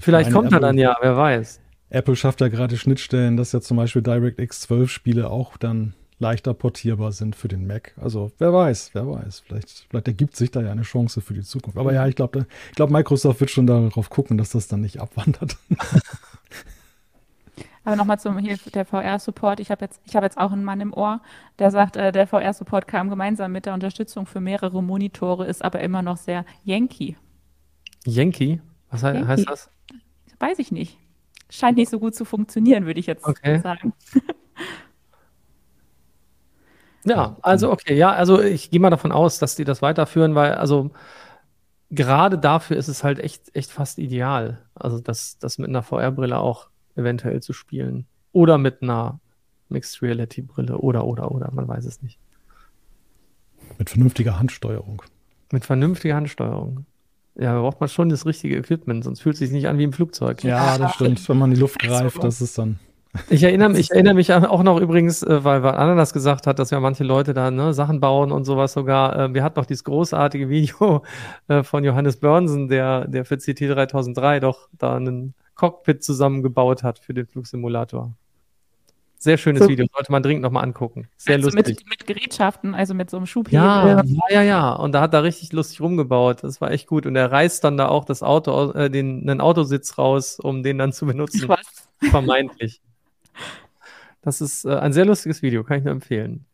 Vielleicht 0.00 0.32
kommt 0.32 0.52
er 0.52 0.60
dann 0.60 0.78
ja, 0.78 0.96
wer 1.00 1.16
weiß. 1.16 1.60
Apple 1.92 2.16
schafft 2.16 2.40
ja 2.40 2.48
gerade 2.48 2.76
Schnittstellen, 2.76 3.36
dass 3.36 3.52
ja 3.52 3.60
zum 3.60 3.76
Beispiel 3.76 4.02
DirectX 4.02 4.62
12 4.62 4.90
Spiele 4.90 5.30
auch 5.30 5.56
dann 5.58 5.94
leichter 6.18 6.54
portierbar 6.54 7.12
sind 7.12 7.36
für 7.36 7.48
den 7.48 7.66
Mac. 7.66 7.94
Also 8.00 8.32
wer 8.38 8.52
weiß, 8.54 8.90
wer 8.94 9.06
weiß. 9.06 9.40
Vielleicht, 9.40 9.86
vielleicht 9.90 10.08
ergibt 10.08 10.36
sich 10.36 10.50
da 10.50 10.62
ja 10.62 10.70
eine 10.70 10.82
Chance 10.82 11.20
für 11.20 11.34
die 11.34 11.42
Zukunft. 11.42 11.76
Aber 11.76 11.92
ja, 11.92 12.06
ich 12.06 12.16
glaube, 12.16 12.46
ich 12.70 12.76
glaub, 12.76 12.90
Microsoft 12.90 13.40
wird 13.40 13.50
schon 13.50 13.66
darauf 13.66 14.08
gucken, 14.08 14.38
dass 14.38 14.50
das 14.50 14.68
dann 14.68 14.80
nicht 14.80 15.00
abwandert. 15.00 15.58
Aber 17.84 17.96
nochmal 17.96 18.20
zum 18.20 18.38
hier 18.38 18.56
der 18.72 18.86
VR-Support. 18.86 19.58
Ich 19.58 19.72
habe 19.72 19.84
jetzt, 19.84 20.00
ich 20.06 20.12
jetzt 20.12 20.38
auch 20.38 20.52
einen 20.52 20.62
Mann 20.62 20.80
im 20.80 20.94
Ohr, 20.94 21.20
der 21.58 21.72
sagt, 21.72 21.96
äh, 21.96 22.12
der 22.12 22.28
VR-Support 22.28 22.86
kam 22.86 23.10
gemeinsam 23.10 23.50
mit 23.50 23.66
der 23.66 23.74
Unterstützung 23.74 24.24
für 24.26 24.40
mehrere 24.40 24.80
Monitore, 24.82 25.46
ist 25.46 25.64
aber 25.64 25.80
immer 25.80 26.00
noch 26.00 26.16
sehr 26.16 26.46
Yankee. 26.64 27.16
Yankee? 28.06 28.60
Was 28.90 29.02
Yankee. 29.02 29.26
heißt 29.26 29.50
das? 29.50 29.68
Weiß 30.38 30.60
ich 30.60 30.70
nicht. 30.70 31.01
Scheint 31.52 31.76
nicht 31.76 31.90
so 31.90 32.00
gut 32.00 32.14
zu 32.14 32.24
funktionieren, 32.24 32.86
würde 32.86 32.98
ich 32.98 33.06
jetzt 33.06 33.24
okay. 33.24 33.60
sagen. 33.60 33.92
Ja, 37.04 37.36
also 37.42 37.72
okay, 37.72 37.96
ja, 37.96 38.12
also 38.12 38.40
ich 38.40 38.70
gehe 38.70 38.78
mal 38.78 38.90
davon 38.90 39.10
aus, 39.10 39.40
dass 39.40 39.56
die 39.56 39.64
das 39.64 39.82
weiterführen, 39.82 40.36
weil 40.36 40.54
also 40.54 40.92
gerade 41.90 42.38
dafür 42.38 42.76
ist 42.76 42.88
es 42.88 43.02
halt 43.02 43.18
echt, 43.18 43.54
echt 43.56 43.72
fast 43.72 43.98
ideal. 43.98 44.64
Also 44.74 45.00
das, 45.00 45.36
das 45.38 45.58
mit 45.58 45.68
einer 45.68 45.82
VR-Brille 45.82 46.38
auch 46.38 46.68
eventuell 46.94 47.42
zu 47.42 47.52
spielen. 47.52 48.06
Oder 48.30 48.56
mit 48.56 48.82
einer 48.82 49.18
Mixed 49.68 50.00
Reality 50.00 50.42
Brille 50.42 50.78
oder, 50.78 51.04
oder, 51.04 51.32
oder, 51.32 51.50
man 51.52 51.66
weiß 51.66 51.84
es 51.86 52.02
nicht. 52.02 52.18
Mit 53.78 53.90
vernünftiger 53.90 54.38
Handsteuerung. 54.38 55.02
Mit 55.50 55.64
vernünftiger 55.64 56.14
Handsteuerung. 56.14 56.86
Ja, 57.34 57.54
da 57.54 57.60
braucht 57.60 57.80
man 57.80 57.88
schon 57.88 58.08
das 58.10 58.26
richtige 58.26 58.56
Equipment, 58.56 59.04
sonst 59.04 59.20
fühlt 59.20 59.34
es 59.34 59.38
sich 59.38 59.50
nicht 59.50 59.66
an 59.66 59.78
wie 59.78 59.84
im 59.84 59.92
Flugzeug. 59.92 60.44
Ja, 60.44 60.76
das 60.76 60.94
stimmt. 60.94 61.26
Wenn 61.28 61.38
man 61.38 61.50
in 61.50 61.54
die 61.54 61.60
Luft 61.60 61.78
greift, 61.78 62.22
das 62.22 62.40
ist 62.40 62.58
dann. 62.58 62.78
Ich 63.28 63.42
erinnere, 63.42 63.78
ich 63.78 63.90
erinnere 63.90 64.14
mich 64.14 64.32
auch 64.32 64.62
noch 64.62 64.80
übrigens, 64.80 65.22
äh, 65.22 65.44
weil, 65.44 65.62
weil 65.62 65.74
Anna 65.74 65.94
das 65.94 66.14
gesagt 66.14 66.46
hat, 66.46 66.58
dass 66.58 66.70
ja 66.70 66.80
manche 66.80 67.04
Leute 67.04 67.34
da 67.34 67.50
ne, 67.50 67.74
Sachen 67.74 68.00
bauen 68.00 68.32
und 68.32 68.44
sowas 68.44 68.72
sogar. 68.72 69.18
Äh, 69.18 69.34
wir 69.34 69.44
hatten 69.44 69.60
noch 69.60 69.66
dieses 69.66 69.84
großartige 69.84 70.48
Video 70.48 71.02
äh, 71.48 71.62
von 71.62 71.84
Johannes 71.84 72.16
Börnsen, 72.16 72.68
der, 72.68 73.06
der 73.06 73.26
für 73.26 73.36
CT 73.36 73.60
3003 73.60 74.40
doch 74.40 74.68
da 74.72 74.96
einen 74.96 75.34
Cockpit 75.54 76.02
zusammengebaut 76.02 76.82
hat 76.82 76.98
für 76.98 77.12
den 77.12 77.26
Flugsimulator. 77.26 78.14
Sehr 79.22 79.38
schönes 79.38 79.62
so. 79.62 79.68
Video, 79.68 79.86
sollte 79.94 80.10
man 80.10 80.20
dringend 80.24 80.42
nochmal 80.42 80.64
angucken. 80.64 81.06
Sehr 81.16 81.36
also 81.36 81.50
lustig. 81.50 81.78
Mit, 81.88 81.90
mit, 81.90 82.06
Gerätschaften, 82.08 82.74
also 82.74 82.92
mit 82.92 83.08
so 83.08 83.18
einem 83.18 83.26
Schubhebel. 83.26 83.64
Ja, 83.64 84.02
ja, 84.02 84.02
ja, 84.30 84.42
ja. 84.42 84.72
Und 84.72 84.90
da 84.90 85.00
hat 85.00 85.14
er 85.14 85.22
richtig 85.22 85.52
lustig 85.52 85.80
rumgebaut. 85.80 86.42
Das 86.42 86.60
war 86.60 86.72
echt 86.72 86.88
gut. 86.88 87.06
Und 87.06 87.14
er 87.14 87.30
reißt 87.30 87.62
dann 87.62 87.76
da 87.76 87.86
auch 87.86 88.04
das 88.04 88.24
Auto, 88.24 88.72
äh, 88.72 88.90
den, 88.90 89.20
einen 89.30 89.40
Autositz 89.40 89.96
raus, 89.96 90.40
um 90.40 90.64
den 90.64 90.76
dann 90.76 90.92
zu 90.92 91.06
benutzen. 91.06 91.48
Was? 91.48 91.88
Vermeintlich. 92.10 92.80
Das 94.22 94.40
ist 94.40 94.64
äh, 94.64 94.74
ein 94.74 94.92
sehr 94.92 95.04
lustiges 95.04 95.40
Video, 95.40 95.62
kann 95.62 95.78
ich 95.78 95.84
nur 95.84 95.92
empfehlen. 95.92 96.44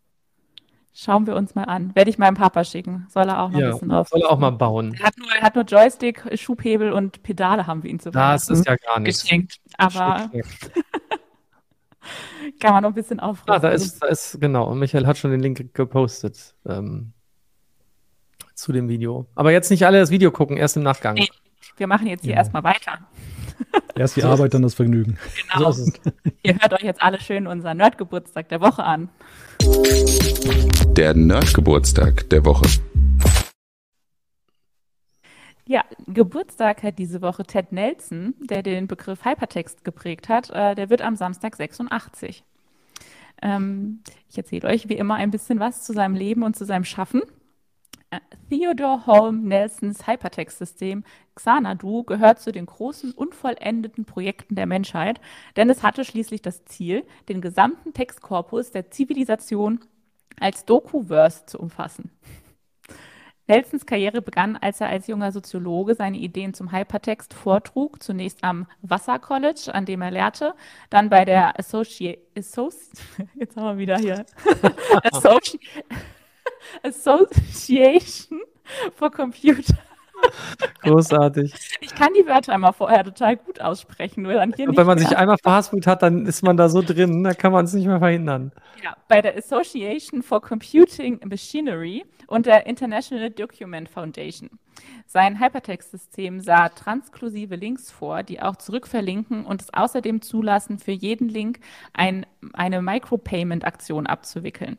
Schauen 0.93 1.27
wir 1.27 1.37
uns 1.37 1.55
mal 1.55 1.65
an. 1.65 1.95
Werde 1.95 2.11
ich 2.11 2.19
meinem 2.19 2.35
Papa 2.35 2.65
schicken. 2.65 3.07
Soll 3.09 3.31
er 3.31 3.41
auch 3.41 3.51
noch 3.51 3.61
ja, 3.61 3.69
ein 3.69 3.73
bisschen. 3.73 3.89
Soll 3.89 4.21
er 4.21 4.31
auch 4.31 4.39
mal 4.39 4.51
bauen. 4.51 4.95
Er 5.01 5.07
hat 5.07 5.17
nur, 5.17 5.33
er 5.33 5.41
hat 5.41 5.55
nur 5.55 5.65
Joystick, 5.65 6.23
Schubhebel 6.39 6.93
und 6.93 7.23
Pedale 7.23 7.67
haben 7.67 7.83
wir 7.83 7.91
ihm 7.91 7.99
zu 7.99 8.11
Das 8.11 8.51
ist 8.51 8.67
ja 8.67 8.77
gar 8.77 9.01
nichts. 9.01 9.23
Geschenkt. 9.23 9.57
Aber 9.79 10.31
kann 12.61 12.73
man 12.73 12.83
noch 12.83 12.91
ein 12.91 12.95
bisschen 12.95 13.21
aufrüsten. 13.21 13.55
Ah, 13.55 13.59
da 13.59 13.71
ist, 13.71 14.03
da 14.03 14.07
ist, 14.09 14.41
genau. 14.41 14.69
Und 14.71 14.79
Michael 14.79 15.07
hat 15.07 15.19
schon 15.19 15.31
den 15.31 15.41
Link 15.41 15.75
gepostet 15.75 16.55
ähm, 16.67 17.13
zu 18.55 18.73
dem 18.73 18.89
Video. 18.89 19.27
Aber 19.35 19.53
jetzt 19.53 19.71
nicht 19.71 19.87
alle 19.87 19.99
das 19.99 20.11
Video 20.11 20.31
gucken, 20.31 20.57
erst 20.57 20.77
im 20.77 20.83
Nachgang. 20.83 21.15
Nee, 21.15 21.29
wir 21.77 21.87
machen 21.87 22.07
jetzt 22.07 22.23
hier 22.23 22.33
ja. 22.33 22.39
erstmal 22.39 22.65
weiter. 22.65 22.99
Erst 23.97 24.17
die 24.17 24.21
so 24.21 24.29
Arbeit, 24.29 24.55
dann 24.55 24.63
das 24.63 24.75
Vergnügen. 24.75 25.19
Genau. 25.53 25.73
So 25.73 25.91
Ihr 26.43 26.57
hört 26.61 26.73
euch 26.73 26.83
jetzt 26.83 27.03
alle 27.03 27.21
schön 27.21 27.49
unseren 27.49 27.79
Nerdgeburtstag 27.79 28.49
der 28.49 28.61
Woche 28.61 28.85
an. 28.85 29.09
Der 30.97 31.15
Nerdgeburtstag 31.15 32.31
der 32.31 32.45
Woche. 32.45 32.69
Ja, 35.69 35.85
Geburtstag 36.07 36.83
hat 36.83 36.99
diese 36.99 37.21
Woche 37.21 37.45
Ted 37.45 37.73
Nelson, 37.73 38.35
der 38.41 38.63
den 38.63 38.87
Begriff 38.87 39.27
Hypertext 39.27 39.85
geprägt 39.85 40.31
hat. 40.31 40.49
Äh, 40.49 40.75
der 40.75 40.89
wird 40.89 41.03
am 41.03 41.15
Samstag 41.15 41.57
86. 41.57 42.43
Ähm, 43.43 44.01
ich 44.31 44.39
erzähle 44.39 44.67
euch 44.67 44.89
wie 44.89 44.95
immer 44.95 45.17
ein 45.17 45.31
bisschen 45.31 45.61
was 45.61 45.85
zu 45.85 45.93
seinem 45.93 46.15
Leben 46.15 46.43
und 46.43 46.57
zu 46.57 46.65
seinem 46.65 46.85
Schaffen. 46.85 47.21
Theodore 48.49 49.05
Holm 49.05 49.45
Nelsons 49.45 50.07
Hypertext-System 50.07 51.05
Xanadu 51.35 52.03
gehört 52.03 52.41
zu 52.41 52.51
den 52.51 52.65
großen 52.65 53.13
unvollendeten 53.13 54.07
Projekten 54.07 54.55
der 54.55 54.65
Menschheit, 54.65 55.21
denn 55.57 55.69
es 55.69 55.83
hatte 55.83 56.07
schließlich 56.07 56.41
das 56.41 56.65
Ziel, 56.65 57.05
den 57.29 57.43
gesamten 57.43 57.93
Textkorpus 57.93 58.71
der 58.71 58.91
Zivilisation 58.91 59.81
als 60.41 60.65
Doku-Verse 60.65 61.45
zu 61.45 61.59
umfassen. 61.59 62.11
Nelsons 63.49 63.87
Karriere 63.87 64.21
begann, 64.23 64.57
als 64.57 64.81
er 64.81 64.89
als 64.89 65.07
junger 65.07 65.33
Soziologe 65.33 65.95
seine 65.95 66.19
Ideen 66.19 66.55
zum 66.55 66.71
Hypertext 66.71 67.33
vortrug, 67.35 68.03
zunächst 68.03 68.45
am 68.45 68.67
Vassar 68.83 69.19
College, 69.19 69.71
an 69.73 69.87
dem 69.87 70.03
er 70.03 70.11
lehrte, 70.11 70.55
dann 70.91 71.09
bei 71.09 71.25
der 71.25 71.59
Associ 71.59 72.19
Associ 72.37 72.91
jetzt 73.35 73.57
haben 73.57 73.79
wir 73.79 73.79
wieder 73.79 73.99
hier 73.99 74.27
Associ 75.03 75.59
Association 76.83 78.41
for 78.95 79.11
Computer. 79.11 79.79
Großartig. 80.83 81.53
Ich 81.81 81.95
kann 81.95 82.13
die 82.15 82.27
Wörter 82.27 82.53
einmal 82.53 82.73
vorher 82.73 83.05
total 83.05 83.37
gut 83.37 83.61
aussprechen, 83.61 84.23
nur 84.23 84.35
dann 84.35 84.53
hier 84.53 84.69
Und 84.69 84.77
wenn 84.77 84.87
man 84.87 84.99
mehr. 84.99 85.09
sich 85.09 85.17
einmal 85.17 85.39
verhaspelt 85.39 85.87
hat, 85.87 86.03
dann 86.03 86.27
ist 86.27 86.43
man 86.43 86.57
da 86.57 86.69
so 86.69 86.83
drin, 86.83 87.25
da 87.25 87.35
kann 87.35 87.53
man 87.53 87.65
es 87.65 87.73
nicht 87.73 87.87
mehr 87.87 87.99
verhindern. 87.99 88.53
Ja, 88.83 88.97
bei 89.09 89.21
der 89.21 89.37
Association 89.37 90.23
for 90.23 90.41
Computing 90.41 91.21
Machinery 91.25 92.05
und 92.27 92.47
der 92.47 92.67
International 92.67 93.31
Document 93.31 93.89
Foundation. 93.89 94.51
Sein 95.07 95.41
Hypertext-System 95.41 96.41
sah 96.41 96.69
transklusive 96.69 97.57
Links 97.57 97.91
vor, 97.91 98.23
die 98.23 98.41
auch 98.41 98.57
zurückverlinken 98.57 99.45
und 99.45 99.63
es 99.63 99.75
außerdem 99.75 100.23
zulassen, 100.23 100.79
für 100.79 100.93
jeden 100.93 101.29
Link 101.29 101.61
ein, 101.93 102.27
eine 102.53 102.83
Micropayment-Aktion 102.83 104.07
abzuwickeln. 104.07 104.79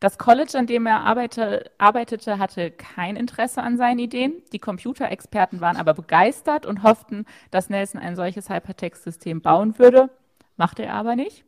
Das 0.00 0.16
College, 0.16 0.56
an 0.56 0.66
dem 0.66 0.86
er 0.86 1.00
arbeite, 1.00 1.72
arbeitete, 1.78 2.38
hatte 2.38 2.70
kein 2.70 3.16
Interesse 3.16 3.62
an 3.62 3.76
seinen 3.76 3.98
Ideen. 3.98 4.32
Die 4.52 4.60
Computerexperten 4.60 5.60
waren 5.60 5.76
aber 5.76 5.92
begeistert 5.92 6.66
und 6.66 6.84
hofften, 6.84 7.26
dass 7.50 7.68
Nelson 7.68 8.00
ein 8.00 8.14
solches 8.14 8.48
Hypertext-System 8.48 9.40
bauen 9.40 9.76
würde. 9.78 10.08
Machte 10.56 10.84
er 10.84 10.94
aber 10.94 11.16
nicht. 11.16 11.44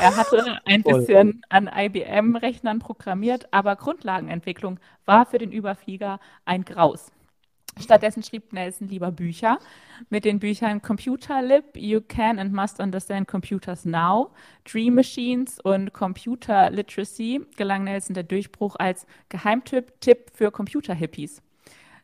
Er 0.00 0.16
hatte 0.16 0.60
ein 0.66 0.84
bisschen 0.84 1.42
an 1.48 1.68
IBM-Rechnern 1.72 2.78
programmiert, 2.78 3.48
aber 3.52 3.74
Grundlagenentwicklung 3.74 4.78
war 5.04 5.26
für 5.26 5.38
den 5.38 5.50
Überflieger 5.50 6.20
ein 6.44 6.64
Graus. 6.64 7.10
Stattdessen 7.78 8.22
schrieb 8.22 8.52
Nelson 8.52 8.88
lieber 8.88 9.10
Bücher. 9.10 9.58
Mit 10.08 10.24
den 10.24 10.38
Büchern 10.38 10.82
Computer 10.82 11.42
Lib, 11.42 11.76
You 11.76 12.00
Can 12.00 12.38
and 12.38 12.52
Must 12.52 12.80
Understand 12.80 13.28
Computers 13.28 13.84
Now, 13.84 14.32
Dream 14.64 14.94
Machines 14.94 15.58
und 15.60 15.92
Computer 15.92 16.70
Literacy 16.70 17.46
gelang 17.56 17.84
Nelson 17.84 18.14
der 18.14 18.24
Durchbruch 18.24 18.76
als 18.76 19.06
Geheimtipp 19.28 20.00
Tipp 20.00 20.30
für 20.34 20.50
Computer-Hippies. 20.50 21.42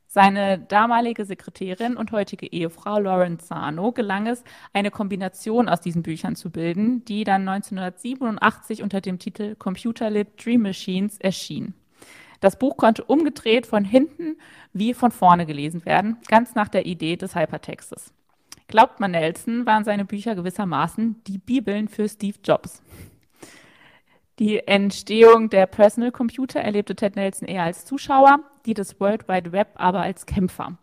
Seine 0.08 0.58
damalige 0.58 1.24
Sekretärin 1.24 1.96
und 1.96 2.12
heutige 2.12 2.46
Ehefrau 2.46 3.00
Lauren 3.00 3.38
Zano 3.38 3.92
gelang 3.92 4.26
es, 4.26 4.44
eine 4.72 4.90
Kombination 4.90 5.68
aus 5.68 5.80
diesen 5.80 6.02
Büchern 6.02 6.36
zu 6.36 6.50
bilden, 6.50 7.04
die 7.04 7.24
dann 7.24 7.46
1987 7.46 8.82
unter 8.82 9.00
dem 9.00 9.18
Titel 9.18 9.56
Computer 9.56 10.08
Lit 10.08 10.28
Dream 10.42 10.62
Machines 10.62 11.18
erschien. 11.18 11.74
Das 12.40 12.58
Buch 12.58 12.76
konnte 12.76 13.04
umgedreht 13.04 13.66
von 13.66 13.84
hinten 13.84 14.36
wie 14.72 14.94
von 14.94 15.10
vorne 15.10 15.46
gelesen 15.46 15.84
werden, 15.84 16.18
ganz 16.28 16.54
nach 16.54 16.68
der 16.68 16.86
Idee 16.86 17.16
des 17.16 17.34
Hypertextes. 17.34 18.12
Glaubt 18.68 19.00
man 19.00 19.12
Nelson, 19.12 19.64
waren 19.64 19.84
seine 19.84 20.04
Bücher 20.04 20.34
gewissermaßen 20.34 21.22
die 21.26 21.38
Bibeln 21.38 21.88
für 21.88 22.08
Steve 22.08 22.38
Jobs. 22.42 22.82
Die 24.38 24.66
Entstehung 24.66 25.48
der 25.48 25.66
Personal 25.66 26.12
Computer 26.12 26.60
erlebte 26.60 26.94
Ted 26.94 27.16
Nelson 27.16 27.48
eher 27.48 27.62
als 27.62 27.86
Zuschauer, 27.86 28.40
die 28.66 28.74
des 28.74 29.00
World 29.00 29.28
Wide 29.28 29.52
Web 29.52 29.68
aber 29.76 30.00
als 30.00 30.26
Kämpfer. 30.26 30.76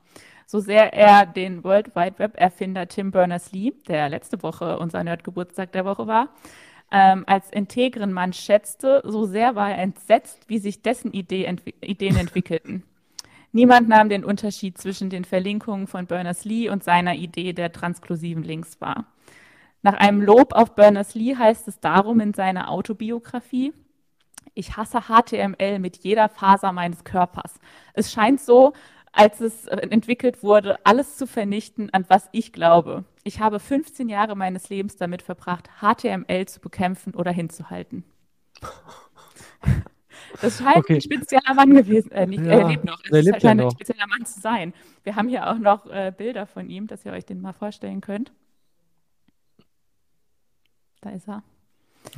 So 0.48 0.60
sehr 0.60 0.94
er 0.94 1.26
den 1.26 1.64
World 1.64 1.96
Wide 1.96 2.18
Web 2.20 2.34
Erfinder 2.38 2.88
Tim 2.88 3.12
Berners-Lee, 3.12 3.74
der 3.88 4.10
letzte 4.10 4.42
Woche 4.42 4.80
unser 4.80 5.04
Nerd-Geburtstag 5.04 5.72
der 5.72 5.86
Woche 5.86 6.08
war, 6.08 6.30
ähm, 6.94 7.24
als 7.26 7.50
integren 7.50 8.14
Mann 8.14 8.32
schätzte, 8.32 9.02
so 9.04 9.26
sehr 9.26 9.56
war 9.56 9.72
er 9.72 9.80
entsetzt, 9.80 10.48
wie 10.48 10.60
sich 10.60 10.84
dessen 10.84 11.12
Idee 11.12 11.46
entwi 11.46 11.74
Ideen 11.82 12.16
entwickelten. 12.16 12.84
Niemand 13.52 13.90
nahm 13.90 14.10
den 14.10 14.24
Unterschied 14.24 14.78
zwischen 14.78 15.10
den 15.10 15.26
Verlinkungen 15.26 15.88
von 15.88 16.06
Berners-Lee 16.06 16.70
und 16.70 16.84
seiner 16.84 17.16
Idee 17.16 17.54
der 17.54 17.72
transklusiven 17.72 18.44
Links 18.44 18.80
wahr. 18.80 19.06
Nach 19.82 19.96
einem 19.96 20.22
Lob 20.22 20.54
auf 20.54 20.76
Berners-Lee 20.76 21.36
heißt 21.36 21.68
es 21.68 21.80
darum 21.80 22.20
in 22.20 22.34
seiner 22.34 22.70
Autobiografie, 22.70 23.74
ich 24.56 24.78
hasse 24.78 25.02
HTML 25.08 25.80
mit 25.80 25.98
jeder 25.98 26.30
Faser 26.30 26.72
meines 26.74 27.04
Körpers. 27.04 27.56
Es 27.94 28.12
scheint 28.12 28.40
so, 28.40 28.74
als 29.14 29.40
es 29.40 29.68
entwickelt 29.68 30.44
wurde, 30.44 30.78
alles 30.86 31.18
zu 31.18 31.28
vernichten, 31.28 31.90
an 31.94 32.06
was 32.10 32.28
ich 32.32 32.52
glaube. 32.52 33.06
Ich 33.24 33.40
habe 33.40 33.60
15 33.60 34.10
Jahre 34.10 34.36
meines 34.36 34.70
Lebens 34.70 34.98
damit 34.98 35.22
verbracht, 35.22 35.70
HTML 35.80 36.46
zu 36.48 36.60
bekämpfen 36.60 37.14
oder 37.16 37.32
hinzuhalten. 37.32 38.04
Das 40.42 40.58
scheint 40.58 40.78
okay. 40.78 40.96
ein 40.96 41.02
spezieller 41.02 41.54
Mann 41.54 41.76
gewesen, 41.76 42.12
äh, 42.12 42.26
nicht, 42.26 42.44
ja, 42.44 42.54
er 42.54 42.68
lebt 42.68 42.86
noch. 42.86 43.00
Es 43.10 43.42
scheint 43.42 43.62
ein 43.62 43.70
spezieller 43.72 44.08
Mann 44.08 44.26
zu 44.26 44.40
sein. 44.40 44.74
Wir 45.04 45.16
haben 45.16 45.28
hier 45.28 45.48
auch 45.50 45.60
noch 45.60 45.86
äh, 45.86 46.12
Bilder 46.16 46.48
von 46.48 46.70
ihm, 46.70 46.88
dass 46.88 47.06
ihr 47.06 47.12
euch 47.12 47.26
den 47.26 47.40
mal 47.40 47.54
vorstellen 47.54 48.02
könnt. 48.02 48.32
Da 51.02 51.12
ist 51.12 51.28
er. 51.28 51.44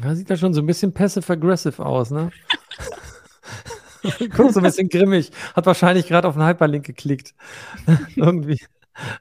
Da 0.02 0.16
sieht 0.16 0.30
er 0.30 0.38
schon 0.38 0.54
so 0.54 0.62
ein 0.62 0.66
bisschen 0.66 0.94
passive-aggressive 0.94 1.86
aus, 1.86 2.12
ne? 2.12 2.32
Guckt 4.36 4.54
so 4.54 4.60
ein 4.60 4.64
bisschen 4.64 4.90
grimmig. 4.90 5.32
Hat 5.56 5.66
wahrscheinlich 5.66 6.08
gerade 6.08 6.28
auf 6.28 6.38
einen 6.38 6.48
Hyperlink 6.48 6.86
geklickt. 6.86 7.34
Irgendwie. 8.16 8.60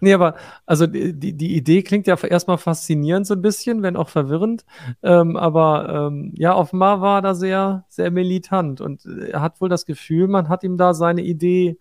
Nee, 0.00 0.14
aber 0.14 0.36
also 0.66 0.86
die, 0.86 1.12
die 1.12 1.56
Idee 1.56 1.82
klingt 1.82 2.06
ja 2.06 2.16
erstmal 2.22 2.58
faszinierend 2.58 3.26
so 3.26 3.34
ein 3.34 3.42
bisschen, 3.42 3.82
wenn 3.82 3.96
auch 3.96 4.08
verwirrend. 4.08 4.64
Ähm, 5.02 5.36
aber 5.36 6.08
ähm, 6.08 6.32
ja, 6.36 6.54
offenbar 6.54 7.00
war 7.00 7.18
er 7.18 7.22
da 7.22 7.34
sehr, 7.34 7.84
sehr 7.88 8.10
militant 8.10 8.80
und 8.80 9.04
er 9.04 9.40
hat 9.40 9.60
wohl 9.60 9.68
das 9.68 9.84
Gefühl, 9.84 10.28
man 10.28 10.48
hat 10.48 10.62
ihm 10.62 10.76
da 10.76 10.94
seine 10.94 11.22
Idee 11.22 11.78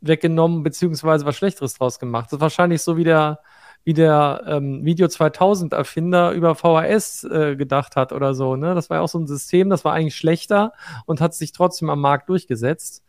weggenommen, 0.00 0.62
beziehungsweise 0.62 1.24
was 1.24 1.36
Schlechteres 1.36 1.74
draus 1.74 1.98
gemacht. 1.98 2.26
Das 2.26 2.34
ist 2.34 2.40
wahrscheinlich 2.40 2.82
so 2.82 2.96
wie 2.96 3.04
der, 3.04 3.40
wie 3.84 3.94
der 3.94 4.44
ähm, 4.46 4.84
Video 4.84 5.08
2000 5.08 5.72
Erfinder 5.72 6.32
über 6.32 6.54
VHS 6.54 7.24
äh, 7.24 7.56
gedacht 7.56 7.96
hat 7.96 8.12
oder 8.12 8.34
so. 8.34 8.56
Ne? 8.56 8.74
Das 8.74 8.90
war 8.90 8.98
ja 8.98 9.02
auch 9.02 9.08
so 9.08 9.18
ein 9.18 9.26
System, 9.26 9.70
das 9.70 9.84
war 9.84 9.92
eigentlich 9.92 10.16
schlechter 10.16 10.72
und 11.06 11.20
hat 11.20 11.34
sich 11.34 11.52
trotzdem 11.52 11.90
am 11.90 12.00
Markt 12.00 12.28
durchgesetzt. 12.28 13.02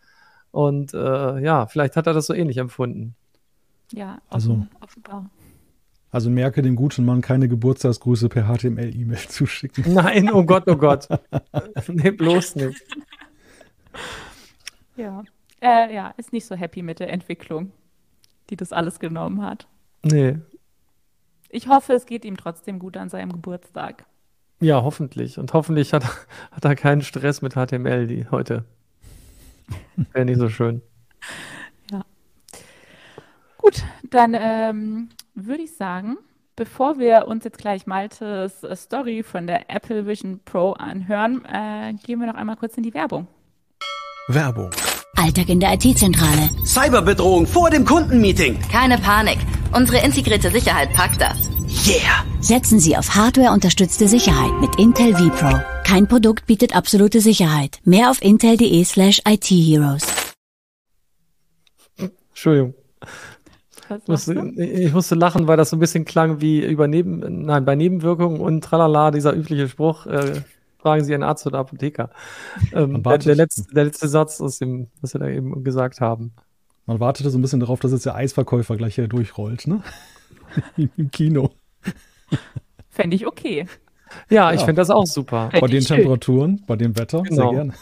Und 0.52 0.94
äh, 0.94 1.40
ja, 1.40 1.68
vielleicht 1.68 1.96
hat 1.96 2.08
er 2.08 2.14
das 2.14 2.28
so 2.28 2.34
ähnlich 2.34 2.58
empfunden. 2.58 3.16
Ja, 3.92 4.20
also 4.30 4.66
offenbar. 4.82 5.30
Also 6.12 6.30
merke 6.30 6.62
dem 6.62 6.76
guten 6.76 7.06
Mann 7.06 7.22
keine 7.22 7.48
Geburtstagsgrüße 7.48 8.30
per 8.30 8.46
HTML-E-Mail 8.46 9.18
zuschicken. 9.30 9.94
Nein, 9.94 10.32
oh 10.32 10.44
Gott, 10.44 10.64
oh 10.68 10.76
Gott. 10.76 11.08
nee, 11.88 12.12
bloß 12.12 12.56
nicht. 12.56 12.82
Ja. 14.96 15.24
Äh, 15.60 15.92
ja, 15.92 16.14
ist 16.18 16.34
nicht 16.34 16.46
so 16.46 16.54
happy 16.54 16.84
mit 16.84 17.00
der 17.00 17.12
Entwicklung, 17.12 17.72
die 18.52 18.56
das 18.56 18.72
alles 18.72 19.00
genommen 19.00 19.42
hat. 19.42 19.68
Nee, 20.04 20.38
ich 21.54 21.68
hoffe, 21.68 21.94
es 21.94 22.06
geht 22.06 22.26
ihm 22.26 22.38
trotzdem 22.38 22.80
gut 22.80 22.98
an 22.98 23.10
seinem 23.10 23.32
Geburtstag. 23.32 24.06
Ja, 24.60 24.82
hoffentlich. 24.84 25.38
Und 25.38 25.54
hoffentlich 25.54 25.94
hat, 25.94 26.06
hat 26.52 26.66
er 26.66 26.76
keinen 26.76 27.02
Stress 27.02 27.42
mit 27.42 27.54
HTML 27.54 28.08
die 28.08 28.28
heute. 28.32 28.66
Wäre 30.14 30.26
nicht 30.26 30.40
so 30.40 30.50
schön. 30.50 30.82
Ja. 31.92 32.04
Gut, 33.58 33.84
dann 34.10 34.36
ähm, 34.38 35.10
würde 35.36 35.64
ich 35.64 35.76
sagen, 35.76 36.18
bevor 36.56 36.98
wir 36.98 37.28
uns 37.28 37.44
jetzt 37.44 37.60
gleich 37.60 37.86
Maltes 37.86 38.66
Story 38.74 39.24
von 39.24 39.48
der 39.48 39.70
Apple 39.70 40.06
Vision 40.08 40.40
Pro 40.44 40.74
anhören, 40.74 41.46
äh, 41.46 41.94
gehen 42.04 42.20
wir 42.20 42.28
noch 42.28 42.36
einmal 42.36 42.58
kurz 42.58 42.76
in 42.78 42.84
die 42.84 42.94
Werbung. 42.94 43.28
Werbung. 44.28 44.70
Alltag 45.16 45.50
in 45.50 45.60
der 45.60 45.74
IT-Zentrale. 45.74 46.50
Cyberbedrohung 46.66 47.46
vor 47.46 47.70
dem 47.70 47.86
Kundenmeeting. 47.86 48.60
Keine 48.72 48.98
Panik. 48.98 49.38
Unsere 49.76 50.06
integrierte 50.06 50.52
Sicherheit 50.52 50.94
packt 50.94 51.20
das. 51.20 51.50
Yeah! 51.88 52.24
Setzen 52.42 52.80
Sie 52.80 52.96
auf 52.96 53.16
Hardware-unterstützte 53.16 54.08
Sicherheit 54.08 54.52
mit 54.62 54.78
Intel 54.78 55.16
vPro. 55.16 55.60
Kein 55.84 56.08
Produkt 56.08 56.46
bietet 56.46 56.76
absolute 56.76 57.22
Sicherheit. 57.22 57.80
Mehr 57.84 58.12
auf 58.12 58.22
intel.de 58.22 58.84
slash 58.84 59.24
itheroes. 59.28 60.06
Entschuldigung. 62.30 62.76
Ich 63.90 64.08
musste, 64.08 64.34
ich 64.58 64.94
musste, 64.94 65.16
lachen, 65.16 65.48
weil 65.48 65.58
das 65.58 65.72
so 65.72 65.76
ein 65.76 65.80
bisschen 65.80 66.06
klang 66.06 66.40
wie 66.40 66.64
über 66.64 66.88
Neben, 66.88 67.46
nein, 67.46 67.66
bei 67.66 67.76
Nebenwirkungen 67.76 68.42
und 68.42 68.64
tralala, 68.64 69.10
dieser 69.10 69.34
übliche 69.34 69.68
Spruch, 69.68 70.06
äh, 70.06 70.42
fragen 70.78 71.04
Sie 71.04 71.16
einen 71.16 71.24
Arzt 71.24 71.48
oder 71.48 71.58
Apotheker. 71.60 72.12
Ähm, 72.74 73.02
der, 73.02 73.18
der, 73.18 73.36
letzte, 73.36 73.74
der 73.74 73.86
letzte 73.86 74.08
Satz 74.08 74.40
aus 74.40 74.60
dem, 74.60 74.88
was 75.02 75.14
wir 75.14 75.20
da 75.20 75.28
eben 75.28 75.64
gesagt 75.64 76.00
haben. 76.00 76.34
Man 76.86 77.00
wartete 77.00 77.30
so 77.30 77.38
ein 77.38 77.42
bisschen 77.42 77.60
darauf, 77.60 77.80
dass 77.80 77.92
jetzt 77.92 78.06
der 78.06 78.16
Eisverkäufer 78.16 78.76
gleich 78.76 78.96
hier 78.96 79.08
durchrollt, 79.08 79.68
ne? 79.68 79.82
Im 80.98 81.12
Kino. 81.12 81.52
Fände 82.90 83.16
ich 83.16 83.26
okay. 83.26 83.68
Ja, 84.30 84.52
ich 84.52 84.60
ja. 84.60 84.66
finde 84.66 84.82
das 84.82 84.90
auch 84.90 85.06
super. 85.06 85.50
Fänd 85.50 85.62
bei 85.62 85.68
den 85.68 85.82
schön. 85.82 85.98
Temperaturen, 85.98 86.64
bei 86.68 86.76
dem 86.76 86.98
Wetter, 86.98 87.24
genau. 87.24 87.36
sehr 87.36 87.52
gerne. 87.52 87.74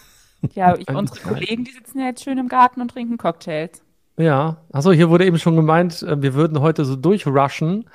Ja, 0.53 0.75
ich, 0.75 0.87
unsere 0.89 1.19
Kollegen, 1.19 1.63
die 1.65 1.71
sitzen 1.71 1.99
ja 1.99 2.07
jetzt 2.07 2.23
schön 2.23 2.37
im 2.37 2.47
Garten 2.47 2.81
und 2.81 2.89
trinken 2.89 3.17
Cocktails. 3.17 3.83
Ja, 4.17 4.57
achso, 4.71 4.91
hier 4.91 5.09
wurde 5.09 5.25
eben 5.25 5.39
schon 5.39 5.55
gemeint, 5.55 6.03
äh, 6.03 6.21
wir 6.21 6.33
würden 6.33 6.59
heute 6.59 6.85
so 6.85 6.95
durchrushen. 6.95 7.89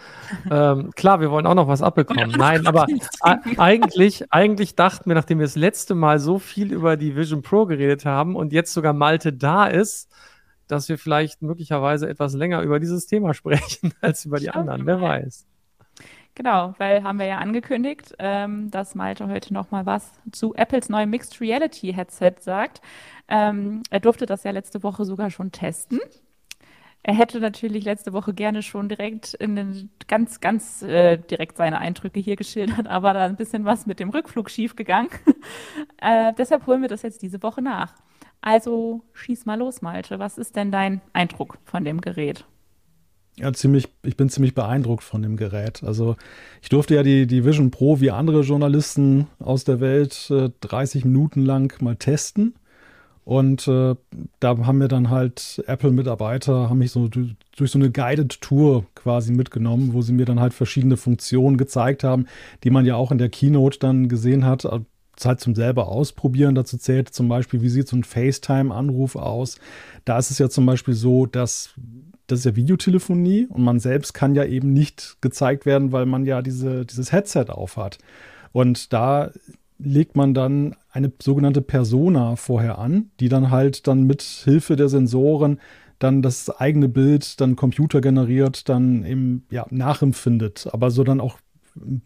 ähm, 0.51 0.91
klar, 0.97 1.21
wir 1.21 1.31
wollen 1.31 1.47
auch 1.47 1.55
noch 1.55 1.69
was 1.69 1.83
abbekommen. 1.83 2.33
Nein, 2.37 2.67
aber 2.67 2.87
eigentlich, 3.57 4.33
eigentlich 4.33 4.75
dachten 4.75 5.11
wir, 5.11 5.15
nachdem 5.15 5.39
wir 5.39 5.47
das 5.47 5.57
letzte 5.57 5.95
Mal 5.95 6.19
so 6.19 6.39
viel 6.39 6.73
über 6.73 6.97
die 6.97 7.17
Vision 7.17 7.43
Pro 7.43 7.67
geredet 7.67 8.05
haben 8.05 8.35
und 8.35 8.53
jetzt 8.53 8.73
sogar 8.73 8.93
Malte 8.93 9.33
da 9.33 9.67
ist, 9.67 10.11
dass 10.69 10.89
wir 10.89 10.99
vielleicht 10.99 11.43
möglicherweise 11.43 12.09
etwas 12.09 12.35
länger 12.35 12.62
über 12.62 12.81
dieses 12.81 13.07
Thema 13.07 13.35
sprechen 13.35 13.93
als 14.01 14.25
über 14.25 14.39
die 14.39 14.51
anderen. 14.51 14.87
Wer 14.87 15.01
weiß. 15.01 15.47
Genau, 16.35 16.75
weil 16.77 17.03
haben 17.03 17.19
wir 17.19 17.27
ja 17.27 17.39
angekündigt, 17.39 18.14
ähm, 18.19 18.71
dass 18.71 18.95
Malte 18.95 19.27
heute 19.27 19.55
noch 19.55 19.71
mal 19.71 19.87
was 19.87 20.12
zu 20.33 20.55
Apples 20.55 20.91
neuem 20.91 21.09
Mixed 21.09 21.41
Reality 21.41 21.95
Headset 21.95 22.35
sagt. 22.41 22.83
Ähm, 23.27 23.83
er 23.89 24.01
durfte 24.01 24.27
das 24.27 24.45
ja 24.45 24.51
letzte 24.51 24.83
Woche 24.83 25.07
sogar 25.07 25.31
schon 25.31 25.51
testen. 25.51 25.99
Er 27.03 27.14
hätte 27.14 27.39
natürlich 27.39 27.85
letzte 27.85 28.12
Woche 28.12 28.35
gerne 28.35 28.62
schon 28.62 28.89
direkt 28.89 29.33
in 29.35 29.55
den, 29.55 29.91
ganz, 30.09 30.41
ganz 30.41 30.83
äh, 30.83 31.17
direkt 31.17 31.57
seine 31.57 31.79
Eindrücke 31.79 32.19
hier 32.19 32.35
geschildert, 32.35 32.87
aber 32.89 33.14
da 33.14 33.25
ein 33.25 33.37
bisschen 33.37 33.64
was 33.64 33.87
mit 33.87 34.01
dem 34.01 34.11
Rückflug 34.11 34.51
schiefgegangen. 34.51 35.09
äh, 35.99 36.33
deshalb 36.37 36.67
holen 36.67 36.83
wir 36.83 36.89
das 36.89 37.03
jetzt 37.03 37.23
diese 37.23 37.43
Woche 37.43 37.62
nach. 37.62 37.95
Also 38.47 39.03
schieß 39.13 39.45
mal 39.45 39.59
los, 39.59 39.83
Malte. 39.83 40.21
Was 40.21 40.39
ist 40.39 40.55
denn 40.55 40.71
dein 40.71 41.01
Eindruck 41.13 41.59
von 41.65 41.85
dem 41.85 42.01
Gerät? 42.01 42.45
Ja, 43.37 43.53
ziemlich, 43.53 43.89
ich 44.05 44.17
bin 44.17 44.29
ziemlich 44.29 44.55
beeindruckt 44.55 45.03
von 45.03 45.21
dem 45.21 45.37
Gerät. 45.37 45.83
Also 45.83 46.15
ich 46.63 46.69
durfte 46.69 46.95
ja 46.95 47.03
die, 47.03 47.27
die 47.27 47.45
Vision 47.45 47.73
Pro 47.73 47.99
wie 47.99 48.13
andere 48.13 48.43
Journalisten 48.43 49.27
aus 49.41 49.65
der 49.65 49.81
Welt 49.81 50.31
äh, 50.31 50.51
30 50.61 51.05
Minuten 51.05 51.43
lang 51.43 51.83
mal 51.83 51.97
testen. 51.97 52.55
Und 53.25 53.67
äh, 53.67 53.97
da 54.39 54.59
haben 54.59 54.79
wir 54.79 54.87
dann 54.87 55.11
halt 55.11 55.65
Apple-Mitarbeiter, 55.67 56.71
haben 56.71 56.79
mich 56.79 56.93
so 56.93 57.09
durch 57.09 57.73
so 57.73 57.81
eine 57.81 57.91
Guided 57.91 58.41
Tour 58.43 58.87
quasi 58.95 59.33
mitgenommen, 59.33 59.93
wo 59.93 60.03
sie 60.03 60.13
mir 60.13 60.25
dann 60.25 60.39
halt 60.39 60.55
verschiedene 60.55 60.97
Funktionen 60.97 61.57
gezeigt 61.57 62.05
haben, 62.05 62.27
die 62.63 62.71
man 62.71 62.87
ja 62.87 62.95
auch 62.95 63.11
in 63.11 63.19
der 63.19 63.29
Keynote 63.29 63.81
dann 63.81 64.09
gesehen 64.09 64.45
hat. 64.45 64.65
Zeit 65.17 65.41
zum 65.41 65.55
selber 65.55 65.89
ausprobieren. 65.89 66.55
Dazu 66.55 66.79
zählt 66.79 67.09
zum 67.11 67.29
Beispiel, 67.29 67.62
wie 67.62 67.69
sieht 67.69 67.89
so 67.89 67.97
ein 67.97 68.05
FaceTime-Anruf 68.05 69.17
aus. 69.17 69.59
Da 70.05 70.19
ist 70.19 70.31
es 70.31 70.39
ja 70.39 70.49
zum 70.49 70.67
Beispiel 70.67 70.95
so, 70.95 71.27
dass 71.27 71.75
das 72.27 72.41
ist 72.41 72.45
ja 72.45 72.57
Videotelefonie 72.57 73.47
und 73.49 73.62
man 73.62 73.79
selbst 73.79 74.12
kann 74.12 74.35
ja 74.35 74.45
eben 74.45 74.73
nicht 74.73 75.19
gezeigt 75.21 75.64
werden, 75.64 75.93
weil 75.93 76.07
man 76.07 76.25
ja 76.25 76.43
diese, 76.43 76.85
dieses 76.85 77.12
Headset 77.12 77.47
aufhat. 77.49 77.99
Und 78.53 78.93
da 78.93 79.31
legt 79.79 80.17
man 80.17 80.35
dann 80.35 80.75
eine 80.91 81.12
sogenannte 81.23 81.62
Persona 81.62 82.37
vorher 82.37 82.79
an, 82.79 83.11
die 83.21 83.29
dann 83.29 83.51
halt 83.51 83.87
dann 83.87 84.05
mit 84.05 84.23
Hilfe 84.23 84.77
der 84.77 84.89
Sensoren 84.89 85.61
dann 85.99 86.21
das 86.23 86.51
eigene 86.51 86.89
Bild 86.89 87.41
dann 87.41 87.57
Computer 87.57 88.01
generiert, 88.01 88.69
dann 88.69 89.05
eben 89.05 89.47
ja 89.51 89.67
nachempfindet, 89.71 90.69
aber 90.73 90.91
so 90.91 91.05
dann 91.05 91.21
auch 91.21 91.39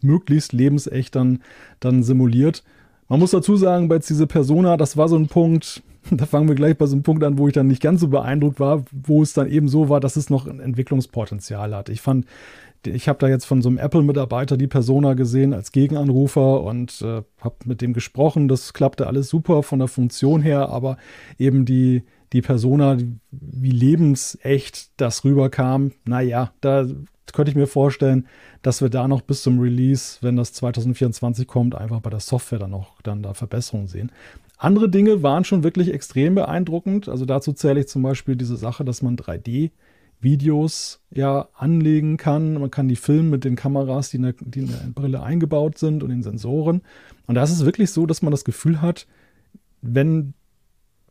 möglichst 0.01 0.53
lebensecht 0.53 1.15
dann, 1.15 1.39
dann 1.79 2.03
simuliert. 2.03 2.63
Man 3.11 3.19
muss 3.19 3.31
dazu 3.31 3.57
sagen, 3.57 3.89
bei 3.89 3.99
dieser 3.99 4.25
Persona, 4.25 4.77
das 4.77 4.95
war 4.95 5.09
so 5.09 5.17
ein 5.17 5.27
Punkt, 5.27 5.83
da 6.11 6.25
fangen 6.25 6.47
wir 6.47 6.55
gleich 6.55 6.77
bei 6.77 6.85
so 6.85 6.95
einem 6.95 7.03
Punkt 7.03 7.25
an, 7.25 7.37
wo 7.37 7.49
ich 7.49 7.53
dann 7.53 7.67
nicht 7.67 7.81
ganz 7.81 7.99
so 7.99 8.07
beeindruckt 8.07 8.61
war, 8.61 8.85
wo 8.93 9.21
es 9.21 9.33
dann 9.33 9.49
eben 9.51 9.67
so 9.67 9.89
war, 9.89 9.99
dass 9.99 10.15
es 10.15 10.29
noch 10.29 10.47
ein 10.47 10.61
Entwicklungspotenzial 10.61 11.75
hat. 11.75 11.89
Ich 11.89 11.99
fand, 11.99 12.25
ich 12.85 13.09
habe 13.09 13.19
da 13.19 13.27
jetzt 13.27 13.43
von 13.43 13.61
so 13.61 13.67
einem 13.67 13.79
Apple-Mitarbeiter 13.79 14.55
die 14.55 14.67
Persona 14.67 15.15
gesehen 15.15 15.53
als 15.53 15.73
Gegenanrufer 15.73 16.63
und 16.63 17.01
äh, 17.01 17.23
habe 17.41 17.55
mit 17.65 17.81
dem 17.81 17.91
gesprochen. 17.91 18.47
Das 18.47 18.71
klappte 18.71 19.07
alles 19.07 19.27
super 19.27 19.61
von 19.61 19.79
der 19.79 19.89
Funktion 19.89 20.41
her, 20.41 20.69
aber 20.69 20.95
eben 21.37 21.65
die, 21.65 22.03
die 22.31 22.41
Persona, 22.41 22.97
wie 23.29 23.71
lebensecht 23.71 24.91
das 24.95 25.25
rüberkam, 25.25 25.91
naja, 26.05 26.53
da 26.61 26.85
könnte 27.33 27.51
ich 27.51 27.55
mir 27.55 27.67
vorstellen, 27.67 28.27
dass 28.61 28.81
wir 28.81 28.89
da 28.89 29.07
noch 29.07 29.21
bis 29.21 29.43
zum 29.43 29.59
Release, 29.59 30.17
wenn 30.21 30.35
das 30.35 30.53
2024 30.53 31.47
kommt, 31.47 31.75
einfach 31.75 31.99
bei 32.01 32.09
der 32.09 32.19
Software 32.19 32.59
dann 32.59 32.71
noch 32.71 33.01
dann 33.01 33.23
da 33.23 33.33
Verbesserungen 33.33 33.87
sehen. 33.87 34.11
Andere 34.57 34.89
Dinge 34.89 35.23
waren 35.23 35.43
schon 35.43 35.63
wirklich 35.63 35.91
extrem 35.91 36.35
beeindruckend. 36.35 37.09
Also 37.09 37.25
dazu 37.25 37.51
zähle 37.53 37.79
ich 37.79 37.87
zum 37.87 38.03
Beispiel 38.03 38.35
diese 38.35 38.57
Sache, 38.57 38.85
dass 38.85 39.01
man 39.01 39.17
3D-Videos 39.17 40.99
ja 41.09 41.47
anlegen 41.55 42.17
kann. 42.17 42.53
Man 42.53 42.69
kann 42.69 42.87
die 42.87 42.95
filmen 42.95 43.31
mit 43.31 43.43
den 43.43 43.55
Kameras, 43.55 44.11
die 44.11 44.17
in, 44.17 44.23
der, 44.23 44.35
die 44.39 44.59
in 44.59 44.67
der 44.67 44.91
Brille 44.93 45.23
eingebaut 45.23 45.79
sind 45.79 46.03
und 46.03 46.09
den 46.09 46.21
Sensoren. 46.21 46.81
Und 47.25 47.35
da 47.35 47.43
ist 47.43 47.51
es 47.51 47.65
wirklich 47.65 47.91
so, 47.91 48.05
dass 48.05 48.21
man 48.21 48.31
das 48.31 48.45
Gefühl 48.45 48.81
hat, 48.81 49.07
wenn 49.81 50.35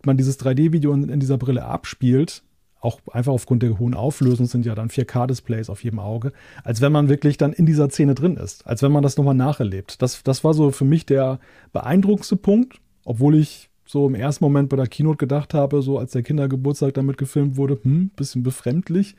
man 0.05 0.17
dieses 0.17 0.39
3D-Video 0.39 0.93
in, 0.93 1.09
in 1.09 1.21
dieser 1.21 1.39
Brille 1.39 1.65
abspielt, 1.65 2.45
auch 2.81 3.01
einfach 3.13 3.33
aufgrund 3.33 3.63
der 3.63 3.79
hohen 3.79 3.95
Auflösung 3.95 4.47
sind 4.47 4.65
ja 4.65 4.75
dann 4.75 4.89
4K-Displays 4.89 5.69
auf 5.69 5.85
jedem 5.85 5.99
Auge, 5.99 6.33
als 6.65 6.81
wenn 6.81 6.93
man 6.93 7.09
wirklich 7.09 7.37
dann 7.37 7.53
in 7.53 7.67
dieser 7.67 7.91
Szene 7.91 8.15
drin 8.15 8.37
ist, 8.37 8.67
als 8.67 8.83
wenn 8.83 8.93
man 8.93 9.03
das 9.03 9.17
nochmal 9.17 9.35
nacherlebt. 9.35 10.01
Das, 10.03 10.23
das 10.23 10.45
war 10.45 10.55
so 10.55 10.71
für 10.71 10.87
mich 10.87 11.07
der 11.07 11.41
beeindruckendste 11.73 12.37
Punkt, 12.37 12.81
obwohl 13.05 13.37
ich 13.37 13.71
so 13.91 14.07
im 14.07 14.15
ersten 14.15 14.45
Moment 14.45 14.69
bei 14.69 14.77
der 14.77 14.87
Keynote 14.87 15.17
gedacht 15.17 15.53
habe, 15.53 15.83
so 15.83 15.99
als 15.99 16.13
der 16.13 16.23
Kindergeburtstag 16.23 16.95
damit 16.95 17.19
gefilmt 17.19 17.57
wurde, 17.57 17.79
hm, 17.83 18.11
bisschen 18.15 18.45
befremdlich, 18.45 19.17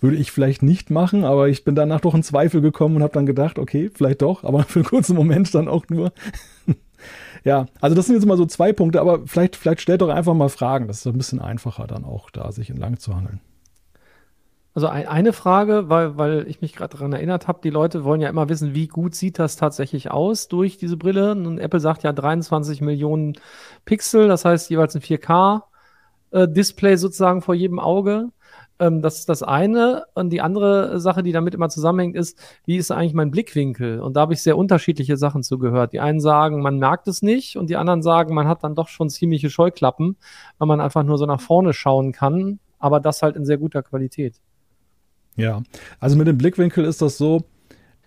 würde 0.00 0.16
ich 0.16 0.30
vielleicht 0.30 0.62
nicht 0.62 0.90
machen, 0.90 1.24
aber 1.24 1.48
ich 1.48 1.64
bin 1.64 1.74
danach 1.74 2.00
doch 2.00 2.14
in 2.14 2.22
Zweifel 2.22 2.60
gekommen 2.60 2.96
und 2.96 3.02
habe 3.02 3.12
dann 3.12 3.26
gedacht, 3.26 3.58
okay, 3.58 3.90
vielleicht 3.92 4.22
doch, 4.22 4.44
aber 4.44 4.62
für 4.68 4.80
einen 4.80 4.88
kurzen 4.88 5.16
Moment 5.16 5.52
dann 5.54 5.68
auch 5.68 5.88
nur. 5.88 6.12
Ja, 7.44 7.66
also 7.80 7.96
das 7.96 8.06
sind 8.06 8.16
jetzt 8.16 8.26
mal 8.26 8.36
so 8.36 8.46
zwei 8.46 8.72
Punkte, 8.72 9.00
aber 9.00 9.26
vielleicht, 9.26 9.56
vielleicht 9.56 9.80
stellt 9.80 10.00
doch 10.00 10.08
einfach 10.08 10.34
mal 10.34 10.48
Fragen. 10.48 10.88
Das 10.88 10.98
ist 10.98 11.06
ein 11.06 11.18
bisschen 11.18 11.40
einfacher 11.40 11.86
dann 11.86 12.04
auch, 12.04 12.30
da 12.30 12.52
sich 12.52 12.70
entlang 12.70 12.98
zu 12.98 13.14
hangeln. 13.14 13.40
Also 14.74 14.86
ein, 14.86 15.06
eine 15.06 15.32
Frage, 15.32 15.90
weil, 15.90 16.16
weil 16.16 16.46
ich 16.48 16.62
mich 16.62 16.72
gerade 16.74 16.96
daran 16.96 17.12
erinnert 17.12 17.46
habe, 17.46 17.60
die 17.62 17.70
Leute 17.70 18.04
wollen 18.04 18.22
ja 18.22 18.30
immer 18.30 18.48
wissen, 18.48 18.74
wie 18.74 18.86
gut 18.88 19.14
sieht 19.14 19.38
das 19.38 19.56
tatsächlich 19.56 20.10
aus 20.10 20.48
durch 20.48 20.78
diese 20.78 20.96
Brille. 20.96 21.32
Und 21.32 21.58
Apple 21.58 21.80
sagt 21.80 22.04
ja 22.04 22.12
23 22.12 22.80
Millionen 22.80 23.34
Pixel, 23.84 24.28
das 24.28 24.44
heißt 24.44 24.70
jeweils 24.70 24.94
ein 24.94 25.02
4K-Display 25.02 26.92
äh, 26.92 26.96
sozusagen 26.96 27.42
vor 27.42 27.54
jedem 27.54 27.78
Auge. 27.78 28.28
Ähm, 28.82 29.00
das 29.00 29.20
ist 29.20 29.28
das 29.28 29.44
eine. 29.44 30.06
Und 30.14 30.30
die 30.30 30.40
andere 30.40 30.98
Sache, 30.98 31.22
die 31.22 31.30
damit 31.30 31.54
immer 31.54 31.68
zusammenhängt, 31.68 32.16
ist, 32.16 32.36
wie 32.66 32.76
ist 32.76 32.90
eigentlich 32.90 33.14
mein 33.14 33.30
Blickwinkel? 33.30 34.00
Und 34.00 34.16
da 34.16 34.22
habe 34.22 34.32
ich 34.32 34.42
sehr 34.42 34.58
unterschiedliche 34.58 35.16
Sachen 35.16 35.44
zugehört. 35.44 35.92
Die 35.92 36.00
einen 36.00 36.18
sagen, 36.18 36.60
man 36.62 36.78
merkt 36.78 37.06
es 37.06 37.22
nicht 37.22 37.56
und 37.56 37.70
die 37.70 37.76
anderen 37.76 38.02
sagen, 38.02 38.34
man 38.34 38.48
hat 38.48 38.64
dann 38.64 38.74
doch 38.74 38.88
schon 38.88 39.08
ziemliche 39.08 39.50
Scheuklappen, 39.50 40.16
weil 40.58 40.66
man 40.66 40.80
einfach 40.80 41.04
nur 41.04 41.16
so 41.16 41.26
nach 41.26 41.40
vorne 41.40 41.72
schauen 41.72 42.10
kann, 42.10 42.58
aber 42.80 42.98
das 42.98 43.22
halt 43.22 43.36
in 43.36 43.44
sehr 43.44 43.58
guter 43.58 43.84
Qualität. 43.84 44.40
Ja, 45.36 45.62
also 46.00 46.16
mit 46.16 46.26
dem 46.26 46.36
Blickwinkel 46.36 46.84
ist 46.84 47.02
das 47.02 47.16
so, 47.16 47.44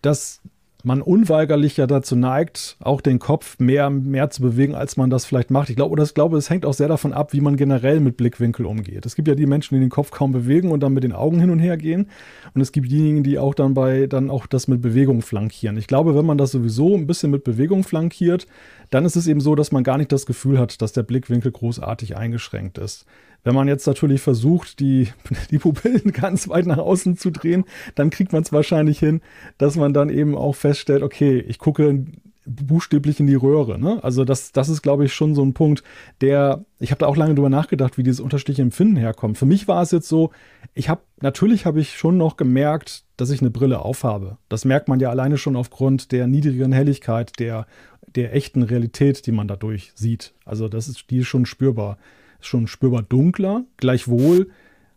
dass 0.01 0.41
man 0.85 1.01
unweigerlich 1.01 1.77
ja 1.77 1.87
dazu 1.87 2.15
neigt, 2.15 2.77
auch 2.79 3.01
den 3.01 3.19
Kopf 3.19 3.57
mehr, 3.59 3.89
mehr 3.89 4.29
zu 4.29 4.41
bewegen, 4.41 4.75
als 4.75 4.97
man 4.97 5.09
das 5.09 5.25
vielleicht 5.25 5.49
macht. 5.49 5.69
Ich 5.69 5.75
glaube, 5.75 5.91
oder 5.91 6.03
ich 6.03 6.13
glaube, 6.13 6.37
es 6.37 6.49
hängt 6.49 6.65
auch 6.65 6.73
sehr 6.73 6.87
davon 6.87 7.11
ab, 7.11 7.33
wie 7.33 7.41
man 7.41 7.57
generell 7.57 7.99
mit 7.99 8.17
Blickwinkel 8.17 8.65
umgeht. 8.65 9.05
Es 9.05 9.15
gibt 9.15 9.27
ja 9.27 9.35
die 9.35 9.47
Menschen, 9.47 9.75
die 9.75 9.81
den 9.81 9.89
Kopf 9.89 10.11
kaum 10.11 10.31
bewegen 10.31 10.71
und 10.71 10.81
dann 10.81 10.93
mit 10.93 11.03
den 11.03 11.11
Augen 11.13 11.39
hin 11.39 11.49
und 11.49 11.59
her 11.59 11.77
gehen. 11.77 12.09
Und 12.53 12.61
es 12.61 12.71
gibt 12.71 12.91
diejenigen, 12.91 13.23
die 13.23 13.39
auch 13.39 13.55
dann 13.55 13.73
bei, 13.73 14.07
dann 14.07 14.29
auch 14.29 14.45
das 14.45 14.67
mit 14.67 14.81
Bewegung 14.81 15.21
flankieren. 15.21 15.77
Ich 15.77 15.87
glaube, 15.87 16.15
wenn 16.15 16.25
man 16.25 16.37
das 16.37 16.51
sowieso 16.51 16.95
ein 16.95 17.07
bisschen 17.07 17.31
mit 17.31 17.43
Bewegung 17.43 17.83
flankiert, 17.83 18.45
dann 18.91 19.05
ist 19.05 19.15
es 19.15 19.27
eben 19.27 19.41
so, 19.41 19.55
dass 19.55 19.71
man 19.71 19.83
gar 19.83 19.97
nicht 19.97 20.11
das 20.11 20.25
Gefühl 20.25 20.59
hat, 20.59 20.81
dass 20.81 20.93
der 20.93 21.03
Blickwinkel 21.03 21.51
großartig 21.51 22.15
eingeschränkt 22.15 22.77
ist. 22.77 23.05
Wenn 23.45 23.55
man 23.55 23.67
jetzt 23.67 23.85
natürlich 23.87 24.21
versucht, 24.21 24.79
die, 24.81 25.07
die 25.51 25.59
Pupillen 25.59 26.11
ganz 26.11 26.49
weit 26.49 26.65
nach 26.65 26.79
außen 26.79 27.15
zu 27.15 27.31
drehen, 27.31 27.63
dann 27.93 28.09
kriegt 28.09 28.33
man 28.33 28.41
es 28.41 28.51
wahrscheinlich 28.51 28.99
hin, 28.99 29.21
dass 29.57 29.77
man 29.77 29.93
dann 29.93 30.09
eben 30.09 30.35
auch 30.35 30.55
feststellt, 30.55 31.03
okay, 31.03 31.39
ich 31.39 31.59
gucke 31.59 32.05
buchstäblich 32.47 33.19
in 33.19 33.27
die 33.27 33.35
Röhre. 33.35 33.79
Ne? 33.79 34.03
Also 34.03 34.23
das, 34.23 34.51
das 34.51 34.69
ist, 34.69 34.81
glaube 34.81 35.05
ich, 35.05 35.13
schon 35.13 35.35
so 35.35 35.43
ein 35.43 35.53
Punkt, 35.53 35.83
der, 36.21 36.63
ich 36.79 36.91
habe 36.91 36.99
da 36.99 37.07
auch 37.07 37.15
lange 37.15 37.33
drüber 37.33 37.49
nachgedacht, 37.49 37.97
wie 37.97 38.03
dieses 38.03 38.19
unterschiedliche 38.19 38.61
Empfinden 38.61 38.97
herkommt. 38.97 39.37
Für 39.37 39.45
mich 39.45 39.67
war 39.67 39.81
es 39.81 39.91
jetzt 39.91 40.07
so, 40.07 40.31
ich 40.73 40.89
habe, 40.89 41.01
natürlich 41.21 41.65
habe 41.65 41.79
ich 41.79 41.97
schon 41.97 42.17
noch 42.17 42.37
gemerkt, 42.37 43.03
dass 43.17 43.29
ich 43.29 43.41
eine 43.41 43.49
Brille 43.49 43.79
aufhabe. 43.79 44.37
Das 44.49 44.65
merkt 44.65 44.87
man 44.87 44.99
ja 44.99 45.09
alleine 45.09 45.37
schon 45.37 45.55
aufgrund 45.55 46.11
der 46.11 46.27
niedrigeren 46.27 46.71
Helligkeit, 46.71 47.39
der, 47.39 47.65
der 48.07 48.35
echten 48.35 48.61
Realität, 48.61 49.25
die 49.25 49.31
man 49.31 49.47
dadurch 49.47 49.91
sieht. 49.95 50.33
Also 50.45 50.67
das 50.67 50.87
ist, 50.87 51.09
die 51.09 51.19
ist 51.19 51.27
schon 51.27 51.45
spürbar 51.45 51.97
schon 52.45 52.67
spürbar 52.67 53.03
dunkler. 53.03 53.63
Gleichwohl 53.77 54.49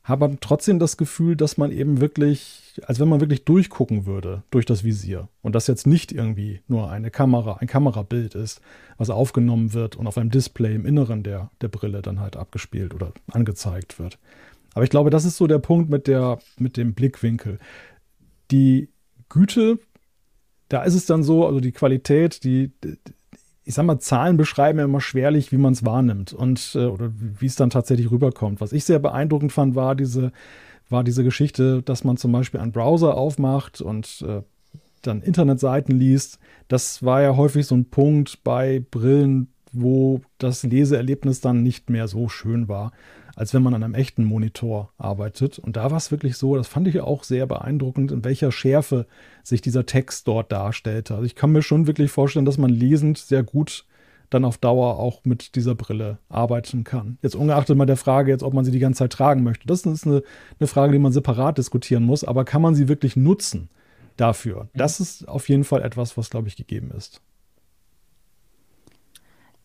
habe 0.08 0.38
trotzdem 0.40 0.78
das 0.78 0.96
Gefühl, 0.96 1.36
dass 1.36 1.58
man 1.58 1.70
eben 1.70 2.00
wirklich, 2.00 2.80
als 2.86 2.98
wenn 2.98 3.08
man 3.08 3.20
wirklich 3.20 3.44
durchgucken 3.44 4.06
würde 4.06 4.42
durch 4.50 4.64
das 4.64 4.82
Visier. 4.82 5.28
Und 5.42 5.54
das 5.54 5.66
jetzt 5.66 5.86
nicht 5.86 6.12
irgendwie 6.12 6.62
nur 6.66 6.90
eine 6.90 7.10
Kamera, 7.10 7.58
ein 7.60 7.66
Kamerabild 7.66 8.34
ist, 8.34 8.62
was 8.96 9.10
aufgenommen 9.10 9.74
wird 9.74 9.96
und 9.96 10.06
auf 10.06 10.16
einem 10.16 10.30
Display 10.30 10.74
im 10.74 10.86
Inneren 10.86 11.22
der, 11.22 11.50
der 11.60 11.68
Brille 11.68 12.00
dann 12.00 12.20
halt 12.20 12.36
abgespielt 12.36 12.94
oder 12.94 13.12
angezeigt 13.30 13.98
wird. 13.98 14.18
Aber 14.72 14.84
ich 14.84 14.90
glaube, 14.90 15.10
das 15.10 15.26
ist 15.26 15.36
so 15.36 15.46
der 15.46 15.58
Punkt 15.58 15.90
mit, 15.90 16.06
der, 16.06 16.38
mit 16.58 16.78
dem 16.78 16.94
Blickwinkel. 16.94 17.58
Die 18.50 18.88
Güte, 19.28 19.78
da 20.70 20.84
ist 20.84 20.94
es 20.94 21.04
dann 21.04 21.22
so, 21.22 21.46
also 21.46 21.60
die 21.60 21.72
Qualität, 21.72 22.44
die, 22.44 22.70
ich 23.68 23.74
sag 23.74 23.84
mal, 23.84 23.98
Zahlen 23.98 24.38
beschreiben 24.38 24.78
ja 24.78 24.86
immer 24.86 25.02
schwerlich, 25.02 25.52
wie 25.52 25.58
man 25.58 25.74
es 25.74 25.84
wahrnimmt 25.84 26.32
und 26.32 26.72
äh, 26.74 26.86
oder 26.86 27.12
wie 27.14 27.44
es 27.44 27.54
dann 27.54 27.68
tatsächlich 27.68 28.10
rüberkommt. 28.10 28.62
Was 28.62 28.72
ich 28.72 28.84
sehr 28.84 28.98
beeindruckend 28.98 29.52
fand, 29.52 29.74
war 29.74 29.94
diese, 29.94 30.32
war 30.88 31.04
diese 31.04 31.22
Geschichte, 31.22 31.82
dass 31.82 32.02
man 32.02 32.16
zum 32.16 32.32
Beispiel 32.32 32.60
einen 32.60 32.72
Browser 32.72 33.18
aufmacht 33.18 33.82
und 33.82 34.24
äh, 34.26 34.40
dann 35.02 35.20
Internetseiten 35.20 35.94
liest. 35.94 36.38
Das 36.68 37.02
war 37.02 37.20
ja 37.20 37.36
häufig 37.36 37.66
so 37.66 37.74
ein 37.74 37.84
Punkt 37.84 38.42
bei 38.42 38.82
Brillen, 38.90 39.48
wo 39.70 40.22
das 40.38 40.62
Leseerlebnis 40.62 41.42
dann 41.42 41.62
nicht 41.62 41.90
mehr 41.90 42.08
so 42.08 42.30
schön 42.30 42.68
war 42.68 42.92
als 43.38 43.54
wenn 43.54 43.62
man 43.62 43.72
an 43.72 43.84
einem 43.84 43.94
echten 43.94 44.24
Monitor 44.24 44.90
arbeitet. 44.98 45.60
Und 45.60 45.76
da 45.76 45.92
war 45.92 45.96
es 45.96 46.10
wirklich 46.10 46.36
so, 46.36 46.56
das 46.56 46.66
fand 46.66 46.88
ich 46.88 47.00
auch 47.00 47.22
sehr 47.22 47.46
beeindruckend, 47.46 48.10
in 48.10 48.24
welcher 48.24 48.50
Schärfe 48.50 49.06
sich 49.44 49.60
dieser 49.60 49.86
Text 49.86 50.26
dort 50.26 50.50
darstellte. 50.50 51.14
Also 51.14 51.24
ich 51.24 51.36
kann 51.36 51.52
mir 51.52 51.62
schon 51.62 51.86
wirklich 51.86 52.10
vorstellen, 52.10 52.46
dass 52.46 52.58
man 52.58 52.70
lesend 52.70 53.16
sehr 53.16 53.44
gut 53.44 53.86
dann 54.28 54.44
auf 54.44 54.58
Dauer 54.58 54.98
auch 54.98 55.24
mit 55.24 55.54
dieser 55.54 55.76
Brille 55.76 56.18
arbeiten 56.28 56.82
kann. 56.82 57.16
Jetzt 57.22 57.36
ungeachtet 57.36 57.76
mal 57.76 57.86
der 57.86 57.96
Frage, 57.96 58.32
jetzt, 58.32 58.42
ob 58.42 58.54
man 58.54 58.64
sie 58.64 58.72
die 58.72 58.80
ganze 58.80 58.98
Zeit 58.98 59.12
tragen 59.12 59.44
möchte. 59.44 59.68
Das 59.68 59.86
ist 59.86 60.04
eine, 60.04 60.24
eine 60.58 60.66
Frage, 60.66 60.92
die 60.92 60.98
man 60.98 61.12
separat 61.12 61.58
diskutieren 61.58 62.02
muss, 62.02 62.24
aber 62.24 62.44
kann 62.44 62.60
man 62.60 62.74
sie 62.74 62.88
wirklich 62.88 63.14
nutzen 63.14 63.70
dafür? 64.16 64.68
Das 64.74 64.98
ist 64.98 65.28
auf 65.28 65.48
jeden 65.48 65.62
Fall 65.62 65.82
etwas, 65.82 66.16
was, 66.16 66.28
glaube 66.28 66.48
ich, 66.48 66.56
gegeben 66.56 66.90
ist. 66.90 67.22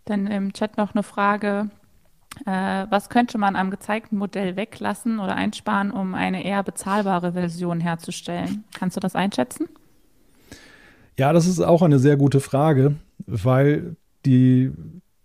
Dann 0.05 0.27
im 0.27 0.53
Chat 0.53 0.77
noch 0.77 0.93
eine 0.93 1.01
Frage 1.01 1.71
äh, 2.45 2.85
was 2.89 3.09
könnte 3.09 3.37
man 3.37 3.55
am 3.55 3.71
gezeigten 3.71 4.17
Modell 4.17 4.55
weglassen 4.55 5.19
oder 5.19 5.35
einsparen, 5.35 5.91
um 5.91 6.15
eine 6.15 6.43
eher 6.43 6.63
bezahlbare 6.63 7.33
Version 7.33 7.79
herzustellen? 7.79 8.63
Kannst 8.73 8.95
du 8.95 8.99
das 8.99 9.15
einschätzen? 9.15 9.67
Ja, 11.17 11.31
das 11.31 11.45
ist 11.45 11.59
auch 11.59 11.81
eine 11.81 11.99
sehr 11.99 12.17
gute 12.17 12.39
Frage, 12.39 12.95
weil 13.27 13.95
die, 14.25 14.71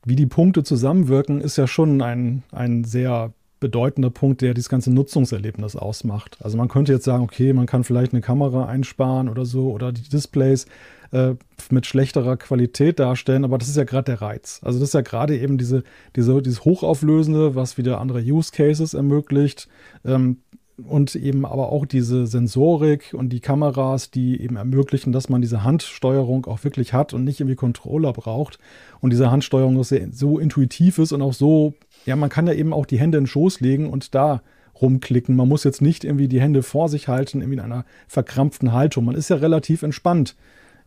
wie 0.05 0.17
die 0.17 0.27
Punkte 0.27 0.63
zusammenwirken, 0.63 1.41
ist 1.41 1.57
ja 1.57 1.67
schon 1.67 2.03
ein, 2.03 2.43
ein 2.53 2.85
sehr 2.85 3.33
bedeutender 3.61 4.11
Punkt, 4.11 4.41
der 4.43 4.55
dieses 4.55 4.69
ganze 4.69 4.93
Nutzungserlebnis 4.93 5.77
ausmacht. 5.77 6.39
Also 6.41 6.57
man 6.57 6.69
könnte 6.69 6.93
jetzt 6.93 7.05
sagen, 7.05 7.25
okay, 7.25 7.53
man 7.53 7.67
kann 7.67 7.85
vielleicht 7.85 8.13
eine 8.13 8.21
Kamera 8.21 8.67
einsparen 8.67 9.29
oder 9.29 9.45
so 9.45 9.71
oder 9.73 9.93
die 9.93 10.09
Displays 10.09 10.67
äh, 11.13 11.35
mit 11.71 11.87
schlechterer 11.87 12.37
Qualität 12.37 12.99
darstellen, 12.99 13.45
aber 13.45 13.59
das 13.59 13.69
ist 13.69 13.77
ja 13.77 13.85
gerade 13.85 14.05
der 14.05 14.23
Reiz. 14.23 14.61
Also 14.63 14.79
das 14.79 14.91
ist 14.91 14.95
ja 14.95 15.01
gerade 15.01 15.39
eben 15.39 15.59
diese, 15.59 15.83
diese, 16.17 16.41
dieses 16.43 16.65
Hochauflösende, 16.65 17.55
was 17.55 17.79
wieder 17.79 18.01
andere 18.01 18.21
Use 18.21 18.53
Cases 18.53 18.95
ermöglicht. 18.95 19.69
Ähm, 20.05 20.39
und 20.87 21.17
eben 21.17 21.45
aber 21.45 21.73
auch 21.73 21.87
diese 21.87 22.27
Sensorik 22.27 23.13
und 23.13 23.31
die 23.31 23.41
Kameras, 23.41 24.11
die 24.13 24.41
eben 24.41 24.57
ermöglichen, 24.57 25.13
dass 25.13 25.29
man 25.29 25.41
diese 25.41 25.65
Handsteuerung 25.65 26.47
auch 26.47 26.63
wirklich 26.63 26.93
hat 26.93 27.13
und 27.13 27.25
nicht 27.25 27.41
irgendwie 27.41 27.57
Controller 27.57 28.13
braucht. 28.13 28.59
Und 29.01 29.11
diese 29.11 29.31
Handsteuerung 29.31 29.83
so 29.83 30.39
intuitiv 30.39 30.99
ist 30.99 31.13
und 31.13 31.23
auch 31.23 31.33
so, 31.33 31.75
ja, 32.07 32.15
man 32.15 32.31
kann 32.31 32.47
ja 32.47 32.53
eben 32.53 32.73
auch 32.73 32.87
die 32.87 32.99
Hände 32.99 33.19
in 33.19 33.25
den 33.25 33.29
Schoß 33.29 33.61
legen 33.61 33.91
und 33.91 34.15
da 34.15 34.43
rumklicken. 34.81 35.35
Man 35.35 35.49
muss 35.49 35.65
jetzt 35.65 35.83
nicht 35.83 36.05
irgendwie 36.05 36.29
die 36.29 36.41
Hände 36.41 36.63
vor 36.63 36.89
sich 36.89 37.09
halten, 37.09 37.41
irgendwie 37.41 37.59
in 37.59 37.65
einer 37.65 37.85
verkrampften 38.07 38.73
Haltung. 38.73 39.05
Man 39.05 39.17
ist 39.17 39.31
ja 39.31 39.37
relativ 39.37 39.83
entspannt 39.83 40.37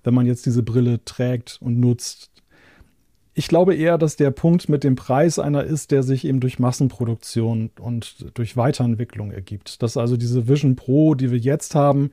wenn 0.03 0.13
man 0.13 0.25
jetzt 0.25 0.45
diese 0.45 0.63
Brille 0.63 1.03
trägt 1.05 1.57
und 1.61 1.79
nutzt. 1.79 2.31
ich 3.33 3.47
glaube 3.47 3.75
eher, 3.75 3.97
dass 3.97 4.15
der 4.17 4.31
Punkt 4.31 4.67
mit 4.67 4.83
dem 4.83 4.95
Preis 4.95 5.39
einer 5.39 5.63
ist, 5.63 5.91
der 5.91 6.03
sich 6.03 6.25
eben 6.25 6.39
durch 6.39 6.59
Massenproduktion 6.59 7.71
und 7.79 8.31
durch 8.33 8.57
Weiterentwicklung 8.57 9.31
ergibt. 9.31 9.81
Dass 9.81 9.97
also 9.97 10.17
diese 10.17 10.47
Vision 10.47 10.75
Pro, 10.75 11.15
die 11.15 11.31
wir 11.31 11.37
jetzt 11.37 11.75
haben, 11.75 12.11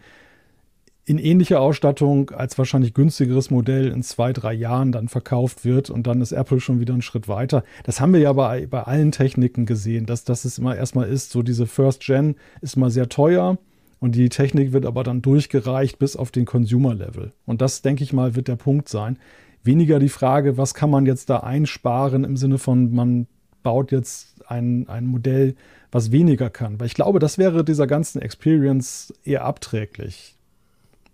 in 1.08 1.18
ähnlicher 1.18 1.60
Ausstattung 1.60 2.30
als 2.30 2.58
wahrscheinlich 2.58 2.92
günstigeres 2.92 3.50
Modell 3.50 3.88
in 3.88 4.02
zwei, 4.02 4.34
drei 4.34 4.52
Jahren 4.52 4.92
dann 4.92 5.08
verkauft 5.08 5.64
wird 5.64 5.88
und 5.88 6.06
dann 6.06 6.20
ist 6.20 6.32
Apple 6.32 6.60
schon 6.60 6.80
wieder 6.80 6.92
einen 6.92 7.02
Schritt 7.02 7.28
weiter. 7.28 7.64
Das 7.84 8.00
haben 8.00 8.12
wir 8.12 8.20
ja 8.20 8.34
bei, 8.34 8.66
bei 8.66 8.82
allen 8.82 9.10
Techniken 9.10 9.64
gesehen, 9.64 10.04
dass 10.04 10.24
das 10.24 10.44
es 10.44 10.58
immer 10.58 10.76
erstmal 10.76 11.08
ist, 11.08 11.30
so 11.30 11.42
diese 11.42 11.66
First 11.66 12.02
Gen 12.04 12.36
ist 12.60 12.76
mal 12.76 12.90
sehr 12.90 13.08
teuer 13.08 13.56
und 14.00 14.14
die 14.14 14.28
Technik 14.28 14.72
wird 14.72 14.86
aber 14.86 15.02
dann 15.02 15.22
durchgereicht 15.22 15.98
bis 15.98 16.16
auf 16.16 16.30
den 16.30 16.44
Consumer-Level. 16.44 17.32
Und 17.46 17.60
das, 17.60 17.82
denke 17.82 18.04
ich 18.04 18.12
mal, 18.12 18.36
wird 18.36 18.48
der 18.48 18.56
Punkt 18.56 18.88
sein. 18.88 19.18
Weniger 19.64 19.98
die 19.98 20.08
Frage, 20.08 20.56
was 20.56 20.74
kann 20.74 20.90
man 20.90 21.04
jetzt 21.04 21.30
da 21.30 21.38
einsparen 21.38 22.24
im 22.24 22.36
Sinne 22.36 22.58
von, 22.58 22.94
man 22.94 23.26
baut 23.62 23.90
jetzt 23.90 24.36
ein, 24.46 24.88
ein 24.88 25.06
Modell, 25.06 25.56
was 25.90 26.12
weniger 26.12 26.48
kann. 26.48 26.78
Weil 26.78 26.86
ich 26.86 26.94
glaube, 26.94 27.18
das 27.18 27.38
wäre 27.38 27.64
dieser 27.64 27.86
ganzen 27.86 28.22
Experience 28.22 29.12
eher 29.24 29.44
abträglich. 29.44 30.36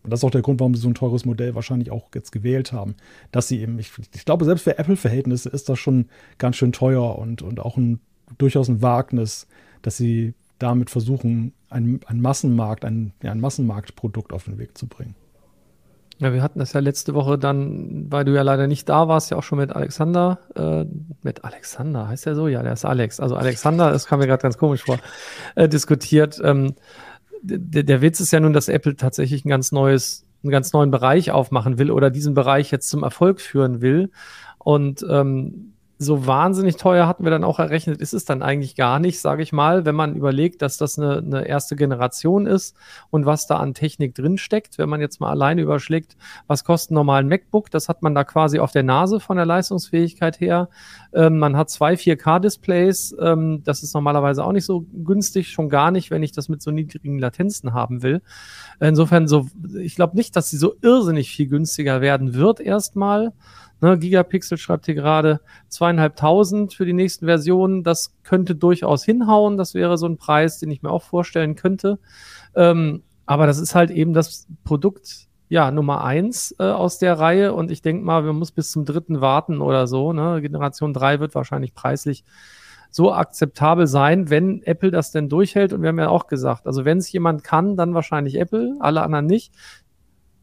Und 0.02 0.10
das 0.10 0.20
ist 0.20 0.24
auch 0.24 0.30
der 0.30 0.42
Grund, 0.42 0.60
warum 0.60 0.74
sie 0.74 0.82
so 0.82 0.88
ein 0.88 0.94
teures 0.94 1.24
Modell 1.24 1.54
wahrscheinlich 1.54 1.90
auch 1.90 2.10
jetzt 2.14 2.32
gewählt 2.32 2.72
haben. 2.72 2.94
Dass 3.32 3.48
sie 3.48 3.60
eben, 3.60 3.78
ich, 3.78 3.90
ich 4.14 4.26
glaube, 4.26 4.44
selbst 4.44 4.64
für 4.64 4.78
Apple-Verhältnisse 4.78 5.48
ist 5.48 5.70
das 5.70 5.78
schon 5.78 6.06
ganz 6.36 6.56
schön 6.56 6.72
teuer 6.72 7.18
und, 7.18 7.40
und 7.40 7.60
auch 7.60 7.78
ein, 7.78 8.00
durchaus 8.36 8.68
ein 8.68 8.82
Wagnis, 8.82 9.46
dass 9.80 9.96
sie 9.96 10.34
damit 10.64 10.90
versuchen, 10.90 11.52
ein, 11.68 12.00
ein 12.06 12.20
Massenmarkt, 12.20 12.84
ein, 12.84 13.12
ja, 13.22 13.32
ein 13.32 13.40
Massenmarktprodukt 13.40 14.32
auf 14.32 14.44
den 14.44 14.58
Weg 14.58 14.76
zu 14.76 14.86
bringen. 14.86 15.14
Ja, 16.18 16.32
wir 16.32 16.42
hatten 16.42 16.60
das 16.60 16.72
ja 16.72 16.80
letzte 16.80 17.12
Woche 17.14 17.38
dann, 17.38 18.06
weil 18.10 18.24
du 18.24 18.32
ja 18.32 18.42
leider 18.42 18.66
nicht 18.66 18.88
da 18.88 19.08
warst, 19.08 19.30
ja 19.30 19.36
auch 19.36 19.42
schon 19.42 19.58
mit 19.58 19.74
Alexander, 19.74 20.38
äh, 20.54 20.84
mit 21.22 21.44
Alexander, 21.44 22.08
heißt 22.08 22.26
er 22.26 22.34
so? 22.34 22.46
Ja, 22.46 22.62
der 22.62 22.72
ist 22.72 22.84
Alex. 22.84 23.18
Also 23.18 23.34
Alexander, 23.34 23.90
das 23.90 24.06
kam 24.06 24.20
mir 24.20 24.26
gerade 24.26 24.42
ganz 24.42 24.56
komisch 24.56 24.84
vor, 24.84 24.98
äh, 25.56 25.68
diskutiert. 25.68 26.40
Ähm, 26.42 26.74
der, 27.42 27.82
der 27.82 28.00
Witz 28.00 28.20
ist 28.20 28.32
ja 28.32 28.40
nun, 28.40 28.52
dass 28.52 28.68
Apple 28.68 28.96
tatsächlich 28.96 29.44
ein 29.44 29.48
ganz 29.48 29.72
neues, 29.72 30.24
einen 30.42 30.52
ganz 30.52 30.72
neuen 30.72 30.90
Bereich 30.90 31.30
aufmachen 31.30 31.78
will 31.78 31.90
oder 31.90 32.10
diesen 32.10 32.32
Bereich 32.32 32.70
jetzt 32.70 32.88
zum 32.88 33.02
Erfolg 33.02 33.40
führen 33.40 33.82
will. 33.82 34.10
Und 34.58 35.04
ähm, 35.10 35.73
so 35.98 36.26
wahnsinnig 36.26 36.76
teuer 36.76 37.06
hatten 37.06 37.24
wir 37.24 37.30
dann 37.30 37.44
auch 37.44 37.58
errechnet, 37.58 38.00
ist 38.00 38.14
es 38.14 38.24
dann 38.24 38.42
eigentlich 38.42 38.74
gar 38.74 38.98
nicht, 38.98 39.20
sage 39.20 39.42
ich 39.42 39.52
mal, 39.52 39.84
wenn 39.84 39.94
man 39.94 40.16
überlegt, 40.16 40.62
dass 40.62 40.76
das 40.76 40.98
eine, 40.98 41.18
eine 41.18 41.46
erste 41.46 41.76
Generation 41.76 42.46
ist 42.46 42.76
und 43.10 43.26
was 43.26 43.46
da 43.46 43.58
an 43.58 43.74
Technik 43.74 44.14
drin 44.14 44.36
steckt. 44.36 44.78
Wenn 44.78 44.88
man 44.88 45.00
jetzt 45.00 45.20
mal 45.20 45.30
alleine 45.30 45.62
überschlägt, 45.62 46.16
was 46.46 46.64
kostet 46.64 46.90
ein 46.90 46.94
normalen 46.94 47.28
MacBook, 47.28 47.70
das 47.70 47.88
hat 47.88 48.02
man 48.02 48.14
da 48.14 48.24
quasi 48.24 48.58
auf 48.58 48.72
der 48.72 48.82
Nase 48.82 49.20
von 49.20 49.36
der 49.36 49.46
Leistungsfähigkeit 49.46 50.40
her. 50.40 50.68
Ähm, 51.12 51.38
man 51.38 51.56
hat 51.56 51.70
zwei 51.70 51.94
4K-Displays, 51.94 53.16
ähm, 53.20 53.62
das 53.64 53.82
ist 53.82 53.94
normalerweise 53.94 54.44
auch 54.44 54.52
nicht 54.52 54.66
so 54.66 54.86
günstig, 55.04 55.50
schon 55.50 55.68
gar 55.68 55.90
nicht, 55.90 56.10
wenn 56.10 56.22
ich 56.22 56.32
das 56.32 56.48
mit 56.48 56.60
so 56.60 56.72
niedrigen 56.72 57.18
Latenzen 57.18 57.72
haben 57.72 58.02
will. 58.02 58.20
Insofern 58.80 59.28
so, 59.28 59.46
ich 59.80 59.94
glaube 59.94 60.16
nicht, 60.16 60.34
dass 60.34 60.50
sie 60.50 60.58
so 60.58 60.74
irrsinnig 60.82 61.30
viel 61.30 61.46
günstiger 61.46 62.00
werden 62.00 62.34
wird 62.34 62.58
erstmal. 62.58 63.32
Ne, 63.80 63.98
Gigapixel 63.98 64.56
schreibt 64.56 64.86
hier 64.86 64.94
gerade 64.94 65.40
zweieinhalbtausend 65.68 66.74
für 66.74 66.86
die 66.86 66.92
nächsten 66.92 67.26
Versionen. 67.26 67.82
Das 67.82 68.14
könnte 68.22 68.54
durchaus 68.54 69.04
hinhauen. 69.04 69.56
Das 69.56 69.74
wäre 69.74 69.98
so 69.98 70.06
ein 70.06 70.16
Preis, 70.16 70.58
den 70.58 70.70
ich 70.70 70.82
mir 70.82 70.90
auch 70.90 71.02
vorstellen 71.02 71.54
könnte. 71.54 71.98
Ähm, 72.54 73.02
aber 73.26 73.46
das 73.46 73.58
ist 73.58 73.74
halt 73.74 73.90
eben 73.90 74.12
das 74.12 74.46
Produkt, 74.64 75.28
ja, 75.48 75.70
Nummer 75.70 76.04
eins 76.04 76.54
äh, 76.58 76.64
aus 76.64 76.98
der 76.98 77.18
Reihe. 77.18 77.52
Und 77.52 77.70
ich 77.70 77.82
denke 77.82 78.04
mal, 78.04 78.22
man 78.22 78.36
muss 78.36 78.52
bis 78.52 78.70
zum 78.70 78.84
dritten 78.84 79.20
warten 79.20 79.60
oder 79.60 79.86
so. 79.86 80.12
Ne? 80.12 80.40
Generation 80.40 80.92
drei 80.92 81.20
wird 81.20 81.34
wahrscheinlich 81.34 81.74
preislich 81.74 82.24
so 82.90 83.12
akzeptabel 83.12 83.86
sein, 83.88 84.30
wenn 84.30 84.62
Apple 84.62 84.92
das 84.92 85.10
denn 85.10 85.28
durchhält. 85.28 85.72
Und 85.72 85.82
wir 85.82 85.88
haben 85.88 85.98
ja 85.98 86.08
auch 86.08 86.28
gesagt, 86.28 86.66
also 86.66 86.84
wenn 86.84 86.98
es 86.98 87.10
jemand 87.10 87.42
kann, 87.42 87.76
dann 87.76 87.92
wahrscheinlich 87.92 88.38
Apple, 88.38 88.76
alle 88.78 89.02
anderen 89.02 89.26
nicht. 89.26 89.52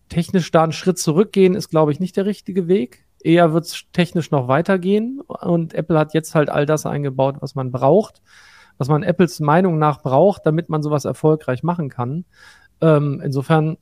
Technisch 0.09 0.51
da 0.51 0.63
einen 0.63 0.73
Schritt 0.73 0.99
zurückgehen, 0.99 1.55
ist, 1.55 1.69
glaube 1.69 1.93
ich, 1.93 2.01
nicht 2.01 2.17
der 2.17 2.25
richtige 2.25 2.67
Weg. 2.67 3.05
Eher 3.21 3.53
wird 3.53 3.65
es 3.65 3.83
technisch 3.93 4.31
noch 4.31 4.47
weitergehen 4.47 5.21
und 5.21 5.73
Apple 5.73 5.97
hat 5.97 6.13
jetzt 6.13 6.35
halt 6.35 6.49
all 6.49 6.65
das 6.65 6.85
eingebaut, 6.85 7.37
was 7.39 7.55
man 7.55 7.71
braucht, 7.71 8.21
was 8.77 8.87
man 8.87 9.03
Apples 9.03 9.39
Meinung 9.39 9.77
nach 9.79 10.01
braucht, 10.01 10.45
damit 10.45 10.69
man 10.69 10.81
sowas 10.81 11.05
erfolgreich 11.05 11.63
machen 11.63 11.89
kann. 11.89 12.25
Ähm, 12.81 13.21
insofern 13.23 13.77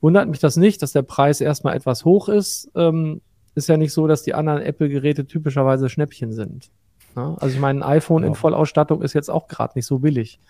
wundert 0.00 0.28
mich 0.28 0.38
das 0.38 0.56
nicht, 0.56 0.82
dass 0.82 0.92
der 0.92 1.02
Preis 1.02 1.40
erstmal 1.40 1.76
etwas 1.76 2.04
hoch 2.04 2.28
ist. 2.28 2.70
Ähm, 2.74 3.22
ist 3.54 3.68
ja 3.68 3.76
nicht 3.76 3.92
so, 3.92 4.06
dass 4.06 4.22
die 4.22 4.34
anderen 4.34 4.62
Apple-Geräte 4.62 5.26
typischerweise 5.26 5.88
Schnäppchen 5.88 6.32
sind. 6.32 6.70
Ja? 7.16 7.34
Also 7.40 7.54
ich 7.54 7.60
meine, 7.60 7.80
ein 7.80 7.96
iPhone 7.96 8.22
ja. 8.22 8.28
in 8.28 8.34
Vollausstattung 8.34 9.02
ist 9.02 9.14
jetzt 9.14 9.30
auch 9.30 9.48
gerade 9.48 9.72
nicht 9.76 9.86
so 9.86 10.00
billig. 10.00 10.40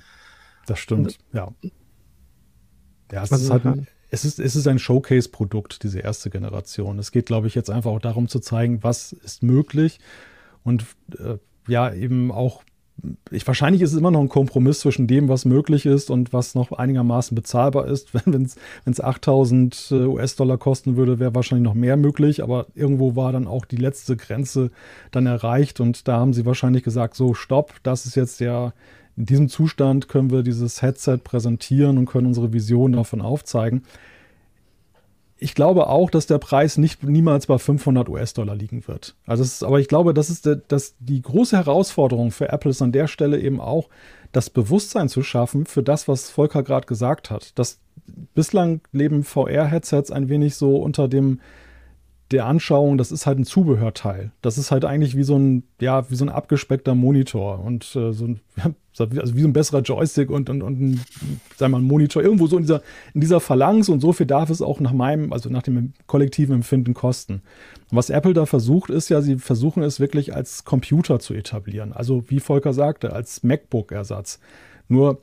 Das 0.67 0.79
stimmt, 0.79 1.07
und, 1.07 1.19
ja. 1.33 1.49
Ja, 3.13 3.23
es 3.23 3.31
ist 3.31 3.51
halt 3.51 3.67
ein, 3.67 3.87
es 4.15 4.25
ist, 4.25 4.39
es 4.39 4.57
ist 4.57 4.69
ein 4.69 4.79
Showcase-Produkt, 4.79 5.83
diese 5.83 5.99
erste 5.99 6.31
Generation. 6.31 6.99
Es 6.99 7.11
geht, 7.11 7.27
glaube 7.27 7.49
ich, 7.49 7.55
jetzt 7.55 7.69
einfach 7.69 7.91
auch 7.91 8.01
darum 8.01 8.29
zu 8.29 8.39
zeigen, 8.39 8.83
was 8.83 9.13
ist 9.13 9.43
möglich 9.43 9.99
und 10.63 10.85
äh, 11.19 11.37
ja, 11.67 11.93
eben 11.93 12.31
auch, 12.31 12.63
ich, 13.33 13.45
wahrscheinlich 13.47 13.83
ist 13.83 13.93
es 13.93 13.99
immer 13.99 14.13
noch 14.13 14.21
ein 14.21 14.29
Kompromiss 14.29 14.81
zwischen 14.81 15.09
dem, 15.09 15.29
was 15.29 15.45
möglich 15.45 15.85
ist 15.85 16.11
und 16.11 16.33
was 16.33 16.55
noch 16.55 16.71
einigermaßen 16.71 17.35
bezahlbar 17.35 17.89
ist. 17.89 18.15
Wenn 18.27 18.49
es 18.85 19.01
8000 19.01 19.89
äh, 19.91 19.95
US-Dollar 19.95 20.59
kosten 20.59 20.97
würde, 20.97 21.19
wäre 21.19 21.35
wahrscheinlich 21.35 21.65
noch 21.65 21.75
mehr 21.75 21.97
möglich, 21.97 22.43
aber 22.43 22.67
irgendwo 22.75 23.17
war 23.17 23.33
dann 23.33 23.49
auch 23.49 23.65
die 23.65 23.77
letzte 23.77 24.17
Grenze 24.17 24.71
dann 25.11 25.27
erreicht 25.27 25.81
und 25.81 26.07
da 26.07 26.19
haben 26.19 26.33
sie 26.33 26.47
wahrscheinlich 26.47 26.85
gesagt, 26.85 27.17
so, 27.17 27.35
stopp, 27.35 27.75
das 27.83 28.07
ist 28.07 28.15
jetzt 28.15 28.39
der 28.39 28.75
in 29.17 29.27
diesem 29.27 29.49
Zustand 29.49 30.09
können 30.09 30.31
wir 30.31 30.43
dieses 30.43 30.83
Headset 30.83 31.19
präsentieren 31.19 31.99
und 31.99 32.07
können 32.07 32.27
unsere 32.27 32.53
Vision 32.53 32.93
davon 32.93 33.21
aufzeigen. 33.21 33.83
Ich 35.37 35.55
glaube 35.55 35.89
auch, 35.89 36.11
dass 36.11 36.27
der 36.27 36.39
Preis 36.39 36.79
nicht 36.79 37.03
niemals 37.03 37.47
bei 37.47 37.59
500 37.59 38.09
US-Dollar 38.09 38.55
liegen 38.55 38.87
wird. 38.89 39.15
Also 39.27 39.43
ist, 39.43 39.63
aber 39.63 39.79
ich 39.79 39.89
glaube, 39.89 40.15
das 40.15 40.31
ist 40.31 40.47
de, 40.47 40.61
das, 40.69 40.95
die 41.01 41.21
große 41.21 41.57
Herausforderung 41.57 42.31
für 42.31 42.49
Apple 42.49 42.71
ist 42.71 42.83
an 42.83 42.93
der 42.93 43.09
Stelle 43.09 43.41
eben 43.41 43.61
auch, 43.61 43.89
das 44.33 44.51
Bewusstsein 44.51 45.09
zu 45.09 45.23
schaffen 45.23 45.67
für 45.67 45.83
das, 45.83 46.09
was 46.09 46.31
Volker 46.31 46.63
gerade 46.63 46.87
gesagt 46.87 47.31
hat. 47.31 47.57
Das 47.59 47.81
bislang 48.35 48.81
leben 48.93 49.23
VR-Headsets 49.23 50.11
ein 50.11 50.29
wenig 50.29 50.57
so 50.57 50.77
unter 50.77 51.09
dem 51.09 51.41
der 52.31 52.47
Anschauung, 52.47 52.99
das 52.99 53.13
ist 53.13 53.27
halt 53.27 53.39
ein 53.39 53.45
Zubehörteil. 53.45 54.33
Das 54.41 54.59
ist 54.59 54.71
halt 54.71 54.85
eigentlich 54.85 55.17
wie 55.17 55.25
so 55.25 55.37
ein, 55.37 55.65
ja, 55.81 56.11
wie 56.11 56.17
so 56.17 56.25
ein 56.25 56.31
abgespeckter 56.31 56.95
Monitor 56.95 57.61
und 57.61 57.85
äh, 57.95 58.13
so 58.13 58.27
ein, 58.27 58.41
also 58.99 59.35
wie 59.35 59.41
so 59.41 59.49
ein 59.49 59.53
besserer 59.53 59.81
Joystick 59.81 60.31
und, 60.31 60.49
und, 60.49 60.63
und 60.63 60.81
ein, 60.81 61.01
sagen 61.57 61.73
wir 61.73 61.79
mal, 61.79 61.79
ein 61.79 61.89
Monitor. 61.89 62.23
Irgendwo 62.23 62.47
so 62.47 62.57
in 62.57 62.63
dieser, 62.63 62.83
in 63.13 63.21
dieser 63.21 63.41
Phalanx 63.41 63.89
und 63.89 64.01
so 64.01 64.13
viel 64.13 64.27
darf 64.27 64.51
es 64.51 64.63
auch 64.63 64.81
nach 64.81 64.93
meinem, 64.93 65.33
also 65.33 65.51
nach 65.51 65.63
dem 65.63 65.93
kollektiven 66.07 66.55
Empfinden 66.55 66.95
kosten. 66.95 67.43
Und 67.91 67.97
was 67.97 68.11
Apple 68.11 68.35
da 68.35 68.47
versucht, 68.47 68.91
ist 68.91 69.09
ja, 69.09 69.21
sie 69.21 69.37
versuchen 69.37 69.83
es 69.83 70.01
wirklich 70.01 70.35
als 70.35 70.65
Computer 70.65 71.19
zu 71.19 71.35
etablieren. 71.35 71.93
Also 71.93 72.25
wie 72.29 72.41
Volker 72.41 72.73
sagte, 72.73 73.13
als 73.13 73.43
MacBook-Ersatz. 73.43 74.39
Nur 74.89 75.21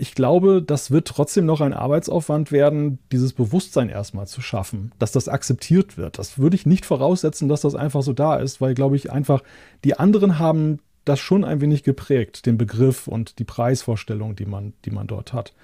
ich 0.00 0.14
glaube, 0.14 0.62
das 0.62 0.90
wird 0.90 1.08
trotzdem 1.08 1.44
noch 1.44 1.60
ein 1.60 1.74
Arbeitsaufwand 1.74 2.52
werden, 2.52 2.98
dieses 3.12 3.34
Bewusstsein 3.34 3.90
erstmal 3.90 4.26
zu 4.26 4.40
schaffen, 4.40 4.92
dass 4.98 5.12
das 5.12 5.28
akzeptiert 5.28 5.98
wird. 5.98 6.18
Das 6.18 6.38
würde 6.38 6.56
ich 6.56 6.64
nicht 6.64 6.86
voraussetzen, 6.86 7.50
dass 7.50 7.60
das 7.60 7.74
einfach 7.74 8.02
so 8.02 8.14
da 8.14 8.36
ist, 8.36 8.62
weil, 8.62 8.72
glaube 8.72 8.96
ich, 8.96 9.12
einfach 9.12 9.42
die 9.84 9.98
anderen 9.98 10.38
haben 10.38 10.78
das 11.04 11.20
schon 11.20 11.44
ein 11.44 11.60
wenig 11.60 11.82
geprägt, 11.82 12.46
den 12.46 12.58
Begriff 12.58 13.06
und 13.08 13.38
die 13.38 13.44
Preisvorstellung, 13.44 14.36
die 14.36 14.46
man, 14.46 14.74
die 14.84 14.90
man 14.90 15.06
dort 15.06 15.32
hat. 15.32 15.54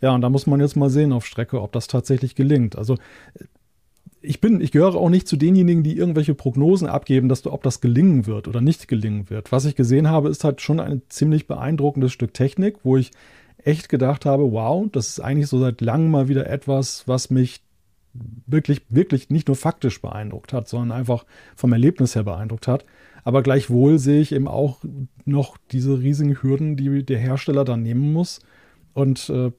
Ja, 0.00 0.14
und 0.14 0.20
da 0.20 0.28
muss 0.28 0.46
man 0.46 0.60
jetzt 0.60 0.76
mal 0.76 0.90
sehen 0.90 1.12
auf 1.12 1.26
Strecke, 1.26 1.60
ob 1.60 1.72
das 1.72 1.86
tatsächlich 1.86 2.34
gelingt. 2.34 2.76
Also 2.76 2.96
ich 4.20 4.40
bin, 4.40 4.60
ich 4.60 4.72
gehöre 4.72 4.96
auch 4.96 5.08
nicht 5.08 5.28
zu 5.28 5.36
denjenigen, 5.36 5.82
die 5.82 5.96
irgendwelche 5.96 6.34
Prognosen 6.34 6.88
abgeben, 6.88 7.28
dass 7.28 7.46
ob 7.46 7.62
das 7.62 7.80
gelingen 7.80 8.26
wird 8.26 8.48
oder 8.48 8.60
nicht 8.60 8.88
gelingen 8.88 9.30
wird. 9.30 9.52
Was 9.52 9.64
ich 9.64 9.76
gesehen 9.76 10.08
habe, 10.08 10.28
ist 10.28 10.44
halt 10.44 10.60
schon 10.60 10.80
ein 10.80 11.02
ziemlich 11.08 11.46
beeindruckendes 11.46 12.12
Stück 12.12 12.34
Technik, 12.34 12.76
wo 12.82 12.96
ich 12.96 13.12
echt 13.58 13.88
gedacht 13.88 14.26
habe, 14.26 14.52
wow, 14.52 14.86
das 14.90 15.10
ist 15.10 15.20
eigentlich 15.20 15.48
so 15.48 15.58
seit 15.58 15.80
langem 15.80 16.10
mal 16.10 16.28
wieder 16.28 16.48
etwas, 16.48 17.06
was 17.06 17.30
mich 17.30 17.60
wirklich, 18.46 18.82
wirklich 18.88 19.30
nicht 19.30 19.48
nur 19.48 19.56
faktisch 19.56 20.00
beeindruckt 20.00 20.52
hat, 20.52 20.68
sondern 20.68 20.96
einfach 20.96 21.24
vom 21.54 21.72
Erlebnis 21.72 22.14
her 22.14 22.24
beeindruckt 22.24 22.68
hat. 22.68 22.84
Aber 23.24 23.42
gleichwohl 23.42 23.98
sehe 23.98 24.20
ich 24.20 24.32
eben 24.32 24.46
auch 24.46 24.84
noch 25.24 25.56
diese 25.72 25.98
riesigen 25.98 26.40
Hürden, 26.42 26.76
die 26.76 27.04
der 27.04 27.18
Hersteller 27.18 27.64
dann 27.64 27.82
nehmen 27.82 28.12
muss. 28.12 28.40
Und 28.94 29.28
äh, 29.30 29.50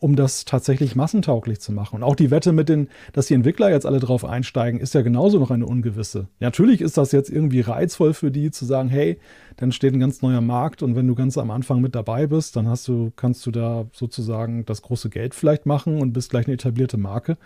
um 0.00 0.16
das 0.16 0.44
tatsächlich 0.44 0.94
massentauglich 0.94 1.60
zu 1.60 1.72
machen. 1.72 1.96
Und 1.96 2.02
auch 2.02 2.14
die 2.14 2.30
Wette 2.30 2.52
mit 2.52 2.68
den, 2.68 2.88
dass 3.12 3.26
die 3.26 3.34
Entwickler 3.34 3.70
jetzt 3.70 3.86
alle 3.86 3.98
drauf 3.98 4.24
einsteigen, 4.24 4.80
ist 4.80 4.94
ja 4.94 5.02
genauso 5.02 5.38
noch 5.38 5.50
eine 5.50 5.66
ungewisse. 5.66 6.28
Natürlich 6.40 6.80
ist 6.80 6.96
das 6.96 7.12
jetzt 7.12 7.30
irgendwie 7.30 7.60
reizvoll 7.60 8.14
für 8.14 8.30
die 8.30 8.50
zu 8.50 8.64
sagen, 8.64 8.88
hey, 8.88 9.18
dann 9.56 9.72
steht 9.72 9.94
ein 9.94 10.00
ganz 10.00 10.22
neuer 10.22 10.40
Markt 10.40 10.82
und 10.82 10.94
wenn 10.94 11.06
du 11.06 11.14
ganz 11.14 11.36
am 11.36 11.50
Anfang 11.50 11.80
mit 11.80 11.94
dabei 11.94 12.26
bist, 12.26 12.54
dann 12.54 12.68
hast 12.68 12.86
du, 12.86 13.12
kannst 13.16 13.44
du 13.46 13.50
da 13.50 13.86
sozusagen 13.92 14.64
das 14.66 14.82
große 14.82 15.10
Geld 15.10 15.34
vielleicht 15.34 15.66
machen 15.66 16.00
und 16.00 16.12
bist 16.12 16.30
gleich 16.30 16.46
eine 16.46 16.54
etablierte 16.54 16.96
Marke. 16.96 17.36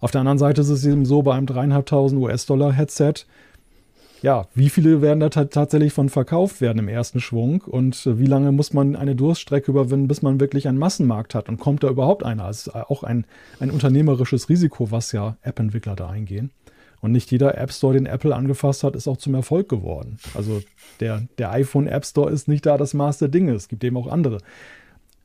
Auf 0.00 0.10
der 0.10 0.20
anderen 0.20 0.38
Seite 0.38 0.62
ist 0.62 0.70
es 0.70 0.84
eben 0.84 1.04
so, 1.04 1.22
bei 1.22 1.34
einem 1.34 1.46
dreieinhalbtausend 1.46 2.20
US-Dollar-Headset 2.20 3.26
ja, 4.22 4.46
wie 4.54 4.68
viele 4.68 5.00
werden 5.02 5.20
da 5.20 5.28
tatsächlich 5.28 5.92
von 5.92 6.08
verkauft 6.08 6.60
werden 6.60 6.78
im 6.78 6.88
ersten 6.88 7.20
Schwung 7.20 7.62
und 7.62 8.06
äh, 8.06 8.18
wie 8.18 8.26
lange 8.26 8.52
muss 8.52 8.72
man 8.72 8.96
eine 8.96 9.16
Durststrecke 9.16 9.70
überwinden, 9.70 10.08
bis 10.08 10.22
man 10.22 10.40
wirklich 10.40 10.68
einen 10.68 10.78
Massenmarkt 10.78 11.34
hat 11.34 11.48
und 11.48 11.58
kommt 11.58 11.82
da 11.82 11.88
überhaupt 11.88 12.24
einer? 12.24 12.46
Das 12.46 12.66
ist 12.66 12.74
auch 12.74 13.02
ein, 13.02 13.24
ein 13.60 13.70
unternehmerisches 13.70 14.48
Risiko, 14.48 14.90
was 14.90 15.12
ja 15.12 15.36
App-Entwickler 15.42 15.96
da 15.96 16.08
eingehen. 16.08 16.50
Und 17.00 17.12
nicht 17.12 17.30
jeder 17.30 17.56
App 17.56 17.72
Store, 17.72 17.94
den 17.94 18.04
Apple 18.06 18.34
angefasst 18.36 18.84
hat, 18.84 18.94
ist 18.94 19.08
auch 19.08 19.16
zum 19.16 19.34
Erfolg 19.34 19.68
geworden. 19.70 20.18
Also 20.34 20.60
der, 21.00 21.22
der 21.38 21.50
iPhone 21.52 21.86
App 21.86 22.04
Store 22.04 22.30
ist 22.30 22.46
nicht 22.46 22.66
da 22.66 22.76
das 22.76 22.92
Maß 22.92 23.18
der 23.18 23.28
Dinge. 23.28 23.52
Es 23.52 23.68
gibt 23.68 23.82
eben 23.84 23.96
auch 23.96 24.06
andere. 24.06 24.38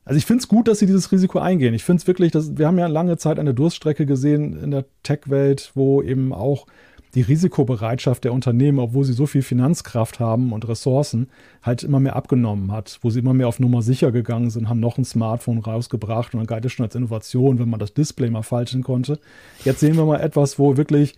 Also 0.06 0.16
ich 0.16 0.24
finde 0.24 0.40
es 0.40 0.48
gut, 0.48 0.68
dass 0.68 0.78
sie 0.78 0.86
dieses 0.86 1.10
Risiko 1.12 1.38
eingehen. 1.38 1.74
Ich 1.74 1.84
finde 1.84 2.00
es 2.00 2.06
wirklich, 2.06 2.32
dass, 2.32 2.56
wir 2.56 2.66
haben 2.66 2.78
ja 2.78 2.86
lange 2.86 3.18
Zeit 3.18 3.38
eine 3.38 3.52
Durststrecke 3.52 4.06
gesehen 4.06 4.56
in 4.56 4.70
der 4.70 4.86
Tech-Welt, 5.02 5.72
wo 5.74 6.00
eben 6.00 6.32
auch 6.32 6.66
die 7.14 7.22
Risikobereitschaft 7.22 8.24
der 8.24 8.32
Unternehmen, 8.32 8.78
obwohl 8.78 9.04
sie 9.04 9.12
so 9.12 9.26
viel 9.26 9.42
Finanzkraft 9.42 10.20
haben 10.20 10.52
und 10.52 10.68
Ressourcen, 10.68 11.28
halt 11.62 11.82
immer 11.82 12.00
mehr 12.00 12.16
abgenommen 12.16 12.72
hat, 12.72 12.98
wo 13.02 13.10
sie 13.10 13.20
immer 13.20 13.34
mehr 13.34 13.48
auf 13.48 13.60
Nummer 13.60 13.82
sicher 13.82 14.12
gegangen 14.12 14.50
sind, 14.50 14.68
haben 14.68 14.80
noch 14.80 14.98
ein 14.98 15.04
Smartphone 15.04 15.58
rausgebracht 15.58 16.34
und 16.34 16.40
dann 16.40 16.46
galt 16.46 16.64
es 16.64 16.72
schon 16.72 16.84
als 16.84 16.94
Innovation, 16.94 17.58
wenn 17.58 17.70
man 17.70 17.80
das 17.80 17.94
Display 17.94 18.30
mal 18.30 18.42
falschen 18.42 18.82
konnte. 18.82 19.18
Jetzt 19.64 19.80
sehen 19.80 19.96
wir 19.96 20.04
mal 20.04 20.20
etwas, 20.20 20.58
wo 20.58 20.76
wirklich, 20.76 21.16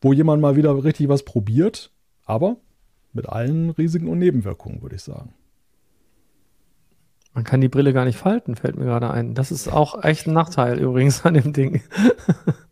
wo 0.00 0.12
jemand 0.12 0.42
mal 0.42 0.56
wieder 0.56 0.84
richtig 0.84 1.08
was 1.08 1.24
probiert, 1.24 1.90
aber 2.24 2.56
mit 3.12 3.28
allen 3.28 3.70
Risiken 3.70 4.08
und 4.08 4.18
Nebenwirkungen, 4.18 4.82
würde 4.82 4.96
ich 4.96 5.02
sagen. 5.02 5.32
Man 7.32 7.42
kann 7.42 7.60
die 7.60 7.68
Brille 7.68 7.92
gar 7.92 8.04
nicht 8.04 8.18
falten, 8.18 8.54
fällt 8.54 8.76
mir 8.76 8.84
gerade 8.84 9.10
ein. 9.10 9.34
Das 9.34 9.50
ist 9.50 9.68
auch 9.68 10.04
echt 10.04 10.28
ein 10.28 10.34
Nachteil 10.34 10.78
übrigens 10.78 11.24
an 11.24 11.34
dem 11.34 11.52
Ding. 11.52 11.82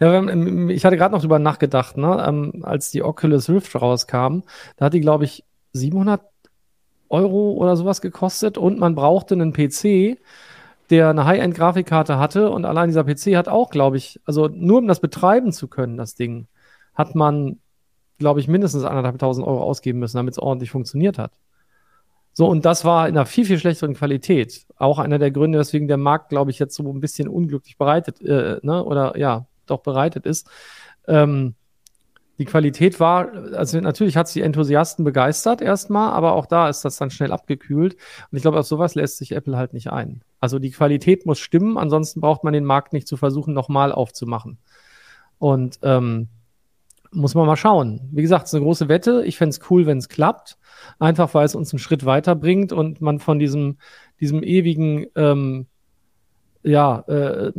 Ja, 0.00 0.22
ich 0.68 0.84
hatte 0.84 0.96
gerade 0.96 1.14
noch 1.14 1.20
drüber 1.20 1.38
nachgedacht, 1.38 1.96
ne? 1.96 2.24
Ähm, 2.26 2.60
als 2.62 2.90
die 2.90 3.02
Oculus 3.02 3.48
Rift 3.48 3.74
rauskam, 3.74 4.42
da 4.76 4.86
hat 4.86 4.94
die, 4.94 5.00
glaube 5.00 5.24
ich, 5.24 5.44
700 5.72 6.20
Euro 7.08 7.52
oder 7.52 7.76
sowas 7.76 8.00
gekostet 8.00 8.58
und 8.58 8.78
man 8.78 8.94
brauchte 8.94 9.34
einen 9.34 9.52
PC, 9.52 10.18
der 10.90 11.10
eine 11.10 11.24
High-End-Grafikkarte 11.24 12.18
hatte 12.18 12.50
und 12.50 12.64
allein 12.64 12.88
dieser 12.88 13.04
PC 13.04 13.36
hat 13.36 13.48
auch, 13.48 13.70
glaube 13.70 13.96
ich, 13.96 14.20
also 14.24 14.48
nur 14.48 14.78
um 14.78 14.88
das 14.88 15.00
betreiben 15.00 15.52
zu 15.52 15.68
können, 15.68 15.96
das 15.96 16.14
Ding, 16.14 16.46
hat 16.94 17.14
man, 17.14 17.58
glaube 18.18 18.40
ich, 18.40 18.48
mindestens 18.48 18.84
anderthalbtausend 18.84 19.46
Euro 19.46 19.62
ausgeben 19.62 19.98
müssen, 20.00 20.16
damit 20.16 20.34
es 20.34 20.38
ordentlich 20.38 20.70
funktioniert 20.70 21.18
hat. 21.18 21.32
So, 22.32 22.46
und 22.46 22.64
das 22.64 22.84
war 22.84 23.08
in 23.08 23.16
einer 23.16 23.26
viel, 23.26 23.44
viel 23.44 23.58
schlechteren 23.58 23.94
Qualität. 23.94 24.64
Auch 24.76 24.98
einer 24.98 25.18
der 25.18 25.32
Gründe, 25.32 25.58
weswegen 25.58 25.88
der 25.88 25.96
Markt, 25.96 26.28
glaube 26.28 26.52
ich, 26.52 26.58
jetzt 26.58 26.76
so 26.76 26.88
ein 26.88 27.00
bisschen 27.00 27.28
unglücklich 27.28 27.76
bereitet, 27.76 28.20
äh, 28.22 28.58
ne? 28.62 28.84
oder 28.84 29.18
ja, 29.18 29.46
doch 29.70 29.82
bereitet 29.82 30.26
ist. 30.26 30.48
Ähm, 31.06 31.54
die 32.38 32.44
Qualität 32.44 33.00
war, 33.00 33.32
also 33.54 33.80
natürlich 33.80 34.16
hat 34.16 34.28
es 34.28 34.32
die 34.32 34.42
Enthusiasten 34.42 35.04
begeistert 35.04 35.60
erstmal, 35.60 36.12
aber 36.12 36.34
auch 36.34 36.46
da 36.46 36.68
ist 36.68 36.84
das 36.84 36.96
dann 36.96 37.10
schnell 37.10 37.32
abgekühlt. 37.32 37.94
Und 37.94 38.36
ich 38.36 38.42
glaube, 38.42 38.60
auf 38.60 38.66
sowas 38.66 38.94
lässt 38.94 39.18
sich 39.18 39.32
Apple 39.32 39.56
halt 39.56 39.72
nicht 39.72 39.90
ein. 39.90 40.22
Also 40.38 40.60
die 40.60 40.70
Qualität 40.70 41.26
muss 41.26 41.40
stimmen, 41.40 41.76
ansonsten 41.76 42.20
braucht 42.20 42.44
man 42.44 42.52
den 42.52 42.64
Markt 42.64 42.92
nicht 42.92 43.08
zu 43.08 43.16
versuchen, 43.16 43.54
nochmal 43.54 43.90
aufzumachen. 43.90 44.58
Und 45.38 45.80
ähm, 45.82 46.28
muss 47.10 47.34
man 47.34 47.46
mal 47.46 47.56
schauen. 47.56 48.08
Wie 48.12 48.22
gesagt, 48.22 48.44
es 48.44 48.50
ist 48.50 48.54
eine 48.54 48.64
große 48.64 48.88
Wette. 48.88 49.24
Ich 49.24 49.36
fände 49.36 49.50
es 49.50 49.70
cool, 49.70 49.86
wenn 49.86 49.98
es 49.98 50.08
klappt. 50.08 50.58
Einfach 51.00 51.34
weil 51.34 51.46
es 51.46 51.54
uns 51.54 51.72
einen 51.72 51.80
Schritt 51.80 52.04
weiterbringt 52.04 52.72
und 52.72 53.00
man 53.00 53.18
von 53.18 53.38
diesem, 53.38 53.78
diesem 54.20 54.42
ewigen 54.42 55.06
ähm, 55.16 55.66
ja, 56.68 57.00
äh, 57.08 57.52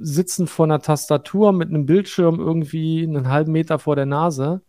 sitzen 0.00 0.46
vor 0.46 0.66
einer 0.66 0.80
Tastatur 0.80 1.52
mit 1.52 1.68
einem 1.68 1.86
Bildschirm 1.86 2.40
irgendwie 2.40 3.02
einen 3.02 3.28
halben 3.28 3.52
Meter 3.52 3.78
vor 3.78 3.96
der 3.96 4.06
Nase. 4.06 4.62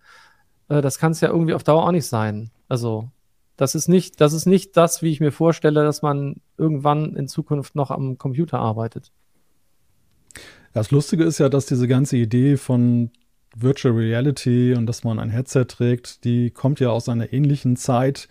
Äh, 0.68 0.82
das 0.82 1.00
kann 1.00 1.14
es 1.14 1.22
ja 1.22 1.30
irgendwie 1.30 1.54
auf 1.54 1.64
Dauer 1.64 1.86
auch 1.86 1.92
nicht 1.92 2.06
sein. 2.06 2.52
Also, 2.68 3.10
das 3.56 3.76
ist 3.76 3.88
nicht, 3.88 4.22
das 4.22 4.34
ist 4.34 4.46
nicht 4.46 4.78
das, 4.78 5.02
wie 5.02 5.12
ich 5.12 5.20
mir 5.20 5.32
vorstelle, 5.32 5.84
dass 5.84 6.02
man 6.02 6.42
irgendwann 6.58 7.16
in 7.16 7.28
Zukunft 7.28 7.76
noch 7.76 7.92
am 7.92 8.18
Computer 8.18 8.60
arbeitet. 8.60 9.12
Das 10.74 10.92
Lustige 10.92 11.24
ist 11.24 11.40
ja, 11.40 11.50
dass 11.50 11.66
diese 11.66 11.88
ganze 11.88 12.18
Idee 12.18 12.58
von 12.58 13.12
Virtual 13.56 13.94
Reality 13.94 14.74
und 14.76 14.86
dass 14.86 15.04
man 15.04 15.20
ein 15.20 15.30
Headset 15.30 15.66
trägt, 15.66 16.24
die 16.24 16.52
kommt 16.52 16.80
ja 16.80 16.90
aus 16.90 17.10
einer 17.10 17.34
ähnlichen 17.34 17.76
Zeit, 17.76 18.30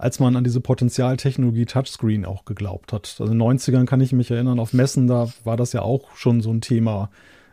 als 0.00 0.18
man 0.18 0.34
an 0.34 0.44
diese 0.44 0.60
Potenzialtechnologie 0.62 1.66
Touchscreen 1.66 2.24
auch 2.24 2.46
geglaubt 2.46 2.94
hat. 2.94 3.16
Also 3.18 3.30
in 3.30 3.38
den 3.38 3.42
90ern 3.42 3.84
kann 3.84 4.00
ich 4.00 4.12
mich 4.12 4.30
erinnern, 4.30 4.58
auf 4.58 4.72
Messen, 4.72 5.06
da 5.06 5.28
war 5.44 5.58
das 5.58 5.74
ja 5.74 5.82
auch 5.82 6.16
schon 6.16 6.40
so 6.40 6.50
ein 6.50 6.62
Thema, 6.62 7.10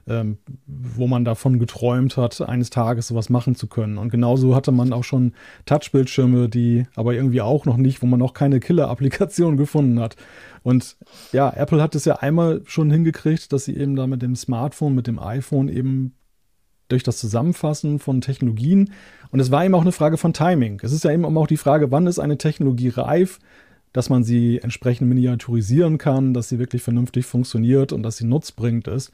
ähm, 0.08 0.38
wo 0.66 1.08
man 1.08 1.26
davon 1.26 1.60
geträumt 1.60 2.16
hat, 2.16 2.40
eines 2.40 2.70
Tages 2.70 3.08
sowas 3.08 3.30
machen 3.30 3.56
zu 3.56 3.68
können. 3.68 3.98
Und 3.98 4.10
genauso 4.10 4.56
hatte 4.56 4.72
man 4.72 4.94
auch 4.94 5.04
schon 5.04 5.34
Touchbildschirme, 5.66 6.48
die 6.48 6.86
aber 6.96 7.14
irgendwie 7.14 7.42
auch 7.42 7.66
noch 7.66 7.76
nicht, 7.76 8.02
wo 8.02 8.06
man 8.06 8.20
noch 8.20 8.34
keine 8.34 8.62
Killer-Applikation 8.62 9.58
gefunden 9.58 10.00
hat. 10.00 10.16
Und 10.64 10.96
ja, 11.34 11.50
Apple 11.50 11.82
hat 11.82 11.96
es 11.96 12.06
ja 12.06 12.16
einmal 12.16 12.62
schon 12.64 12.90
hingekriegt, 12.90 13.52
dass 13.52 13.66
sie 13.66 13.76
eben 13.76 13.98
da 13.98 14.08
mit 14.08 14.22
dem 14.22 14.38
Smartphone, 14.38 14.96
mit 14.96 15.08
dem 15.08 15.20
iPhone 15.20 15.68
eben 15.68 16.14
durch 16.88 17.04
das 17.04 17.18
Zusammenfassen 17.18 18.00
von 18.00 18.22
Technologien. 18.22 18.92
Und 19.32 19.40
es 19.40 19.52
war 19.52 19.66
eben 19.66 19.76
auch 19.76 19.82
eine 19.82 19.92
Frage 19.92 20.18
von 20.18 20.34
Timing. 20.34 20.80
Es 20.84 20.92
ist 20.92 21.04
ja 21.04 21.12
eben 21.12 21.26
auch 21.26 21.48
die 21.48 21.58
Frage, 21.58 21.92
wann 21.92 22.08
ist 22.08 22.20
eine 22.20 22.38
Technologie 22.38 22.90
reif, 22.90 23.40
dass 23.94 24.10
man 24.10 24.24
sie 24.24 24.60
entsprechend 24.60 25.10
miniaturisieren 25.10 25.98
kann, 25.98 26.34
dass 26.34 26.50
sie 26.50 26.60
wirklich 26.60 26.84
vernünftig 26.84 27.26
funktioniert 27.26 27.94
und 27.94 28.04
dass 28.04 28.18
sie 28.18 28.26
nutzbringend 28.26 28.88
ist. 28.88 29.12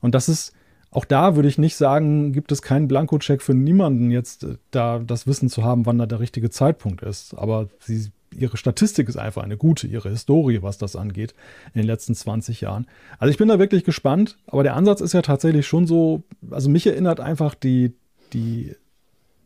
Und 0.00 0.14
das 0.14 0.28
ist, 0.28 0.52
auch 0.90 1.04
da 1.04 1.36
würde 1.36 1.48
ich 1.48 1.58
nicht 1.58 1.76
sagen, 1.76 2.32
gibt 2.32 2.52
es 2.52 2.62
keinen 2.62 2.88
Blankocheck 2.88 3.42
für 3.42 3.54
niemanden, 3.54 4.10
jetzt 4.10 4.44
äh, 4.44 4.56
da 4.70 4.98
das 4.98 5.26
Wissen 5.26 5.48
zu 5.48 5.64
haben, 5.64 5.86
wann 5.86 5.98
da 5.98 6.06
der 6.06 6.20
richtige 6.20 6.50
Zeitpunkt 6.50 7.02
ist. 7.02 7.34
Aber 7.34 7.68
sie 7.80 8.10
ihre 8.36 8.56
Statistik 8.56 9.08
ist 9.08 9.16
einfach 9.16 9.42
eine 9.42 9.56
gute, 9.56 9.86
ihre 9.86 10.10
Historie, 10.10 10.62
was 10.62 10.78
das 10.78 10.96
angeht, 10.96 11.34
in 11.72 11.80
den 11.80 11.86
letzten 11.86 12.14
20 12.14 12.60
Jahren. 12.60 12.86
Also 13.18 13.30
ich 13.30 13.38
bin 13.38 13.48
da 13.48 13.58
wirklich 13.58 13.84
gespannt, 13.84 14.36
aber 14.46 14.62
der 14.62 14.76
Ansatz 14.76 15.00
ist 15.00 15.14
ja 15.14 15.22
tatsächlich 15.22 15.66
schon 15.66 15.86
so, 15.86 16.22
also 16.50 16.68
mich 16.68 16.86
erinnert 16.86 17.20
einfach 17.20 17.54
die, 17.54 17.94
die, 18.32 18.74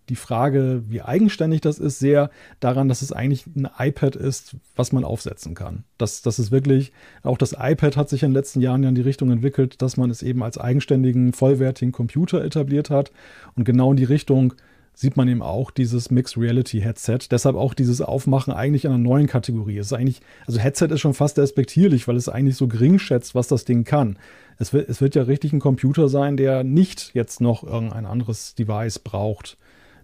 die 0.08 0.16
Frage, 0.16 0.82
wie 0.88 1.02
eigenständig 1.02 1.60
das 1.60 1.78
ist, 1.78 1.98
sehr 1.98 2.30
daran, 2.60 2.88
dass 2.88 3.02
es 3.02 3.12
eigentlich 3.12 3.46
ein 3.46 3.68
iPad 3.78 4.16
ist, 4.16 4.56
was 4.74 4.92
man 4.92 5.04
aufsetzen 5.04 5.54
kann. 5.54 5.84
Das, 5.98 6.22
das 6.22 6.38
ist 6.38 6.50
wirklich, 6.50 6.92
auch 7.22 7.38
das 7.38 7.54
iPad 7.58 7.96
hat 7.96 8.08
sich 8.08 8.22
in 8.22 8.30
den 8.30 8.34
letzten 8.34 8.60
Jahren 8.60 8.82
ja 8.82 8.88
in 8.88 8.94
die 8.94 9.02
Richtung 9.02 9.30
entwickelt, 9.30 9.82
dass 9.82 9.96
man 9.96 10.10
es 10.10 10.22
eben 10.22 10.42
als 10.42 10.58
eigenständigen, 10.58 11.32
vollwertigen 11.32 11.92
Computer 11.92 12.42
etabliert 12.42 12.90
hat 12.90 13.12
und 13.54 13.64
genau 13.64 13.90
in 13.90 13.96
die 13.96 14.04
Richtung, 14.04 14.54
sieht 14.98 15.16
man 15.16 15.28
eben 15.28 15.42
auch 15.42 15.70
dieses 15.70 16.10
Mixed 16.10 16.36
Reality 16.36 16.80
Headset. 16.80 17.18
Deshalb 17.30 17.54
auch 17.54 17.72
dieses 17.72 18.00
Aufmachen 18.00 18.52
eigentlich 18.52 18.84
einer 18.84 18.98
neuen 18.98 19.28
Kategorie. 19.28 19.78
Es 19.78 19.86
ist 19.86 19.92
eigentlich, 19.92 20.20
also 20.44 20.58
Headset 20.58 20.86
ist 20.86 20.98
schon 20.98 21.14
fast 21.14 21.38
respektierlich, 21.38 22.08
weil 22.08 22.16
es 22.16 22.28
eigentlich 22.28 22.56
so 22.56 22.66
gering 22.66 22.98
schätzt, 22.98 23.36
was 23.36 23.46
das 23.46 23.64
Ding 23.64 23.84
kann. 23.84 24.18
Es 24.58 24.72
wird, 24.72 24.88
es 24.88 25.00
wird 25.00 25.14
ja 25.14 25.22
richtig 25.22 25.52
ein 25.52 25.60
Computer 25.60 26.08
sein, 26.08 26.36
der 26.36 26.64
nicht 26.64 27.12
jetzt 27.14 27.40
noch 27.40 27.62
irgendein 27.62 28.06
anderes 28.06 28.56
Device 28.56 28.98
braucht, 28.98 29.56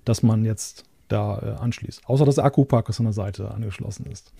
das 0.04 0.22
man 0.22 0.44
jetzt 0.44 0.84
da 1.08 1.38
äh, 1.38 1.60
anschließt. 1.60 2.02
Außer 2.06 2.24
das 2.24 2.38
Akkupack, 2.38 2.86
das 2.86 3.00
an 3.00 3.06
der 3.06 3.14
Seite 3.14 3.50
angeschlossen 3.50 4.06
ist. 4.06 4.32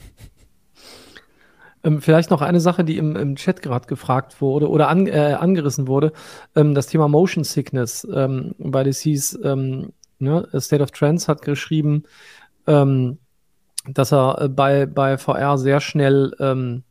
Ähm, 1.83 2.01
vielleicht 2.01 2.31
noch 2.31 2.43
eine 2.43 2.61
Sache, 2.61 2.85
die 2.85 2.97
im, 2.97 3.17
im 3.17 3.35
Chat 3.35 3.61
gerade 3.61 3.89
gefragt 3.89 4.41
wurde 4.41 4.71
oder 4.71 4.89
an, 4.89 5.09
äh, 5.09 5.37
angerissen 5.37 5.89
wurde, 5.89 6.13
ähm, 6.55 6.77
das 6.77 6.87
Thema 6.87 7.09
Motion 7.09 7.43
Sickness, 7.43 8.07
ähm, 8.15 8.55
weil 8.59 8.87
es 8.87 9.01
hieß, 9.01 9.41
ähm, 9.43 9.93
Ne? 10.25 10.49
State 10.61 10.83
of 10.83 10.91
Trends 10.91 11.29
hat 11.29 11.43
geschrieben, 11.43 12.03
ähm, 12.67 13.19
dass 13.87 14.13
er 14.13 14.41
äh, 14.41 14.49
bei, 14.49 14.87
bei 14.87 15.19
VR 15.19 15.59
sehr 15.59 15.81
schnell 15.81 16.35
ähm, 16.41 16.83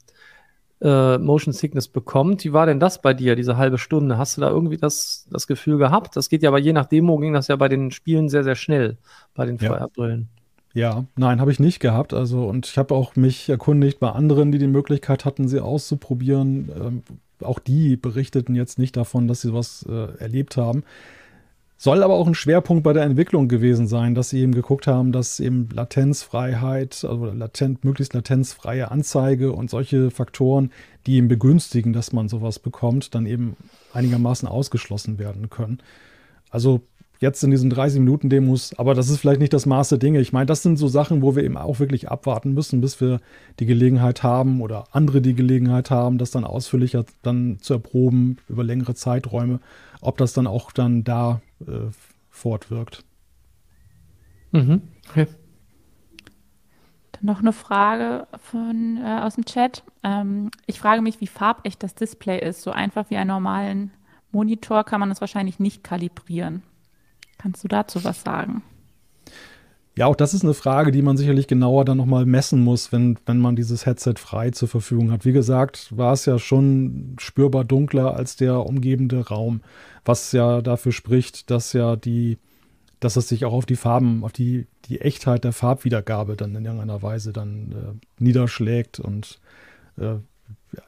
äh, 0.82 1.18
Motion 1.18 1.54
Sickness 1.54 1.88
bekommt. 1.88 2.44
Wie 2.44 2.54
war 2.54 2.66
denn 2.66 2.80
das 2.80 3.02
bei 3.02 3.14
dir, 3.14 3.36
diese 3.36 3.58
halbe 3.58 3.78
Stunde? 3.78 4.18
Hast 4.18 4.38
du 4.38 4.42
da 4.42 4.50
irgendwie 4.50 4.78
das, 4.78 5.28
das 5.32 5.48
Gefühl 5.48 5.78
gehabt? 5.78 6.16
Das 6.16 6.30
geht 6.30 6.44
ja 6.44 6.50
aber 6.50 6.60
je 6.60 6.74
nach 6.74 6.86
Demo 6.86 7.18
ging 7.18 7.34
das 7.34 7.48
ja 7.48 7.56
bei 7.56 7.70
den 7.70 7.92
Spielen 7.92 8.30
sehr, 8.30 8.44
sehr 8.44 8.56
schnell 8.56 8.98
bei 9.34 9.46
den 9.46 9.58
ja. 9.58 9.70
VR-Brillen. 9.70 10.30
Ja, 10.74 11.06
nein, 11.16 11.40
habe 11.40 11.52
ich 11.52 11.60
nicht 11.60 11.80
gehabt. 11.80 12.14
Also, 12.14 12.48
und 12.48 12.66
ich 12.66 12.78
habe 12.78 12.96
auch 12.96 13.16
mich 13.16 13.48
erkundigt 13.48 14.00
bei 14.00 14.10
anderen, 14.12 14.52
die 14.52 14.58
die 14.58 14.68
Möglichkeit 14.68 15.24
hatten, 15.24 15.48
sie 15.48 15.60
auszuprobieren. 15.60 16.70
Ähm, 16.76 17.04
auch 17.42 17.60
die 17.60 17.96
berichteten 17.96 18.56
jetzt 18.56 18.80
nicht 18.80 18.98
davon, 18.98 19.28
dass 19.28 19.42
sie 19.42 19.50
sowas 19.50 19.86
äh, 19.88 20.18
erlebt 20.18 20.58
haben. 20.58 20.84
Soll 21.78 22.04
aber 22.04 22.14
auch 22.14 22.28
ein 22.28 22.36
Schwerpunkt 22.36 22.84
bei 22.84 22.94
der 22.94 23.04
Entwicklung 23.04 23.48
gewesen 23.48 23.88
sein, 23.88 24.16
dass 24.16 24.30
sie 24.30 24.40
eben 24.40 24.54
geguckt 24.54 24.88
haben, 24.88 25.12
dass 25.12 25.40
eben 25.40 25.68
Latenzfreiheit, 25.74 27.04
also 27.04 27.26
latent, 27.26 27.84
möglichst 27.84 28.14
latenzfreie 28.14 28.90
Anzeige 28.90 29.52
und 29.52 29.70
solche 29.70 30.12
Faktoren, 30.12 30.72
die 31.06 31.16
eben 31.16 31.28
begünstigen, 31.28 31.92
dass 31.92 32.14
man 32.14 32.30
sowas 32.30 32.60
bekommt, 32.60 33.16
dann 33.16 33.26
eben 33.26 33.58
einigermaßen 33.92 34.48
ausgeschlossen 34.48 35.20
werden 35.20 35.50
können. 35.50 35.80
Also 36.50 36.82
jetzt 37.20 37.44
in 37.44 37.52
diesen 37.52 37.70
30 37.70 38.00
Minuten 38.00 38.30
Demos, 38.30 38.78
aber 38.78 38.94
das 38.94 39.10
ist 39.10 39.18
vielleicht 39.18 39.40
nicht 39.40 39.54
das 39.54 39.66
Maß 39.66 39.90
der 39.90 39.98
Dinge. 39.98 40.20
Ich 40.20 40.34
meine, 40.34 40.46
das 40.46 40.62
sind 40.62 40.78
so 40.78 40.88
Sachen, 40.88 41.22
wo 41.22 41.36
wir 41.36 41.44
eben 41.44 41.58
auch 41.58 41.80
wirklich 41.80 42.10
abwarten 42.10 42.54
müssen, 42.54 42.80
bis 42.82 43.02
wir 43.02 43.20
die 43.60 43.66
Gelegenheit 43.66 44.24
haben 44.24 44.62
oder 44.62 44.86
andere 44.92 45.22
die 45.22 45.34
Gelegenheit 45.34 45.90
haben, 45.90 46.18
das 46.18 46.32
dann 46.32 46.44
ausführlicher 46.44 47.06
dann 47.24 47.58
zu 47.60 47.74
erproben 47.74 48.38
über 48.48 48.64
längere 48.64 48.94
Zeiträume 48.94 49.60
ob 50.04 50.18
das 50.18 50.34
dann 50.34 50.48
auch 50.48 50.72
dann 50.72 51.04
da 51.04 51.42
äh, 51.68 51.92
fortwirkt. 52.30 53.04
Mhm. 54.52 54.82
Okay. 55.10 55.28
Dann 57.14 57.26
noch 57.26 57.40
eine 57.40 57.54
Frage 57.54 58.28
von, 58.38 58.98
äh, 58.98 59.20
aus 59.22 59.36
dem 59.36 59.46
Chat. 59.46 59.84
Ähm, 60.04 60.52
ich 60.66 60.80
frage 60.80 61.02
mich, 61.02 61.22
wie 61.22 61.28
farbecht 61.28 61.84
das 61.84 61.96
Display 61.96 62.40
ist. 62.40 62.62
So 62.62 62.72
einfach 62.72 63.10
wie 63.10 63.18
einen 63.18 63.30
normalen 63.30 63.92
Monitor 64.32 64.84
kann 64.84 65.00
man 65.00 65.12
es 65.12 65.22
wahrscheinlich 65.22 65.60
nicht 65.60 65.84
kalibrieren. 65.84 66.64
Kannst 67.38 67.64
du 67.64 67.68
dazu 67.68 68.04
was 68.04 68.22
sagen? 68.22 68.64
Ja, 69.96 70.08
auch 70.08 70.16
das 70.16 70.34
ist 70.34 70.44
eine 70.44 70.56
Frage, 70.56 70.92
die 70.92 71.04
man 71.04 71.18
sicherlich 71.18 71.46
genauer 71.46 71.86
dann 71.86 71.98
nochmal 71.98 72.26
messen 72.26 72.64
muss, 72.64 72.92
wenn, 72.92 73.20
wenn 73.28 73.38
man 73.38 73.56
dieses 73.56 73.86
Headset 73.86 74.16
frei 74.18 74.50
zur 74.50 74.68
Verfügung 74.68 75.12
hat. 75.12 75.24
Wie 75.24 75.34
gesagt, 75.34 75.96
war 75.96 76.14
es 76.14 76.26
ja 76.26 76.40
schon 76.40 77.16
spürbar 77.20 77.64
dunkler 77.64 78.16
als 78.16 78.36
der 78.36 78.66
umgebende 78.66 79.28
Raum, 79.28 79.62
was 80.04 80.32
ja 80.32 80.62
dafür 80.64 80.94
spricht, 80.94 81.52
dass 81.52 81.74
ja 81.74 81.96
die, 81.96 82.40
dass 83.00 83.18
es 83.18 83.28
sich 83.30 83.46
auch 83.46 83.54
auf 83.54 83.68
die 83.68 83.76
Farben, 83.76 84.24
auf 84.24 84.32
die, 84.32 84.66
die 84.86 85.00
Echtheit 85.00 85.44
der 85.44 85.54
Farbwiedergabe 85.54 86.36
dann 86.38 86.56
in 86.56 86.66
irgendeiner 86.66 87.04
Weise 87.04 87.32
dann 87.32 87.72
äh, 87.72 88.24
niederschlägt 88.24 89.00
und 89.00 89.40
äh, 89.98 90.16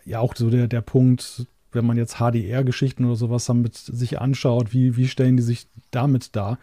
ja 0.04 0.20
auch 0.20 0.36
so 0.36 0.50
der, 0.50 0.68
der 0.68 0.82
Punkt, 0.82 1.46
wenn 1.72 1.86
man 1.86 1.98
jetzt 1.98 2.16
HDR-Geschichten 2.16 3.06
oder 3.06 3.16
sowas 3.16 3.46
damit 3.46 3.76
sich 3.76 4.20
anschaut, 4.20 4.74
wie, 4.74 4.98
wie 4.98 5.08
stellen 5.08 5.38
die 5.38 5.44
sich 5.44 5.68
damit 5.92 6.36
dar? 6.36 6.58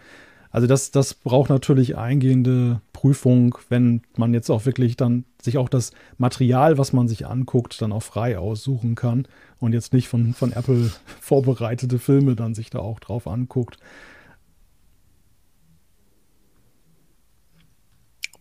Also 0.52 0.66
das, 0.66 0.90
das 0.90 1.14
braucht 1.14 1.48
natürlich 1.48 1.96
eingehende 1.96 2.82
Prüfung, 2.92 3.56
wenn 3.70 4.02
man 4.16 4.34
jetzt 4.34 4.50
auch 4.50 4.66
wirklich 4.66 4.98
dann 4.98 5.24
sich 5.40 5.56
auch 5.56 5.70
das 5.70 5.92
Material, 6.18 6.76
was 6.76 6.92
man 6.92 7.08
sich 7.08 7.26
anguckt, 7.26 7.80
dann 7.80 7.90
auch 7.90 8.02
frei 8.02 8.38
aussuchen 8.38 8.94
kann 8.94 9.26
und 9.58 9.72
jetzt 9.72 9.94
nicht 9.94 10.08
von, 10.08 10.34
von 10.34 10.52
Apple 10.52 10.92
vorbereitete 11.20 11.98
Filme 11.98 12.36
dann 12.36 12.54
sich 12.54 12.68
da 12.68 12.80
auch 12.80 13.00
drauf 13.00 13.26
anguckt. 13.26 13.78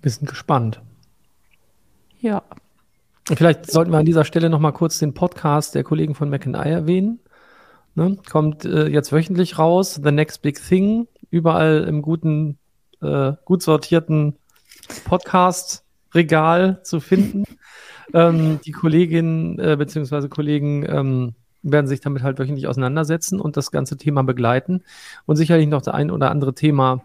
Wir 0.02 0.12
sind 0.12 0.28
gespannt. 0.28 0.82
Ja. 2.20 2.44
Vielleicht 3.26 3.72
sollten 3.72 3.92
wir 3.92 4.00
an 4.00 4.06
dieser 4.06 4.26
Stelle 4.26 4.50
noch 4.50 4.60
mal 4.60 4.72
kurz 4.72 5.00
den 5.00 5.14
Podcast 5.14 5.76
der 5.76 5.86
Kollegen 5.86 6.16
von 6.16 6.30
Mac 6.30 6.46
erwähnen. 6.46 7.20
Ne? 7.96 8.18
Kommt 8.30 8.66
äh, 8.66 8.88
jetzt 8.88 9.14
wöchentlich 9.14 9.58
raus. 9.58 10.02
The 10.04 10.12
Next 10.12 10.42
Big 10.42 10.62
Thing. 10.62 11.08
Überall 11.32 11.86
im 11.88 12.04
guten, 12.04 12.60
äh, 13.02 13.34
gut 13.46 13.64
sortierten 13.64 14.36
Podcast-Regal 15.06 16.82
zu 16.84 17.00
finden. 17.00 17.46
ähm, 18.14 18.60
die 18.64 18.72
Kolleginnen 18.72 19.58
äh, 19.58 19.76
bzw. 19.78 20.28
Kollegen 20.28 20.86
ähm, 20.88 21.34
werden 21.64 21.88
sich 21.88 22.02
damit 22.02 22.22
halt 22.22 22.38
wöchentlich 22.38 22.68
auseinandersetzen 22.68 23.40
und 23.40 23.58
das 23.58 23.72
ganze 23.72 23.98
Thema 23.98 24.24
begleiten 24.24 24.84
und 25.26 25.36
sicherlich 25.36 25.68
noch 25.68 25.82
das 25.82 25.94
ein 25.94 26.12
oder 26.12 26.32
andere 26.32 26.54
Thema 26.54 27.02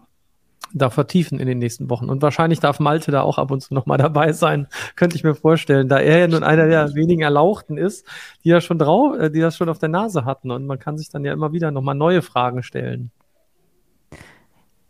da 0.73 0.89
vertiefen 0.89 1.39
in 1.39 1.47
den 1.47 1.59
nächsten 1.59 1.89
Wochen. 1.89 2.09
Und 2.09 2.21
wahrscheinlich 2.21 2.59
darf 2.59 2.79
Malte 2.79 3.11
da 3.11 3.21
auch 3.21 3.37
ab 3.37 3.51
und 3.51 3.61
zu 3.61 3.73
nochmal 3.73 3.97
dabei 3.97 4.33
sein, 4.33 4.67
könnte 4.95 5.15
ich 5.15 5.23
mir 5.23 5.35
vorstellen, 5.35 5.87
da 5.87 5.99
er 5.99 6.19
ja 6.19 6.27
nun 6.27 6.43
einer 6.43 6.67
der 6.67 6.93
wenigen 6.93 7.21
Erlauchten 7.21 7.77
ist, 7.77 8.05
die 8.43 8.49
ja 8.49 8.61
schon 8.61 8.79
drauf, 8.79 9.17
äh, 9.17 9.29
die 9.29 9.39
das 9.39 9.57
schon 9.57 9.69
auf 9.69 9.79
der 9.79 9.89
Nase 9.89 10.25
hatten. 10.25 10.51
Und 10.51 10.65
man 10.65 10.79
kann 10.79 10.97
sich 10.97 11.09
dann 11.09 11.23
ja 11.23 11.33
immer 11.33 11.53
wieder 11.53 11.71
nochmal 11.71 11.95
neue 11.95 12.21
Fragen 12.21 12.63
stellen. 12.63 13.11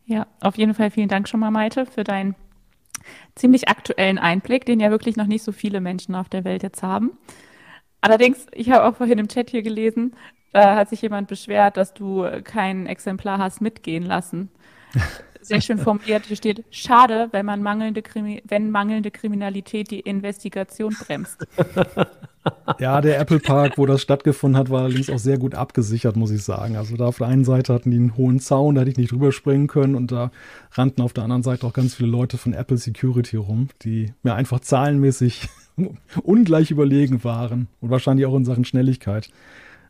Ja, 0.08 0.26
auf 0.40 0.58
jeden 0.58 0.74
Fall 0.74 0.90
vielen 0.90 1.10
Dank 1.10 1.28
schon 1.28 1.42
mal, 1.42 1.52
Malte, 1.52 1.86
für 1.86 2.06
deinen 2.06 2.36
ziemlich 3.36 3.68
aktuellen 3.68 4.18
Einblick, 4.18 4.66
den 4.66 4.80
ja 4.80 4.90
wirklich 4.90 5.18
noch 5.18 5.28
nicht 5.28 5.44
so 5.44 5.52
viele 5.52 5.82
Menschen 5.82 6.16
auf 6.16 6.30
der 6.30 6.46
Welt 6.46 6.64
jetzt 6.64 6.82
haben. 6.82 7.18
Allerdings, 8.02 8.48
ich 8.54 8.72
habe 8.72 8.86
auch 8.86 8.96
vorhin 8.96 9.20
im 9.20 9.28
Chat 9.28 9.50
hier 9.50 9.64
gelesen, 9.64 10.16
da 10.54 10.76
hat 10.78 10.90
sich 10.90 11.02
jemand 11.02 11.28
beschwert, 11.28 11.76
dass 11.78 11.94
du 11.94 12.26
kein 12.44 12.88
Exemplar 12.88 13.38
hast 13.38 13.62
mitgehen 13.62 14.04
lassen. 14.04 14.50
sehr 15.48 15.62
schön 15.62 15.78
formuliert. 15.78 16.26
Hier 16.26 16.36
steht, 16.36 16.64
schade, 16.72 17.30
wenn 17.32 17.46
man 17.46 17.64
mangelnde 17.64 18.02
Krimi 18.02 18.42
wenn 18.46 18.72
mangelnde 18.72 19.12
Kriminalität 19.12 19.92
die 19.92 20.00
Investigation 20.00 20.96
bremst. 21.06 21.48
Ja, 22.80 23.02
der 23.02 23.20
Apple 23.20 23.40
Park, 23.40 23.78
wo 23.78 23.86
das 23.86 24.02
stattgefunden 24.02 24.58
hat, 24.58 24.70
war 24.70 24.84
allerdings 24.84 25.10
auch 25.10 25.20
sehr 25.20 25.38
gut 25.38 25.56
abgesichert, 25.56 26.16
muss 26.16 26.32
ich 26.32 26.44
sagen. 26.44 26.78
Also 26.78 26.96
da 26.96 27.08
auf 27.08 27.18
der 27.18 27.28
einen 27.28 27.44
Seite 27.44 27.74
hatten 27.74 27.92
die 27.92 27.98
einen 27.98 28.16
hohen 28.16 28.40
Zaun, 28.40 28.76
da 28.76 28.82
hätte 28.82 28.92
ich 28.92 28.98
nicht 28.98 29.12
drüber 29.12 29.32
springen 29.32 29.68
können 29.68 29.96
und 29.96 30.12
da 30.12 30.32
rannten 30.72 31.02
auf 31.02 31.12
der 31.12 31.26
anderen 31.26 31.44
Seite 31.44 31.66
auch 31.66 31.74
ganz 31.74 31.96
viele 31.96 32.10
Leute 32.10 32.38
von 32.38 32.54
Apple 32.54 32.78
Security 32.78 33.36
rum, 33.36 33.68
die 33.82 34.14
mir 34.24 34.36
einfach 34.36 34.60
zahlenmäßig 34.60 35.50
ungleich 36.24 36.72
überlegen 36.72 37.24
waren 37.24 37.68
und 37.82 37.90
wahrscheinlich 37.90 38.26
auch 38.26 38.36
in 38.36 38.46
Sachen 38.46 38.66
Schnelligkeit. 38.66 39.30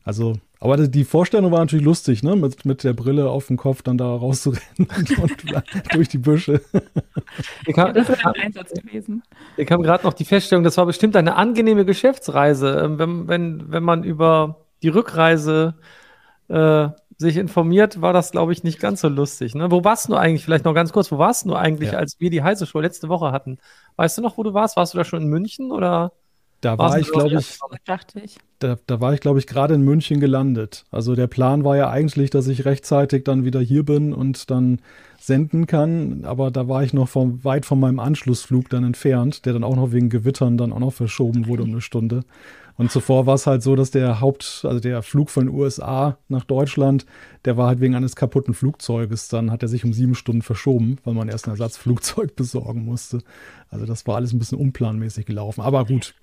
Also, 0.07 0.35
aber 0.61 0.77
die 0.87 1.03
Vorstellung 1.03 1.51
war 1.51 1.59
natürlich 1.59 1.83
lustig, 1.83 2.23
ne? 2.23 2.37
Mit, 2.37 2.63
mit 2.63 2.85
der 2.85 2.93
Brille 2.93 3.29
auf 3.29 3.47
dem 3.47 3.57
Kopf 3.57 3.81
dann 3.81 3.97
da 3.97 4.05
rauszurennen 4.05 4.87
und 5.21 5.43
durch 5.93 6.07
die 6.07 6.17
Büsche. 6.17 6.61
Ich 7.65 7.75
kam, 7.75 7.93
das 7.93 8.07
wäre 8.07 8.25
ein 8.25 8.41
Einsatz 8.41 8.71
gewesen. 8.71 9.21
Ich 9.57 9.67
kam 9.67 9.83
gerade 9.83 10.05
noch 10.05 10.13
die 10.13 10.23
Feststellung, 10.23 10.63
das 10.63 10.77
war 10.77 10.85
bestimmt 10.85 11.17
eine 11.17 11.35
angenehme 11.35 11.83
Geschäftsreise. 11.83 12.83
Ähm, 12.85 12.97
wenn, 12.97 13.27
wenn, 13.27 13.69
wenn 13.69 13.83
man 13.83 14.05
über 14.05 14.61
die 14.81 14.87
Rückreise 14.87 15.75
äh, 16.47 16.87
sich 17.17 17.35
informiert, 17.35 17.99
war 17.99 18.13
das, 18.13 18.31
glaube 18.31 18.53
ich, 18.53 18.63
nicht 18.63 18.79
ganz 18.79 19.01
so 19.01 19.09
lustig. 19.09 19.55
Ne? 19.55 19.71
Wo 19.71 19.83
warst 19.83 20.07
du 20.07 20.15
eigentlich, 20.15 20.45
vielleicht 20.45 20.63
noch 20.63 20.73
ganz 20.73 20.93
kurz, 20.93 21.11
wo 21.11 21.17
warst 21.17 21.45
du 21.47 21.53
eigentlich, 21.53 21.91
ja. 21.91 21.97
als 21.97 22.21
wir 22.21 22.29
die 22.29 22.43
heiße 22.43 22.65
Show 22.65 22.79
letzte 22.79 23.09
Woche 23.09 23.33
hatten? 23.33 23.57
Weißt 23.97 24.17
du 24.17 24.21
noch, 24.21 24.37
wo 24.37 24.43
du 24.43 24.53
warst? 24.53 24.77
Warst 24.77 24.93
du 24.93 24.99
da 24.99 25.03
schon 25.03 25.23
in 25.23 25.27
München 25.27 25.73
oder? 25.73 26.13
Da 26.61 26.77
war 26.77 26.97
ich, 26.99 27.11
glaube 27.11 27.35
ich, 27.35 27.35
ich, 27.35 27.59
Da, 28.59 28.77
da 28.87 28.99
war 28.99 29.13
ich, 29.13 29.19
glaube 29.19 29.39
ich, 29.39 29.45
gerade 29.47 29.75
in 29.75 29.81
München 29.81 30.19
gelandet. 30.19 30.85
Also 30.91 31.15
der 31.15 31.27
Plan 31.27 31.63
war 31.63 31.77
ja 31.77 31.89
eigentlich, 31.89 32.31
dass 32.31 32.47
ich 32.47 32.65
rechtzeitig 32.65 33.23
dann 33.23 33.45
wieder 33.45 33.59
hier 33.61 33.83
bin 33.85 34.13
und 34.13 34.49
dann 34.49 34.79
senden 35.19 35.67
kann. 35.67 36.25
Aber 36.25 36.49
da 36.49 36.67
war 36.67 36.83
ich 36.83 36.93
noch 36.93 37.09
vom, 37.09 37.43
weit 37.43 37.65
von 37.65 37.79
meinem 37.79 37.99
Anschlussflug 37.99 38.69
dann 38.69 38.83
entfernt, 38.83 39.45
der 39.45 39.53
dann 39.53 39.63
auch 39.63 39.75
noch 39.75 39.91
wegen 39.91 40.09
Gewittern 40.09 40.57
dann 40.57 40.73
auch 40.73 40.79
noch 40.79 40.93
verschoben 40.93 41.47
wurde 41.47 41.63
um 41.63 41.69
eine 41.69 41.81
Stunde. 41.81 42.23
Und 42.77 42.91
zuvor 42.91 43.25
war 43.25 43.33
es 43.33 43.47
halt 43.47 43.63
so, 43.63 43.75
dass 43.75 43.89
der 43.89 44.21
Haupt, 44.21 44.61
also 44.63 44.79
der 44.79 45.01
Flug 45.01 45.31
von 45.31 45.47
den 45.47 45.55
USA 45.55 46.17
nach 46.27 46.43
Deutschland, 46.43 47.05
der 47.43 47.57
war 47.57 47.67
halt 47.67 47.79
wegen 47.79 47.95
eines 47.95 48.15
kaputten 48.15 48.53
Flugzeuges. 48.53 49.29
Dann 49.29 49.51
hat 49.51 49.63
er 49.63 49.67
sich 49.67 49.83
um 49.83 49.93
sieben 49.93 50.13
Stunden 50.13 50.43
verschoben, 50.43 50.97
weil 51.03 51.15
man 51.15 51.27
erst 51.27 51.47
ein 51.47 51.51
Ersatzflugzeug 51.51 52.35
besorgen 52.35 52.85
musste. 52.85 53.19
Also 53.69 53.85
das 53.85 54.05
war 54.05 54.15
alles 54.15 54.31
ein 54.31 54.39
bisschen 54.39 54.59
unplanmäßig 54.59 55.25
gelaufen. 55.25 55.61
Aber 55.61 55.85
gut, 55.85 56.13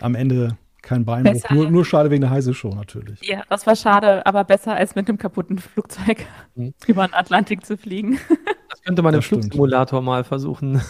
am 0.00 0.14
Ende 0.14 0.58
kein 0.84 1.06
Beinbruch. 1.06 1.48
Nur, 1.50 1.70
nur, 1.70 1.84
schade 1.86 2.10
wegen 2.10 2.20
der 2.20 2.30
heiße 2.30 2.52
Show 2.52 2.74
natürlich. 2.74 3.26
Ja, 3.26 3.42
das 3.48 3.66
war 3.66 3.74
schade, 3.74 4.26
aber 4.26 4.44
besser 4.44 4.74
als 4.74 4.94
mit 4.94 5.08
einem 5.08 5.16
kaputten 5.16 5.58
Flugzeug 5.58 6.26
hm. 6.54 6.74
über 6.86 7.06
den 7.06 7.14
Atlantik 7.14 7.64
zu 7.64 7.76
fliegen. 7.76 8.18
Das 8.70 8.82
könnte 8.82 9.02
man 9.02 9.14
das 9.14 9.24
im 9.24 9.40
Flugsimulator 9.40 10.02
mal 10.02 10.24
versuchen 10.24 10.82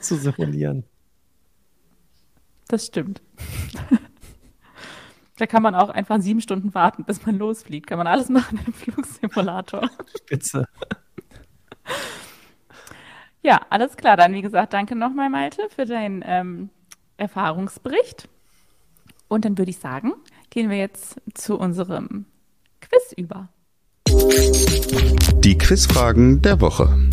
zu 0.00 0.16
simulieren. 0.16 0.82
Das 2.66 2.86
stimmt. 2.86 3.22
Da 5.40 5.46
kann 5.46 5.62
man 5.62 5.74
auch 5.74 5.88
einfach 5.88 6.20
sieben 6.20 6.42
Stunden 6.42 6.74
warten, 6.74 7.04
bis 7.04 7.24
man 7.24 7.38
losfliegt. 7.38 7.86
Kann 7.86 7.96
man 7.96 8.06
alles 8.06 8.28
machen 8.28 8.60
im 8.66 8.74
Flugsimulator. 8.74 9.88
Spitze. 10.14 10.66
Ja, 13.40 13.62
alles 13.70 13.96
klar. 13.96 14.18
Dann, 14.18 14.34
wie 14.34 14.42
gesagt, 14.42 14.74
danke 14.74 14.94
nochmal, 14.96 15.30
Malte, 15.30 15.62
für 15.74 15.86
deinen 15.86 16.22
ähm, 16.26 16.68
Erfahrungsbericht. 17.16 18.28
Und 19.28 19.46
dann 19.46 19.56
würde 19.56 19.70
ich 19.70 19.78
sagen, 19.78 20.12
gehen 20.50 20.68
wir 20.68 20.76
jetzt 20.76 21.18
zu 21.32 21.58
unserem 21.58 22.26
Quiz 22.82 23.14
über. 23.16 23.48
Die 25.38 25.56
Quizfragen 25.56 26.42
der 26.42 26.60
Woche. 26.60 27.08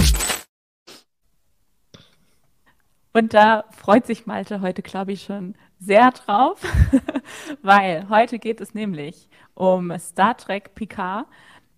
Und 3.13 3.33
da 3.33 3.63
freut 3.71 4.05
sich 4.05 4.25
Malte 4.25 4.59
heute, 4.59 4.81
glaube 4.81 5.13
ich, 5.13 5.23
schon 5.23 5.55
sehr 5.79 6.11
drauf, 6.11 6.61
weil 7.61 8.09
heute 8.09 8.39
geht 8.39 8.61
es 8.61 8.73
nämlich 8.73 9.29
um 9.53 9.97
Star 9.99 10.35
Trek 10.37 10.75
Picard, 10.75 11.25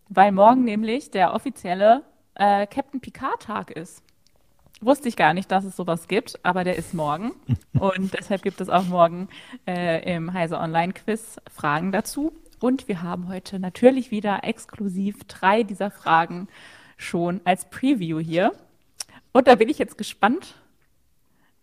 weil 0.07 0.31
morgen 0.31 0.63
nämlich 0.63 1.11
der 1.11 1.33
offizielle 1.33 2.03
äh, 2.35 2.65
Captain 2.67 3.01
Picard-Tag 3.01 3.71
ist. 3.71 4.03
Wusste 4.81 5.09
ich 5.09 5.17
gar 5.17 5.33
nicht, 5.33 5.51
dass 5.51 5.65
es 5.65 5.75
sowas 5.75 6.07
gibt, 6.07 6.39
aber 6.43 6.63
der 6.63 6.77
ist 6.77 6.93
morgen. 6.93 7.31
Und 7.79 8.13
deshalb 8.13 8.41
gibt 8.43 8.61
es 8.61 8.69
auch 8.69 8.85
morgen 8.85 9.27
äh, 9.67 10.15
im 10.15 10.31
Heise 10.33 10.57
Online-Quiz 10.57 11.37
Fragen 11.51 11.91
dazu. 11.91 12.33
Und 12.61 12.87
wir 12.87 13.01
haben 13.01 13.27
heute 13.27 13.59
natürlich 13.59 14.11
wieder 14.11 14.43
exklusiv 14.43 15.23
drei 15.25 15.63
dieser 15.63 15.91
Fragen 15.91 16.47
schon 16.97 17.41
als 17.43 17.69
Preview 17.69 18.19
hier. 18.19 18.53
Und 19.31 19.47
da 19.47 19.55
bin 19.55 19.69
ich 19.69 19.79
jetzt 19.79 19.97
gespannt, 19.97 20.55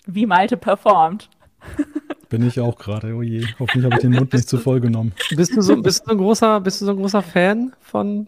wie 0.06 0.26
Malte 0.26 0.56
performt. 0.56 1.30
Bin 2.28 2.46
ich 2.46 2.58
auch 2.60 2.76
gerade. 2.76 3.14
Oh 3.14 3.22
je. 3.22 3.46
Hoffentlich 3.58 3.84
habe 3.84 3.94
ich 3.96 4.00
den 4.00 4.12
Mund 4.12 4.32
nicht 4.32 4.48
zu 4.48 4.58
voll 4.58 4.80
genommen. 4.80 5.12
Bist 5.36 5.56
du 5.56 5.62
so, 5.62 5.76
bist 5.80 6.06
du 6.06 6.10
ein 6.10 6.18
großer, 6.18 6.60
bist 6.60 6.80
du 6.80 6.86
so 6.86 6.90
ein 6.90 6.96
großer 6.96 7.22
Fan 7.22 7.72
von 7.80 8.26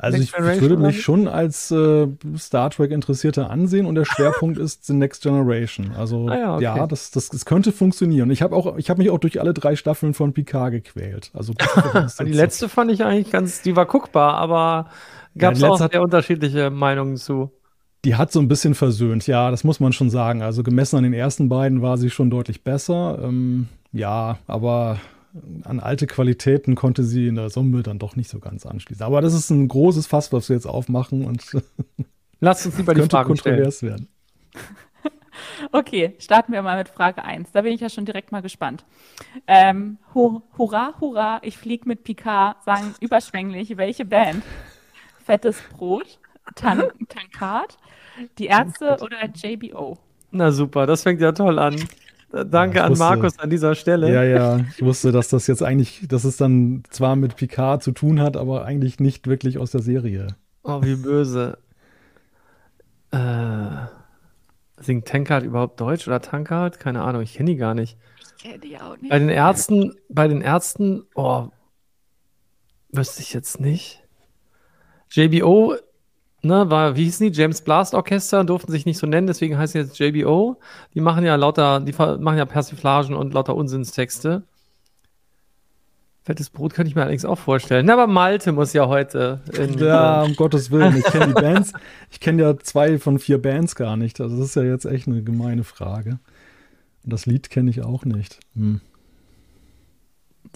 also 0.00 0.18
ich, 0.18 0.32
ich, 0.32 0.60
würde 0.60 0.76
mich 0.76 1.02
schon 1.02 1.26
als 1.26 1.70
äh, 1.70 2.06
Star 2.36 2.70
Trek 2.70 2.92
Interessierter 2.92 3.50
ansehen 3.50 3.84
und 3.84 3.96
der 3.96 4.04
Schwerpunkt 4.04 4.58
ist 4.58 4.86
The 4.86 4.92
Next 4.92 5.22
Generation. 5.22 5.92
Also 5.96 6.28
ah 6.28 6.38
ja, 6.38 6.54
okay. 6.54 6.64
ja, 6.64 6.86
das, 6.86 7.10
das, 7.10 7.28
das 7.28 7.44
könnte 7.44 7.72
funktionieren. 7.72 8.30
Ich 8.30 8.42
habe 8.42 8.54
auch, 8.54 8.76
ich 8.76 8.90
habe 8.90 9.02
mich 9.02 9.10
auch 9.10 9.18
durch 9.18 9.40
alle 9.40 9.54
drei 9.54 9.74
Staffeln 9.74 10.14
von 10.14 10.32
Picard 10.32 10.70
gequält. 10.70 11.30
Also 11.34 11.52
die 12.20 12.32
letzte 12.32 12.68
fand 12.68 12.92
ich 12.92 13.04
eigentlich 13.04 13.30
ganz, 13.32 13.62
die 13.62 13.74
war 13.74 13.86
guckbar, 13.86 14.34
aber 14.34 14.88
gab 15.36 15.54
es 15.54 15.60
ja, 15.60 15.68
auch 15.68 15.78
sehr 15.78 16.02
unterschiedliche 16.02 16.70
Meinungen 16.70 17.16
zu. 17.16 17.50
Die 18.04 18.14
hat 18.14 18.30
so 18.32 18.38
ein 18.40 18.48
bisschen 18.48 18.74
versöhnt, 18.74 19.26
ja, 19.26 19.50
das 19.50 19.64
muss 19.64 19.80
man 19.80 19.92
schon 19.92 20.08
sagen. 20.10 20.42
Also 20.42 20.62
gemessen 20.62 20.96
an 20.96 21.02
den 21.02 21.12
ersten 21.12 21.48
beiden 21.48 21.82
war 21.82 21.98
sie 21.98 22.10
schon 22.10 22.30
deutlich 22.30 22.62
besser. 22.62 23.18
Ähm, 23.22 23.68
ja, 23.92 24.38
aber 24.46 25.00
an 25.64 25.80
alte 25.80 26.06
Qualitäten 26.06 26.74
konnte 26.74 27.02
sie 27.04 27.26
in 27.28 27.34
der 27.34 27.50
Summe 27.50 27.82
dann 27.82 27.98
doch 27.98 28.16
nicht 28.16 28.30
so 28.30 28.38
ganz 28.38 28.66
anschließen. 28.66 29.04
Aber 29.04 29.20
das 29.20 29.34
ist 29.34 29.50
ein 29.50 29.66
großes 29.68 30.06
Fass, 30.06 30.32
was 30.32 30.48
wir 30.48 30.56
jetzt 30.56 30.66
aufmachen 30.66 31.24
und 31.24 31.44
Lasst 32.40 32.66
uns 32.66 32.78
lieber 32.78 32.94
die 32.94 33.00
könnte 33.00 33.16
Fragen 33.16 33.36
stellen. 33.36 33.56
kontrovers 33.56 33.82
werden. 33.82 34.08
Okay, 35.72 36.14
starten 36.18 36.52
wir 36.52 36.62
mal 36.62 36.78
mit 36.78 36.88
Frage 36.88 37.24
1. 37.24 37.52
Da 37.52 37.62
bin 37.62 37.72
ich 37.72 37.80
ja 37.80 37.88
schon 37.88 38.04
direkt 38.04 38.32
mal 38.32 38.42
gespannt. 38.42 38.84
Ähm, 39.46 39.98
hu 40.14 40.42
hurra, 40.56 40.94
hurra, 41.00 41.40
ich 41.42 41.56
flieg 41.58 41.84
mit 41.84 42.04
Picard, 42.04 42.62
sagen 42.64 42.94
überschwänglich, 43.00 43.76
welche 43.76 44.04
Band? 44.04 44.42
Fettes 45.24 45.60
Brot, 45.72 46.18
Tan 46.54 46.82
Tankard, 47.08 47.76
die 48.38 48.46
Ärzte 48.46 48.98
oder 49.00 49.16
JBO? 49.34 49.98
Na 50.30 50.50
super, 50.52 50.86
das 50.86 51.02
fängt 51.02 51.20
ja 51.20 51.32
toll 51.32 51.58
an. 51.58 51.76
Danke 52.30 52.76
Ja, 52.78 52.82
ich 52.82 52.84
an 52.84 52.90
wusste- 52.90 53.04
Markus 53.04 53.38
an 53.38 53.48
dieser 53.50 53.74
Stelle. 53.74 54.12
Ja, 54.12 54.22
ja, 54.22 54.58
ich 54.76 54.82
wusste, 54.84 55.12
dass 55.12 55.28
das 55.28 55.46
jetzt 55.46 55.62
eigentlich, 55.62 56.06
dass 56.08 56.24
es 56.24 56.36
dann 56.36 56.82
zwar 56.90 57.16
mit 57.16 57.36
Picard 57.36 57.82
zu 57.82 57.92
tun 57.92 58.20
hat, 58.20 58.36
aber 58.36 58.66
eigentlich 58.66 59.00
nicht 59.00 59.26
wirklich 59.26 59.56
aus 59.58 59.70
der 59.70 59.80
Serie. 59.80 60.26
Oh, 60.62 60.82
wie 60.82 60.96
böse. 60.96 61.56
Äh, 63.10 63.86
singt 64.76 65.08
Tankard 65.08 65.44
überhaupt 65.44 65.80
Deutsch 65.80 66.06
oder 66.06 66.20
Tankard? 66.20 66.78
Keine 66.78 67.02
Ahnung, 67.02 67.22
ich 67.22 67.32
kenne 67.34 67.50
die 67.52 67.56
gar 67.56 67.74
nicht. 67.74 67.96
Ich 68.36 68.42
kenne 68.44 68.58
die 68.58 68.78
auch 68.78 68.96
nicht. 68.98 69.08
Bei 69.10 69.18
den 69.18 69.30
Ärzten, 69.30 69.94
bei 70.10 70.28
den 70.28 70.42
Ärzten, 70.42 71.04
oh, 71.14 71.48
wüsste 72.90 73.22
ich 73.22 73.32
jetzt 73.32 73.58
nicht. 73.60 74.02
JBO, 75.10 75.76
ne, 76.42 76.70
war, 76.70 76.96
wie 76.96 77.04
hießen 77.04 77.30
die? 77.30 77.38
James 77.38 77.62
Blast 77.62 77.94
Orchester, 77.94 78.44
durften 78.44 78.72
sich 78.72 78.86
nicht 78.86 78.98
so 78.98 79.06
nennen, 79.06 79.26
deswegen 79.26 79.58
heißen 79.58 79.72
sie 79.72 79.86
jetzt 79.86 79.98
JBO. 79.98 80.58
Die 80.94 81.00
machen 81.00 81.24
ja 81.24 81.34
lauter, 81.36 81.80
die 81.80 81.92
machen 81.92 82.38
ja 82.38 82.44
Persiflagen 82.44 83.14
und 83.14 83.34
lauter 83.34 83.54
Unsinnstexte. 83.54 84.42
Fettes 86.28 86.50
Brot 86.50 86.74
könnte 86.74 86.90
ich 86.90 86.94
mir 86.94 87.00
allerdings 87.00 87.24
auch 87.24 87.38
vorstellen. 87.38 87.86
Na, 87.86 87.94
aber 87.94 88.06
Malte 88.06 88.52
muss 88.52 88.74
ja 88.74 88.86
heute 88.86 89.40
in, 89.56 89.78
Ja, 89.78 90.22
um 90.22 90.36
Gottes 90.36 90.70
Willen, 90.70 90.94
ich 90.94 91.04
kenne 91.04 91.28
die 91.28 91.40
Bands, 91.40 91.72
ich 92.10 92.20
kenne 92.20 92.42
ja 92.42 92.58
zwei 92.58 92.98
von 92.98 93.18
vier 93.18 93.40
Bands 93.40 93.74
gar 93.74 93.96
nicht. 93.96 94.20
Also 94.20 94.36
das 94.36 94.48
ist 94.48 94.54
ja 94.54 94.62
jetzt 94.62 94.84
echt 94.84 95.08
eine 95.08 95.22
gemeine 95.22 95.64
Frage. 95.64 96.18
Und 97.02 97.12
das 97.14 97.24
Lied 97.24 97.48
kenne 97.48 97.70
ich 97.70 97.82
auch 97.82 98.04
nicht. 98.04 98.40
Hm. 98.54 98.82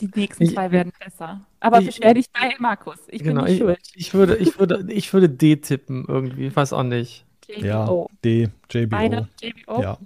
Die 0.00 0.10
nächsten 0.14 0.44
Ich- 0.44 0.54
zwei 0.54 0.70
werden 0.70 0.92
besser. 0.98 1.40
Aber 1.60 1.80
ich- 1.80 1.86
beschwer 1.86 2.14
dich 2.14 2.30
bei 2.30 2.54
Markus. 2.58 2.98
Ich 3.08 3.22
genau, 3.22 3.44
bin 3.44 3.52
ich, 3.54 3.60
nicht 3.60 3.62
schuld. 3.62 3.78
ich 3.94 4.14
würde, 4.14 4.36
ich 4.36 4.58
würde, 4.58 4.92
ich 4.92 5.12
würde 5.12 5.28
D 5.28 5.56
tippen 5.56 6.04
irgendwie, 6.08 6.46
ich 6.46 6.56
weiß 6.56 6.72
auch 6.72 6.82
nicht. 6.82 7.24
Ja, 7.48 7.84
JBO. 7.84 8.10
D, 8.24 8.48
JBO. 8.70 8.88
Beide 8.96 9.28
JBO. 9.40 9.82
Ja. 9.82 9.98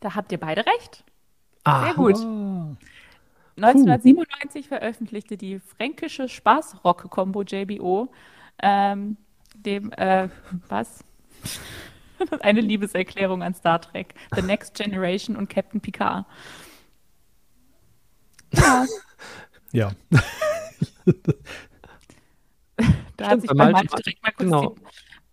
Da 0.00 0.14
habt 0.14 0.32
ihr 0.32 0.38
beide 0.38 0.64
recht. 0.66 1.04
Ah, 1.64 1.84
Sehr 1.84 1.94
gut. 1.94 2.16
Ah, 2.16 2.74
1997 3.56 4.68
veröffentlichte 4.68 5.36
die 5.36 5.60
fränkische 5.60 6.28
Spaßrock-Kombo 6.28 7.42
JBO 7.42 8.10
ähm, 8.62 9.16
dem, 9.54 9.92
äh, 9.92 10.28
was? 10.68 11.04
Eine 12.40 12.60
Liebeserklärung 12.60 13.42
an 13.42 13.52
Star 13.54 13.80
Trek, 13.80 14.14
The 14.34 14.42
Next 14.42 14.74
Generation 14.74 15.36
und 15.36 15.48
Captain 15.50 15.80
Picard. 15.80 16.24
Ja, 18.52 18.84
ja. 19.72 19.90
da 23.16 23.28
hat 23.30 23.40
sich 23.40 23.48
bei 23.50 23.54
Malte- 23.54 23.72
Malte 23.90 24.02
direkt 24.02 24.22
mal 24.22 24.30
kurz 24.32 24.38
genau. 24.38 24.74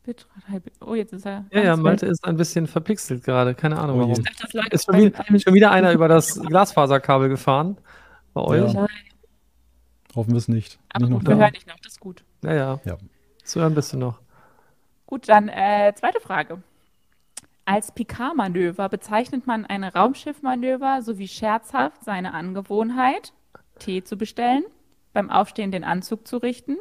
Bitrate- 0.05 0.71
Oh, 0.81 0.95
jetzt 0.95 1.13
ist 1.13 1.25
er. 1.25 1.45
Ja, 1.51 1.61
ja, 1.61 1.75
Malte 1.75 2.05
weg. 2.05 2.13
ist 2.13 2.23
ein 2.25 2.37
bisschen 2.37 2.67
verpixelt 2.67 3.23
gerade, 3.23 3.53
keine 3.55 3.77
Ahnung 3.79 3.97
Oh 3.97 4.01
warum. 4.01 4.11
Ich 4.13 4.19
dachte, 4.23 4.37
das 4.43 4.53
lag 4.53 4.67
Ist 4.67 4.85
schon 4.85 4.95
wieder, 4.97 5.39
schon 5.39 5.53
wieder 5.53 5.71
einer 5.71 5.91
über 5.91 6.07
das 6.07 6.39
Glasfaserkabel 6.39 7.29
gefahren 7.29 7.77
bei 8.33 8.41
euch? 8.41 8.73
Ja. 8.73 8.87
Hoffen 10.15 10.31
wir 10.31 10.37
es 10.37 10.47
nicht. 10.47 10.79
Aber 10.89 11.05
nicht 11.05 11.11
noch 11.11 11.19
gut, 11.19 11.27
wir 11.27 11.35
da. 11.35 11.41
hören 11.41 11.53
dich 11.53 11.67
noch, 11.67 11.77
das 11.79 11.93
ist 11.93 11.99
gut. 11.99 12.23
Ja, 12.43 12.53
ja. 12.53 12.79
Ja. 12.85 12.97
Zu 13.43 13.61
hören 13.61 13.75
bist 13.75 13.93
du 13.93 13.97
noch. 13.97 14.19
Gut, 15.05 15.27
dann 15.29 15.49
äh, 15.49 15.93
zweite 15.95 16.19
Frage. 16.19 16.61
Als 17.69 17.91
Picard-Manöver 17.91 18.89
bezeichnet 18.89 19.45
man 19.45 19.63
ein 19.63 19.83
Raumschiffmanöver 19.83 21.03
sowie 21.03 21.27
scherzhaft 21.27 22.03
seine 22.03 22.33
Angewohnheit, 22.33 23.31
Tee 23.77 24.03
zu 24.03 24.17
bestellen, 24.17 24.63
beim 25.13 25.29
Aufstehen 25.29 25.69
den 25.69 25.83
Anzug 25.83 26.27
zu 26.27 26.37
richten, 26.37 26.77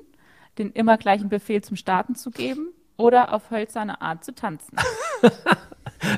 den 0.57 0.73
immer 0.73 0.97
gleichen 0.97 1.29
Befehl 1.29 1.63
zum 1.63 1.77
Starten 1.77 2.15
zu 2.15 2.31
geben 2.31 2.69
oder 2.97 3.35
auf 3.35 3.51
hölzerne 3.51 4.01
Art 4.01 4.25
zu 4.25 4.35
tanzen. 4.35 4.79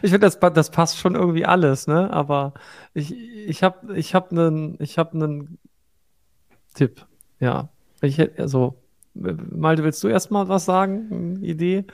Ich 0.03 0.11
finde, 0.11 0.27
das, 0.27 0.39
das 0.39 0.71
passt 0.71 0.99
schon 0.99 1.14
irgendwie 1.14 1.47
alles, 1.47 1.87
ne? 1.87 2.12
Aber 2.12 2.53
ich, 2.93 3.14
ich 3.16 3.62
habe 3.62 3.95
einen 4.31 4.77
ich 4.79 4.99
hab 4.99 5.14
nen 5.14 5.59
Tipp. 6.75 7.07
Ja. 7.39 7.71
Ich 8.03 8.21
also, 8.39 8.75
Malte, 9.14 9.83
willst 9.83 10.05
du 10.05 10.09
erstmal 10.09 10.49
was 10.49 10.66
sagen? 10.66 11.39
Eine 11.39 11.47
Idee? 11.47 11.87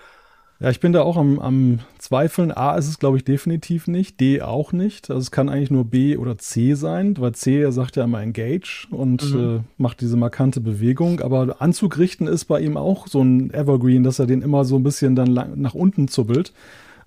Ja, 0.59 0.71
ich 0.71 0.81
bin 0.81 0.95
da 0.95 1.03
auch 1.03 1.19
am, 1.19 1.39
am 1.39 1.81
Zweifeln. 1.99 2.51
A 2.51 2.77
ist 2.77 2.89
es, 2.89 2.99
glaube 2.99 3.19
ich, 3.19 3.25
definitiv 3.25 3.89
nicht. 3.89 4.21
D 4.21 4.41
auch 4.41 4.73
nicht. 4.73 5.11
Also 5.11 5.21
es 5.21 5.31
kann 5.31 5.51
eigentlich 5.51 5.71
nur 5.71 5.85
B 5.85 6.17
oder 6.17 6.39
C 6.39 6.73
sein, 6.73 7.15
weil 7.19 7.33
C 7.33 7.61
er 7.61 7.73
sagt 7.73 7.97
ja 7.97 8.05
immer 8.05 8.23
Engage 8.23 8.87
und 8.91 9.35
Mhm. 9.35 9.57
äh, 9.57 9.61
macht 9.77 10.01
diese 10.01 10.17
markante 10.17 10.61
Bewegung. 10.61 11.21
Aber 11.21 11.57
Anzug 11.61 11.99
richten 11.99 12.27
ist 12.27 12.47
bei 12.47 12.61
ihm 12.61 12.79
auch 12.79 13.07
so 13.07 13.21
ein 13.23 13.53
Evergreen, 13.53 14.03
dass 14.03 14.19
er 14.19 14.27
den 14.27 14.41
immer 14.41 14.65
so 14.65 14.77
ein 14.77 14.83
bisschen 14.83 15.15
dann 15.15 15.27
lang, 15.27 15.61
nach 15.61 15.75
unten 15.75 16.09
zuppelt. 16.09 16.55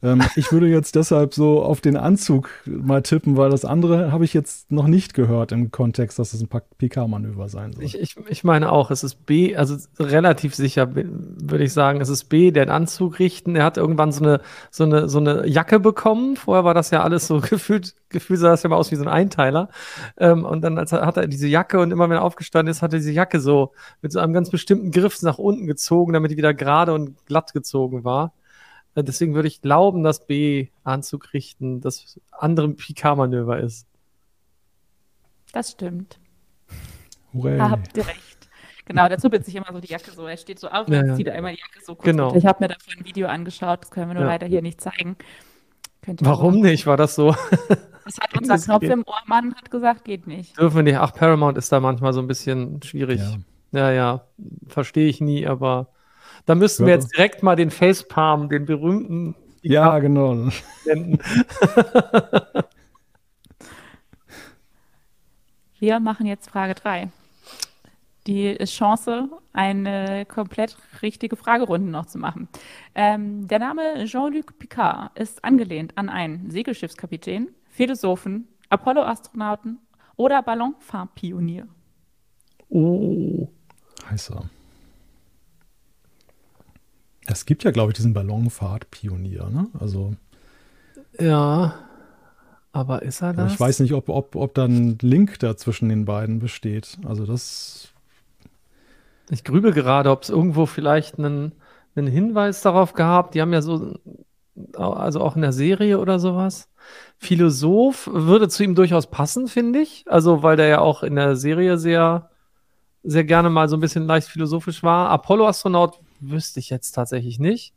Ähm, 0.02 0.24
ich 0.36 0.52
würde 0.52 0.68
jetzt 0.68 0.96
deshalb 0.96 1.34
so 1.34 1.62
auf 1.62 1.82
den 1.82 1.98
Anzug 1.98 2.50
mal 2.66 3.02
tippen, 3.02 3.36
weil 3.36 3.50
das 3.50 3.66
andere 3.66 4.12
habe 4.12 4.24
ich 4.24 4.34
jetzt 4.34 4.72
noch 4.72 4.88
nicht 4.88 5.14
gehört 5.14 5.52
im 5.52 5.72
Kontext, 5.72 6.18
dass 6.20 6.34
es 6.34 6.42
ein 6.42 6.50
PK-Manöver 6.78 7.50
sein 7.50 7.74
soll. 7.74 7.84
Ich, 7.84 8.00
ich, 8.00 8.16
ich 8.30 8.44
meine 8.44 8.72
auch, 8.72 8.90
es 8.90 9.04
ist 9.04 9.26
B, 9.26 9.56
also 9.58 9.76
relativ 10.00 10.56
sicher 10.56 10.96
würde 10.96 11.64
ich 11.64 11.74
sagen, 11.74 12.00
es 12.00 12.10
ist 12.10 12.26
B, 12.26 12.52
der 12.52 12.70
den 12.70 12.72
Anzug 12.72 13.20
richten. 13.20 13.56
Er 13.56 13.64
hat 13.64 13.78
irgendwann 13.78 14.12
so 14.12 14.24
eine, 14.24 14.42
so 14.72 14.84
eine, 14.84 15.10
so 15.10 15.20
eine 15.20 15.48
Jacke 15.48 15.80
bekommen. 15.80 16.36
Vorher 16.36 16.64
war 16.64 16.74
das 16.74 16.92
ja 16.92 17.04
alles 17.04 17.28
so 17.28 17.42
gefühlt, 17.50 17.96
gefühlt 18.10 18.40
sah 18.40 18.50
das 18.50 18.64
ja 18.64 18.70
mal 18.70 18.78
aus 18.78 18.92
wie 18.92 18.96
so 18.96 19.04
ein 19.04 19.10
Einteiler. 19.10 19.70
Ähm, 20.18 20.46
und 20.46 20.62
dann 20.62 20.78
hat 20.78 21.18
er 21.18 21.28
diese 21.28 21.48
Jacke 21.48 21.80
und 21.80 21.92
immer 21.92 22.10
wenn 22.10 22.18
er 22.18 22.24
aufgestanden 22.24 22.72
ist, 22.72 22.82
hat 22.82 22.94
er 22.94 23.00
diese 23.00 23.12
Jacke 23.12 23.40
so 23.40 23.72
mit 24.02 24.12
so 24.12 24.20
einem 24.20 24.34
ganz 24.34 24.50
bestimmten 24.50 24.92
Griff 24.92 25.22
nach 25.22 25.38
unten 25.38 25.68
gezogen, 25.68 26.14
damit 26.14 26.32
die 26.32 26.38
wieder 26.38 26.54
gerade 26.54 26.94
und 26.94 27.26
glatt 27.26 27.54
gezogen 27.54 28.04
war. 28.04 28.34
Äh, 29.00 29.04
Deswegen 29.04 29.34
würde 29.34 29.48
ich 29.48 29.62
glauben, 29.62 30.04
dass 30.04 30.26
B 30.26 30.68
Anzug 30.84 31.34
richten 31.34 31.82
das 31.82 32.20
andere 32.32 32.70
Picard-Manöver 32.70 33.60
ist. 33.60 33.88
Das 35.52 35.72
stimmt. 35.72 36.20
Hooray. 37.34 37.58
Da 37.58 37.70
habt 37.72 37.96
ihr 37.98 38.08
recht. 38.08 38.50
Genau, 38.86 39.08
der 39.08 39.20
zuppelt 39.20 39.46
sich 39.46 39.56
immer 39.56 39.68
so 39.72 39.80
die 39.80 39.88
Jacke 39.88 40.12
so. 40.12 40.26
Er 40.26 40.38
steht 40.38 40.60
so 40.60 40.68
auf 40.70 40.88
und 40.88 40.94
Ja, 40.94 41.16
zieht 41.16 41.28
er 41.28 41.36
immer 41.36 41.52
die 41.52 41.60
Jacke 41.60 41.80
so 41.86 41.94
kurz 41.96 42.06
Genau. 42.06 42.34
Ich 42.36 42.46
habe 42.46 42.64
mir 42.64 42.70
davon 42.70 42.94
ein 42.98 43.06
Video 43.06 43.28
angeschaut, 43.28 43.82
das 43.84 43.92
können 43.92 44.08
wir 44.10 44.14
nur 44.16 44.24
Ja. 44.24 44.30
leider 44.30 44.48
hier 44.48 44.62
nicht 44.64 44.82
zeigen. 44.82 45.16
Warum 46.22 46.56
aber- 46.60 46.68
nicht? 46.70 46.88
War 46.88 46.98
das 46.98 47.14
so? 47.16 47.36
Das 48.06 48.18
hat 48.20 48.36
unser 48.36 48.54
Das 48.56 48.66
Knopf 48.66 48.80
geht. 48.82 48.90
im 48.92 49.04
Ohrmann 49.06 49.54
hat 49.54 49.70
gesagt, 49.70 50.06
geht 50.06 50.26
nicht. 50.26 50.58
Dürfen 50.58 50.78
wir 50.78 50.84
nicht. 50.84 50.98
Ach, 50.98 51.14
Paramount 51.14 51.58
ist 51.60 51.72
da 51.72 51.80
manchmal 51.80 52.14
so 52.14 52.20
ein 52.22 52.26
bisschen 52.28 52.82
schwierig. 52.82 53.20
Ja. 53.22 53.38
Ja, 53.72 53.92
ja, 53.92 54.28
verstehe 54.68 55.08
ich 55.08 55.22
nie, 55.22 55.46
aber 55.46 55.90
da 56.46 56.56
müssten 56.56 56.86
wir 56.86 56.94
jetzt 56.94 57.16
direkt 57.16 57.44
mal 57.44 57.56
den 57.56 57.72
Facepalm, 57.72 58.50
den 58.50 58.66
berühmten, 58.66 59.36
Ja, 59.62 60.00
genau. 60.00 60.50
senden. 60.84 61.20
Wir 65.80 66.00
machen 66.02 66.26
jetzt 66.26 66.50
Frage 66.50 66.76
3. 66.76 67.10
Die 68.28 68.58
Chance, 68.66 69.30
eine 69.54 70.26
komplett 70.26 70.76
richtige 71.02 71.38
Fragerunde 71.38 71.90
noch 71.90 72.06
zu 72.06 72.18
machen. 72.18 72.50
Ähm, 72.96 73.48
der 73.48 73.60
Name 73.60 74.04
Jean-Luc 74.06 74.60
Picard 74.60 75.18
ist 75.18 75.44
angelehnt 75.44 75.98
an 75.98 76.10
einen 76.10 76.52
Segelschiffskapitän, 76.52 77.48
Philosophen, 77.70 78.48
Apollo-Astronauten 78.70 79.80
oder 80.18 80.44
Ballonfahrpionier. 80.44 81.66
Oh. 82.70 83.48
Heißer. 84.12 84.44
Es 87.32 87.46
gibt 87.46 87.64
ja, 87.64 87.72
glaube 87.72 87.92
ich, 87.92 87.96
diesen 87.96 88.14
Ballonfahrt-Pionier, 88.14 89.50
ne? 89.50 89.68
Also, 89.80 90.14
Ja, 91.20 91.76
aber 92.72 93.04
ist 93.04 93.22
er 93.22 93.34
das? 93.34 93.54
ich 93.54 93.60
weiß 93.60 93.80
nicht, 93.82 93.94
ob, 93.94 94.10
ob, 94.10 94.36
ob 94.36 94.54
da 94.54 94.66
ein 94.66 94.98
Link 95.02 95.40
da 95.40 95.56
zwischen 95.56 95.90
den 95.90 96.06
beiden 96.06 96.40
besteht. 96.40 96.98
Also, 97.06 97.26
das. 97.26 97.90
Ich 99.30 99.44
grübe 99.44 99.74
gerade, 99.74 100.10
ob 100.10 100.24
es 100.24 100.30
irgendwo 100.30 100.66
vielleicht 100.66 101.20
einen, 101.20 101.52
einen 101.96 102.08
Hinweis 102.08 102.62
darauf 102.62 102.94
gab. 102.94 103.32
Die 103.32 103.42
haben 103.42 103.54
ja 103.54 103.62
so, 103.62 104.00
also 104.74 105.22
auch 105.22 105.36
in 105.36 105.44
der 105.44 105.54
Serie 105.54 106.00
oder 106.00 106.18
sowas. 106.20 106.68
Philosoph 107.20 108.10
würde 108.12 108.50
zu 108.50 108.64
ihm 108.64 108.74
durchaus 108.74 109.08
passen, 109.08 109.48
finde 109.48 109.82
ich. 109.82 110.06
Also, 110.08 110.42
weil 110.42 110.58
der 110.58 110.68
ja 110.68 110.80
auch 110.80 111.04
in 111.04 111.16
der 111.16 111.36
Serie 111.36 111.78
sehr, 111.78 112.32
sehr 113.04 113.24
gerne 113.24 113.52
mal 113.52 113.70
so 113.70 113.78
ein 113.78 113.82
bisschen 113.82 114.08
leicht 114.08 114.28
philosophisch 114.28 114.82
war. 114.82 115.10
Apollo-Astronaut 115.10 116.00
wüsste 116.22 116.60
ich 116.60 116.70
jetzt 116.70 116.92
tatsächlich 116.92 117.40
nicht. 117.40 117.74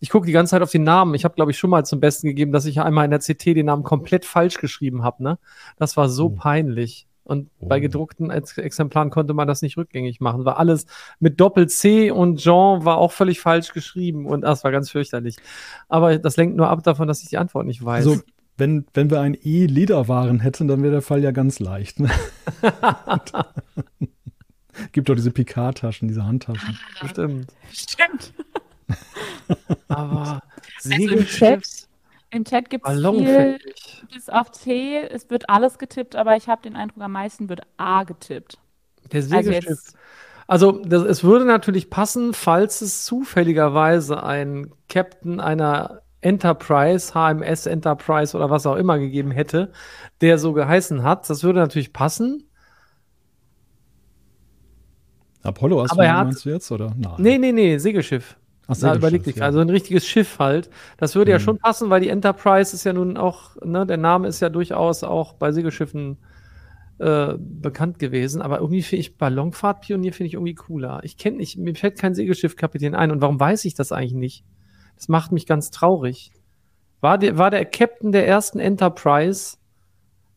Ich 0.00 0.10
gucke 0.10 0.26
die 0.26 0.32
ganze 0.32 0.50
Zeit 0.52 0.62
auf 0.62 0.70
die 0.70 0.78
Namen. 0.78 1.14
Ich 1.14 1.24
habe, 1.24 1.34
glaube 1.34 1.50
ich, 1.52 1.58
schon 1.58 1.70
mal 1.70 1.84
zum 1.84 2.00
Besten 2.00 2.26
gegeben, 2.28 2.52
dass 2.52 2.66
ich 2.66 2.80
einmal 2.80 3.04
in 3.04 3.10
der 3.10 3.20
CT 3.20 3.54
den 3.54 3.66
Namen 3.66 3.82
komplett 3.84 4.24
falsch 4.24 4.58
geschrieben 4.58 5.02
habe. 5.04 5.22
Ne? 5.22 5.38
Das 5.76 5.96
war 5.96 6.08
so 6.08 6.26
Oh. 6.26 6.30
peinlich. 6.30 7.06
Und 7.22 7.48
Oh. 7.60 7.68
bei 7.68 7.80
gedruckten 7.80 8.30
Ex 8.30 8.58
Exemplaren 8.58 9.10
konnte 9.10 9.32
man 9.34 9.46
das 9.48 9.62
nicht 9.62 9.76
rückgängig 9.78 10.20
machen. 10.20 10.44
War 10.44 10.58
alles 10.58 10.86
mit 11.20 11.40
Doppel-C 11.40 12.10
und 12.10 12.38
Jean 12.38 12.84
war 12.84 12.98
auch 12.98 13.12
völlig 13.12 13.40
falsch 13.40 13.72
geschrieben. 13.72 14.26
Und 14.26 14.42
das 14.42 14.64
war 14.64 14.72
ganz 14.72 14.90
fürchterlich. 14.90 15.36
Aber 15.88 16.18
das 16.18 16.36
lenkt 16.36 16.56
nur 16.56 16.68
ab 16.68 16.82
davon, 16.82 17.08
dass 17.08 17.22
ich 17.22 17.28
die 17.28 17.38
Antwort 17.38 17.66
nicht 17.66 17.82
weiß. 17.84 18.06
Also, 18.06 18.20
wenn, 18.56 18.86
wenn 18.94 19.10
wir 19.10 19.20
ein 19.20 19.36
E-Lederwaren 19.42 20.40
hätten, 20.40 20.68
dann 20.68 20.82
wäre 20.82 20.92
der 20.92 21.02
Fall 21.02 21.22
ja 21.22 21.30
ganz 21.30 21.60
leicht. 21.60 21.98
Ne? 22.00 22.10
Gibt 24.92 25.08
doch 25.08 25.14
diese 25.14 25.30
Picard-Taschen, 25.30 26.08
diese 26.08 26.24
Handtaschen. 26.24 26.78
Bestimmt. 27.00 27.52
Stimmt. 27.72 28.34
Aber 29.88 30.40
Also 30.82 30.90
im 30.90 30.92
Segelschiffs, 31.08 31.88
Im 32.30 32.44
Chat 32.44 32.70
gibt 32.70 32.88
es 32.88 33.06
viel 33.06 33.58
bis 34.12 34.28
auf 34.28 34.50
T. 34.50 34.98
Es 35.08 35.30
wird 35.30 35.48
alles 35.48 35.78
getippt, 35.78 36.16
aber 36.16 36.36
ich 36.36 36.48
habe 36.48 36.62
den 36.62 36.76
Eindruck, 36.76 37.02
am 37.02 37.12
meisten 37.12 37.48
wird 37.48 37.62
A 37.76 38.04
getippt. 38.04 38.58
Der 39.12 39.22
Also 39.32 39.52
Segelschiff. 39.52 39.64
jetzt, 39.64 39.96
Also, 40.46 40.72
das, 40.84 41.02
es 41.04 41.24
würde 41.24 41.44
natürlich 41.46 41.90
passen, 41.90 42.34
falls 42.34 42.80
es 42.80 43.04
zufälligerweise 43.04 44.22
einen 44.22 44.72
Captain 44.88 45.40
einer 45.40 46.02
Enterprise, 46.20 47.12
HMS 47.14 47.66
Enterprise 47.66 48.36
oder 48.36 48.50
was 48.50 48.66
auch 48.66 48.76
immer 48.76 48.98
gegeben 48.98 49.30
hätte, 49.30 49.72
der 50.20 50.38
so 50.38 50.52
geheißen 50.54 51.02
hat. 51.02 51.28
Das 51.30 51.42
würde 51.44 51.60
natürlich 51.60 51.92
passen. 51.92 52.50
Apollo 55.44 55.82
hast 55.82 55.92
Aber 55.92 56.02
du, 56.04 56.12
hat- 56.12 56.24
meinst 56.26 56.44
du 56.44 56.50
jetzt, 56.50 56.70
oder? 56.72 56.94
Nein. 56.98 57.12
Nee, 57.18 57.38
nee, 57.38 57.52
nee, 57.52 57.78
Segelschiff. 57.78 58.36
Ach, 58.62 58.68
Na, 58.68 58.74
Segelschiff, 58.74 58.98
überleg 58.98 59.22
dich. 59.24 59.36
ja. 59.36 59.44
Also 59.44 59.58
ein 59.60 59.68
richtiges 59.70 60.06
Schiff 60.06 60.38
halt. 60.38 60.70
Das 60.96 61.14
würde 61.14 61.30
ja 61.30 61.38
Mhm. 61.38 61.42
schon 61.42 61.58
passen, 61.58 61.90
weil 61.90 62.00
die 62.00 62.08
Enterprise 62.08 62.74
ist 62.74 62.84
ja 62.84 62.92
nun 62.92 63.16
auch, 63.16 63.56
ne, 63.64 63.86
der 63.86 63.98
Name 63.98 64.26
ist 64.28 64.40
ja 64.40 64.48
durchaus 64.48 65.04
auch 65.04 65.34
bei 65.34 65.52
Segelschiffen 65.52 66.16
äh, 66.98 67.34
bekannt 67.38 67.98
gewesen. 67.98 68.40
Aber 68.40 68.60
irgendwie 68.60 68.82
finde 68.82 69.00
ich 69.00 69.18
Ballonfahrtpionier 69.18 70.12
finde 70.12 70.28
ich 70.28 70.34
irgendwie 70.34 70.54
cooler. 70.54 71.00
Ich 71.02 71.16
kenne 71.18 71.38
nicht, 71.38 71.58
mir 71.58 71.74
fällt 71.74 71.98
kein 71.98 72.14
Segelschiffkapitän 72.14 72.94
ein. 72.94 73.10
Und 73.10 73.20
warum 73.20 73.38
weiß 73.40 73.64
ich 73.64 73.74
das 73.74 73.90
eigentlich 73.92 74.14
nicht? 74.14 74.44
Das 74.96 75.08
macht 75.08 75.32
mich 75.32 75.44
ganz 75.46 75.70
traurig. 75.72 76.30
War 77.00 77.18
der, 77.18 77.36
war 77.36 77.50
der 77.50 77.64
Captain 77.64 78.12
der 78.12 78.26
ersten 78.28 78.60
Enterprise? 78.60 79.56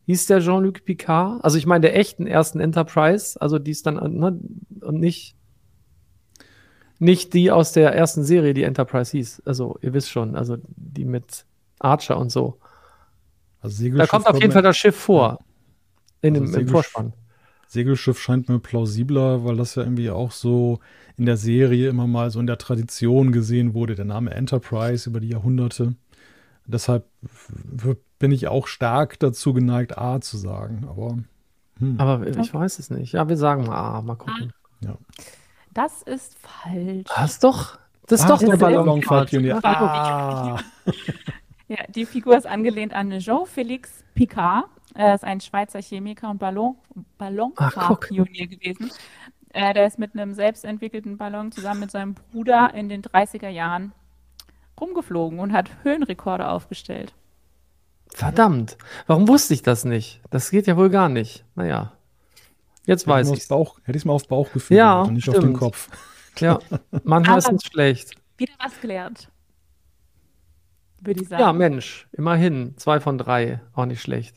Hieß 0.06 0.26
der 0.26 0.40
Jean-Luc 0.40 0.84
Picard? 0.84 1.44
Also 1.44 1.58
ich 1.58 1.66
meine 1.66 1.82
der 1.82 1.96
echten 1.96 2.26
ersten 2.26 2.58
Enterprise, 2.60 3.40
also 3.40 3.58
die 3.60 3.70
ist 3.70 3.86
dann 3.86 3.94
ne, 4.18 4.38
und 4.88 4.98
nicht 4.98 5.36
nicht 6.98 7.32
die 7.32 7.50
aus 7.52 7.72
der 7.72 7.94
ersten 7.94 8.24
Serie, 8.24 8.54
die 8.54 8.64
Enterprise 8.64 9.12
hieß. 9.16 9.42
Also, 9.44 9.78
ihr 9.82 9.92
wisst 9.94 10.10
schon, 10.10 10.34
also 10.34 10.56
die 10.76 11.04
mit 11.04 11.44
Archer 11.78 12.18
und 12.18 12.30
so. 12.32 12.58
Also 13.60 13.74
Da 13.74 13.78
Segelschiff 13.82 14.10
kommt 14.10 14.26
auf 14.26 14.40
jeden 14.40 14.52
Fall 14.52 14.62
das 14.62 14.76
Schiff 14.76 14.96
vor. 14.96 15.38
In 16.22 16.34
Also 16.34 16.44
dem, 16.46 16.54
im 16.54 16.66
Segelschiff- 16.66 16.70
Vorspann. 16.72 17.12
Segelschiff 17.68 18.18
scheint 18.18 18.48
mir 18.48 18.58
plausibler, 18.58 19.44
weil 19.44 19.56
das 19.56 19.74
ja 19.74 19.82
irgendwie 19.84 20.10
auch 20.10 20.32
so 20.32 20.80
in 21.16 21.26
der 21.26 21.36
Serie 21.36 21.88
immer 21.88 22.06
mal 22.06 22.30
so 22.30 22.40
in 22.40 22.46
der 22.46 22.58
Tradition 22.58 23.30
gesehen 23.30 23.74
wurde, 23.74 23.94
der 23.94 24.06
Name 24.06 24.30
Enterprise 24.32 25.08
über 25.08 25.20
die 25.20 25.28
Jahrhunderte. 25.28 25.94
Deshalb 26.66 27.04
bin 28.18 28.32
ich 28.32 28.48
auch 28.48 28.66
stark 28.66 29.18
dazu 29.20 29.52
geneigt, 29.52 29.98
A 29.98 30.20
zu 30.20 30.36
sagen. 30.36 30.86
Aber 30.88 31.18
hm, 31.78 32.00
Aber 32.00 32.26
ich 32.26 32.52
weiß 32.52 32.78
es 32.78 32.90
nicht. 32.90 33.12
Ja, 33.12 33.28
wir 33.28 33.36
sagen 33.36 33.66
mal, 33.66 33.76
ah, 33.76 34.02
mal 34.02 34.16
gucken. 34.16 34.52
Das 35.74 36.02
ist 36.02 36.36
falsch. 36.38 37.06
Das 37.14 37.30
ist 37.32 37.44
doch, 37.44 37.78
das 38.06 38.20
ist 38.20 38.26
Ah, 38.26 38.28
doch 38.30 38.38
der 38.38 38.48
der 38.50 38.56
Ballon- 38.56 38.84
Ballonfahrtpionier. 38.86 39.60
Ah. 39.62 40.56
Ah. 40.56 40.60
Ja, 41.70 41.76
die 41.88 42.06
Figur 42.06 42.34
ist 42.34 42.46
angelehnt 42.46 42.94
an 42.94 43.10
Jean-Félix 43.18 44.02
Picard. 44.14 44.64
Er 44.94 45.14
ist 45.14 45.22
ein 45.22 45.38
Schweizer 45.42 45.82
Chemiker 45.82 46.30
und 46.30 46.38
Ballon, 46.38 46.76
Ballonfahrpionier 47.18 48.46
gewesen. 48.46 48.90
Äh, 49.52 49.74
der 49.74 49.86
ist 49.86 49.98
mit 49.98 50.14
einem 50.14 50.32
selbstentwickelten 50.32 51.18
Ballon 51.18 51.52
zusammen 51.52 51.80
mit 51.80 51.90
seinem 51.90 52.14
Bruder 52.14 52.72
in 52.72 52.88
den 52.88 53.02
30er 53.02 53.50
Jahren 53.50 53.92
rumgeflogen 54.80 55.40
und 55.40 55.52
hat 55.52 55.68
Höhenrekorde 55.82 56.48
aufgestellt. 56.48 57.12
Verdammt. 58.14 58.78
Warum 59.06 59.28
wusste 59.28 59.52
ich 59.52 59.60
das 59.62 59.84
nicht? 59.84 60.22
Das 60.30 60.50
geht 60.50 60.66
ja 60.66 60.76
wohl 60.78 60.88
gar 60.88 61.10
nicht. 61.10 61.44
Naja. 61.54 61.92
Jetzt 62.88 63.02
Hätte 63.02 63.10
weiß 63.10 63.30
ich. 63.32 63.46
Bauch, 63.48 63.78
hätte 63.80 63.98
ich 63.98 64.02
es 64.02 64.04
mal 64.06 64.14
auf 64.14 64.26
Bauchgefühl 64.26 64.78
Ja, 64.78 65.02
und 65.02 65.12
nicht 65.12 65.28
auf 65.28 65.34
den 65.34 65.42
stimmt. 65.42 65.58
Kopf. 65.58 65.88
Ja, 66.38 66.60
manchmal 67.02 67.38
ist 67.38 67.50
es 67.50 67.64
schlecht. 67.64 68.14
Wieder 68.36 68.52
was 68.60 68.80
gelernt. 68.80 69.28
Würde 71.00 71.20
ich 71.20 71.28
sagen. 71.28 71.42
Ja, 71.42 71.52
Mensch, 71.52 72.06
immerhin. 72.12 72.76
Zwei 72.76 73.00
von 73.00 73.18
drei. 73.18 73.60
Auch 73.74 73.86
nicht 73.86 74.00
schlecht. 74.00 74.36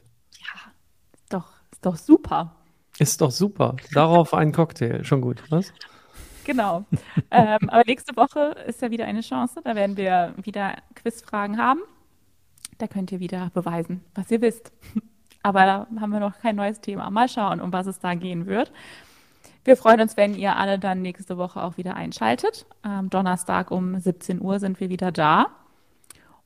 Ist 1.13 1.31
doch, 1.31 1.53
ist 1.71 1.85
doch 1.85 1.95
super. 1.95 2.55
Ist 2.97 3.21
doch 3.21 3.29
super. 3.29 3.75
Darauf 3.93 4.33
ein 4.33 4.51
Cocktail. 4.51 5.03
Schon 5.03 5.21
gut. 5.21 5.43
Was? 5.51 5.71
Genau. 6.43 6.85
ähm, 7.29 7.69
aber 7.69 7.83
nächste 7.85 8.15
Woche 8.15 8.55
ist 8.65 8.81
ja 8.81 8.89
wieder 8.89 9.05
eine 9.05 9.21
Chance. 9.21 9.61
Da 9.63 9.75
werden 9.75 9.95
wir 9.95 10.33
wieder 10.41 10.77
Quizfragen 10.95 11.59
haben. 11.59 11.81
Da 12.79 12.87
könnt 12.87 13.11
ihr 13.11 13.19
wieder 13.19 13.51
beweisen, 13.53 14.03
was 14.15 14.31
ihr 14.31 14.41
wisst. 14.41 14.71
Aber 15.43 15.65
da 15.65 15.87
haben 15.99 16.11
wir 16.11 16.19
noch 16.19 16.39
kein 16.39 16.55
neues 16.55 16.81
Thema. 16.81 17.09
Mal 17.09 17.29
schauen, 17.29 17.61
um 17.61 17.73
was 17.73 17.87
es 17.87 17.99
da 17.99 18.13
gehen 18.13 18.45
wird. 18.45 18.71
Wir 19.63 19.77
freuen 19.77 20.01
uns, 20.01 20.17
wenn 20.17 20.33
ihr 20.33 20.55
alle 20.55 20.79
dann 20.79 21.01
nächste 21.01 21.37
Woche 21.37 21.61
auch 21.61 21.77
wieder 21.77 21.95
einschaltet. 21.95 22.65
Am 22.81 23.09
Donnerstag 23.09 23.69
um 23.69 23.99
17 23.99 24.41
Uhr 24.41 24.59
sind 24.59 24.79
wir 24.79 24.89
wieder 24.89 25.11
da. 25.11 25.47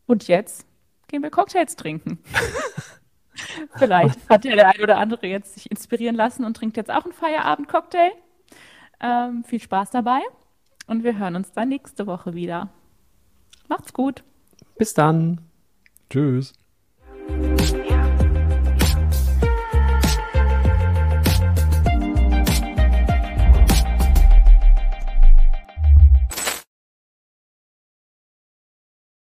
Und 0.05 0.27
jetzt 0.27 0.67
gehen 1.07 1.23
wir 1.23 1.29
Cocktails 1.29 1.75
trinken. 1.75 2.19
Vielleicht 3.77 4.29
hat 4.29 4.45
ja 4.45 4.55
der 4.55 4.67
ein 4.69 4.81
oder 4.81 4.97
andere 4.97 5.27
jetzt 5.27 5.55
sich 5.55 5.71
inspirieren 5.71 6.15
lassen 6.15 6.45
und 6.45 6.55
trinkt 6.57 6.77
jetzt 6.77 6.91
auch 6.91 7.03
einen 7.03 7.13
Feierabend-Cocktail. 7.13 8.11
Ähm, 9.01 9.43
viel 9.43 9.59
Spaß 9.61 9.91
dabei 9.91 10.21
und 10.87 11.03
wir 11.03 11.17
hören 11.17 11.35
uns 11.35 11.51
dann 11.51 11.69
nächste 11.69 12.07
Woche 12.07 12.33
wieder. 12.33 12.69
Macht's 13.67 13.93
gut. 13.93 14.23
Bis 14.77 14.93
dann. 14.93 15.41
Tschüss. 16.09 16.53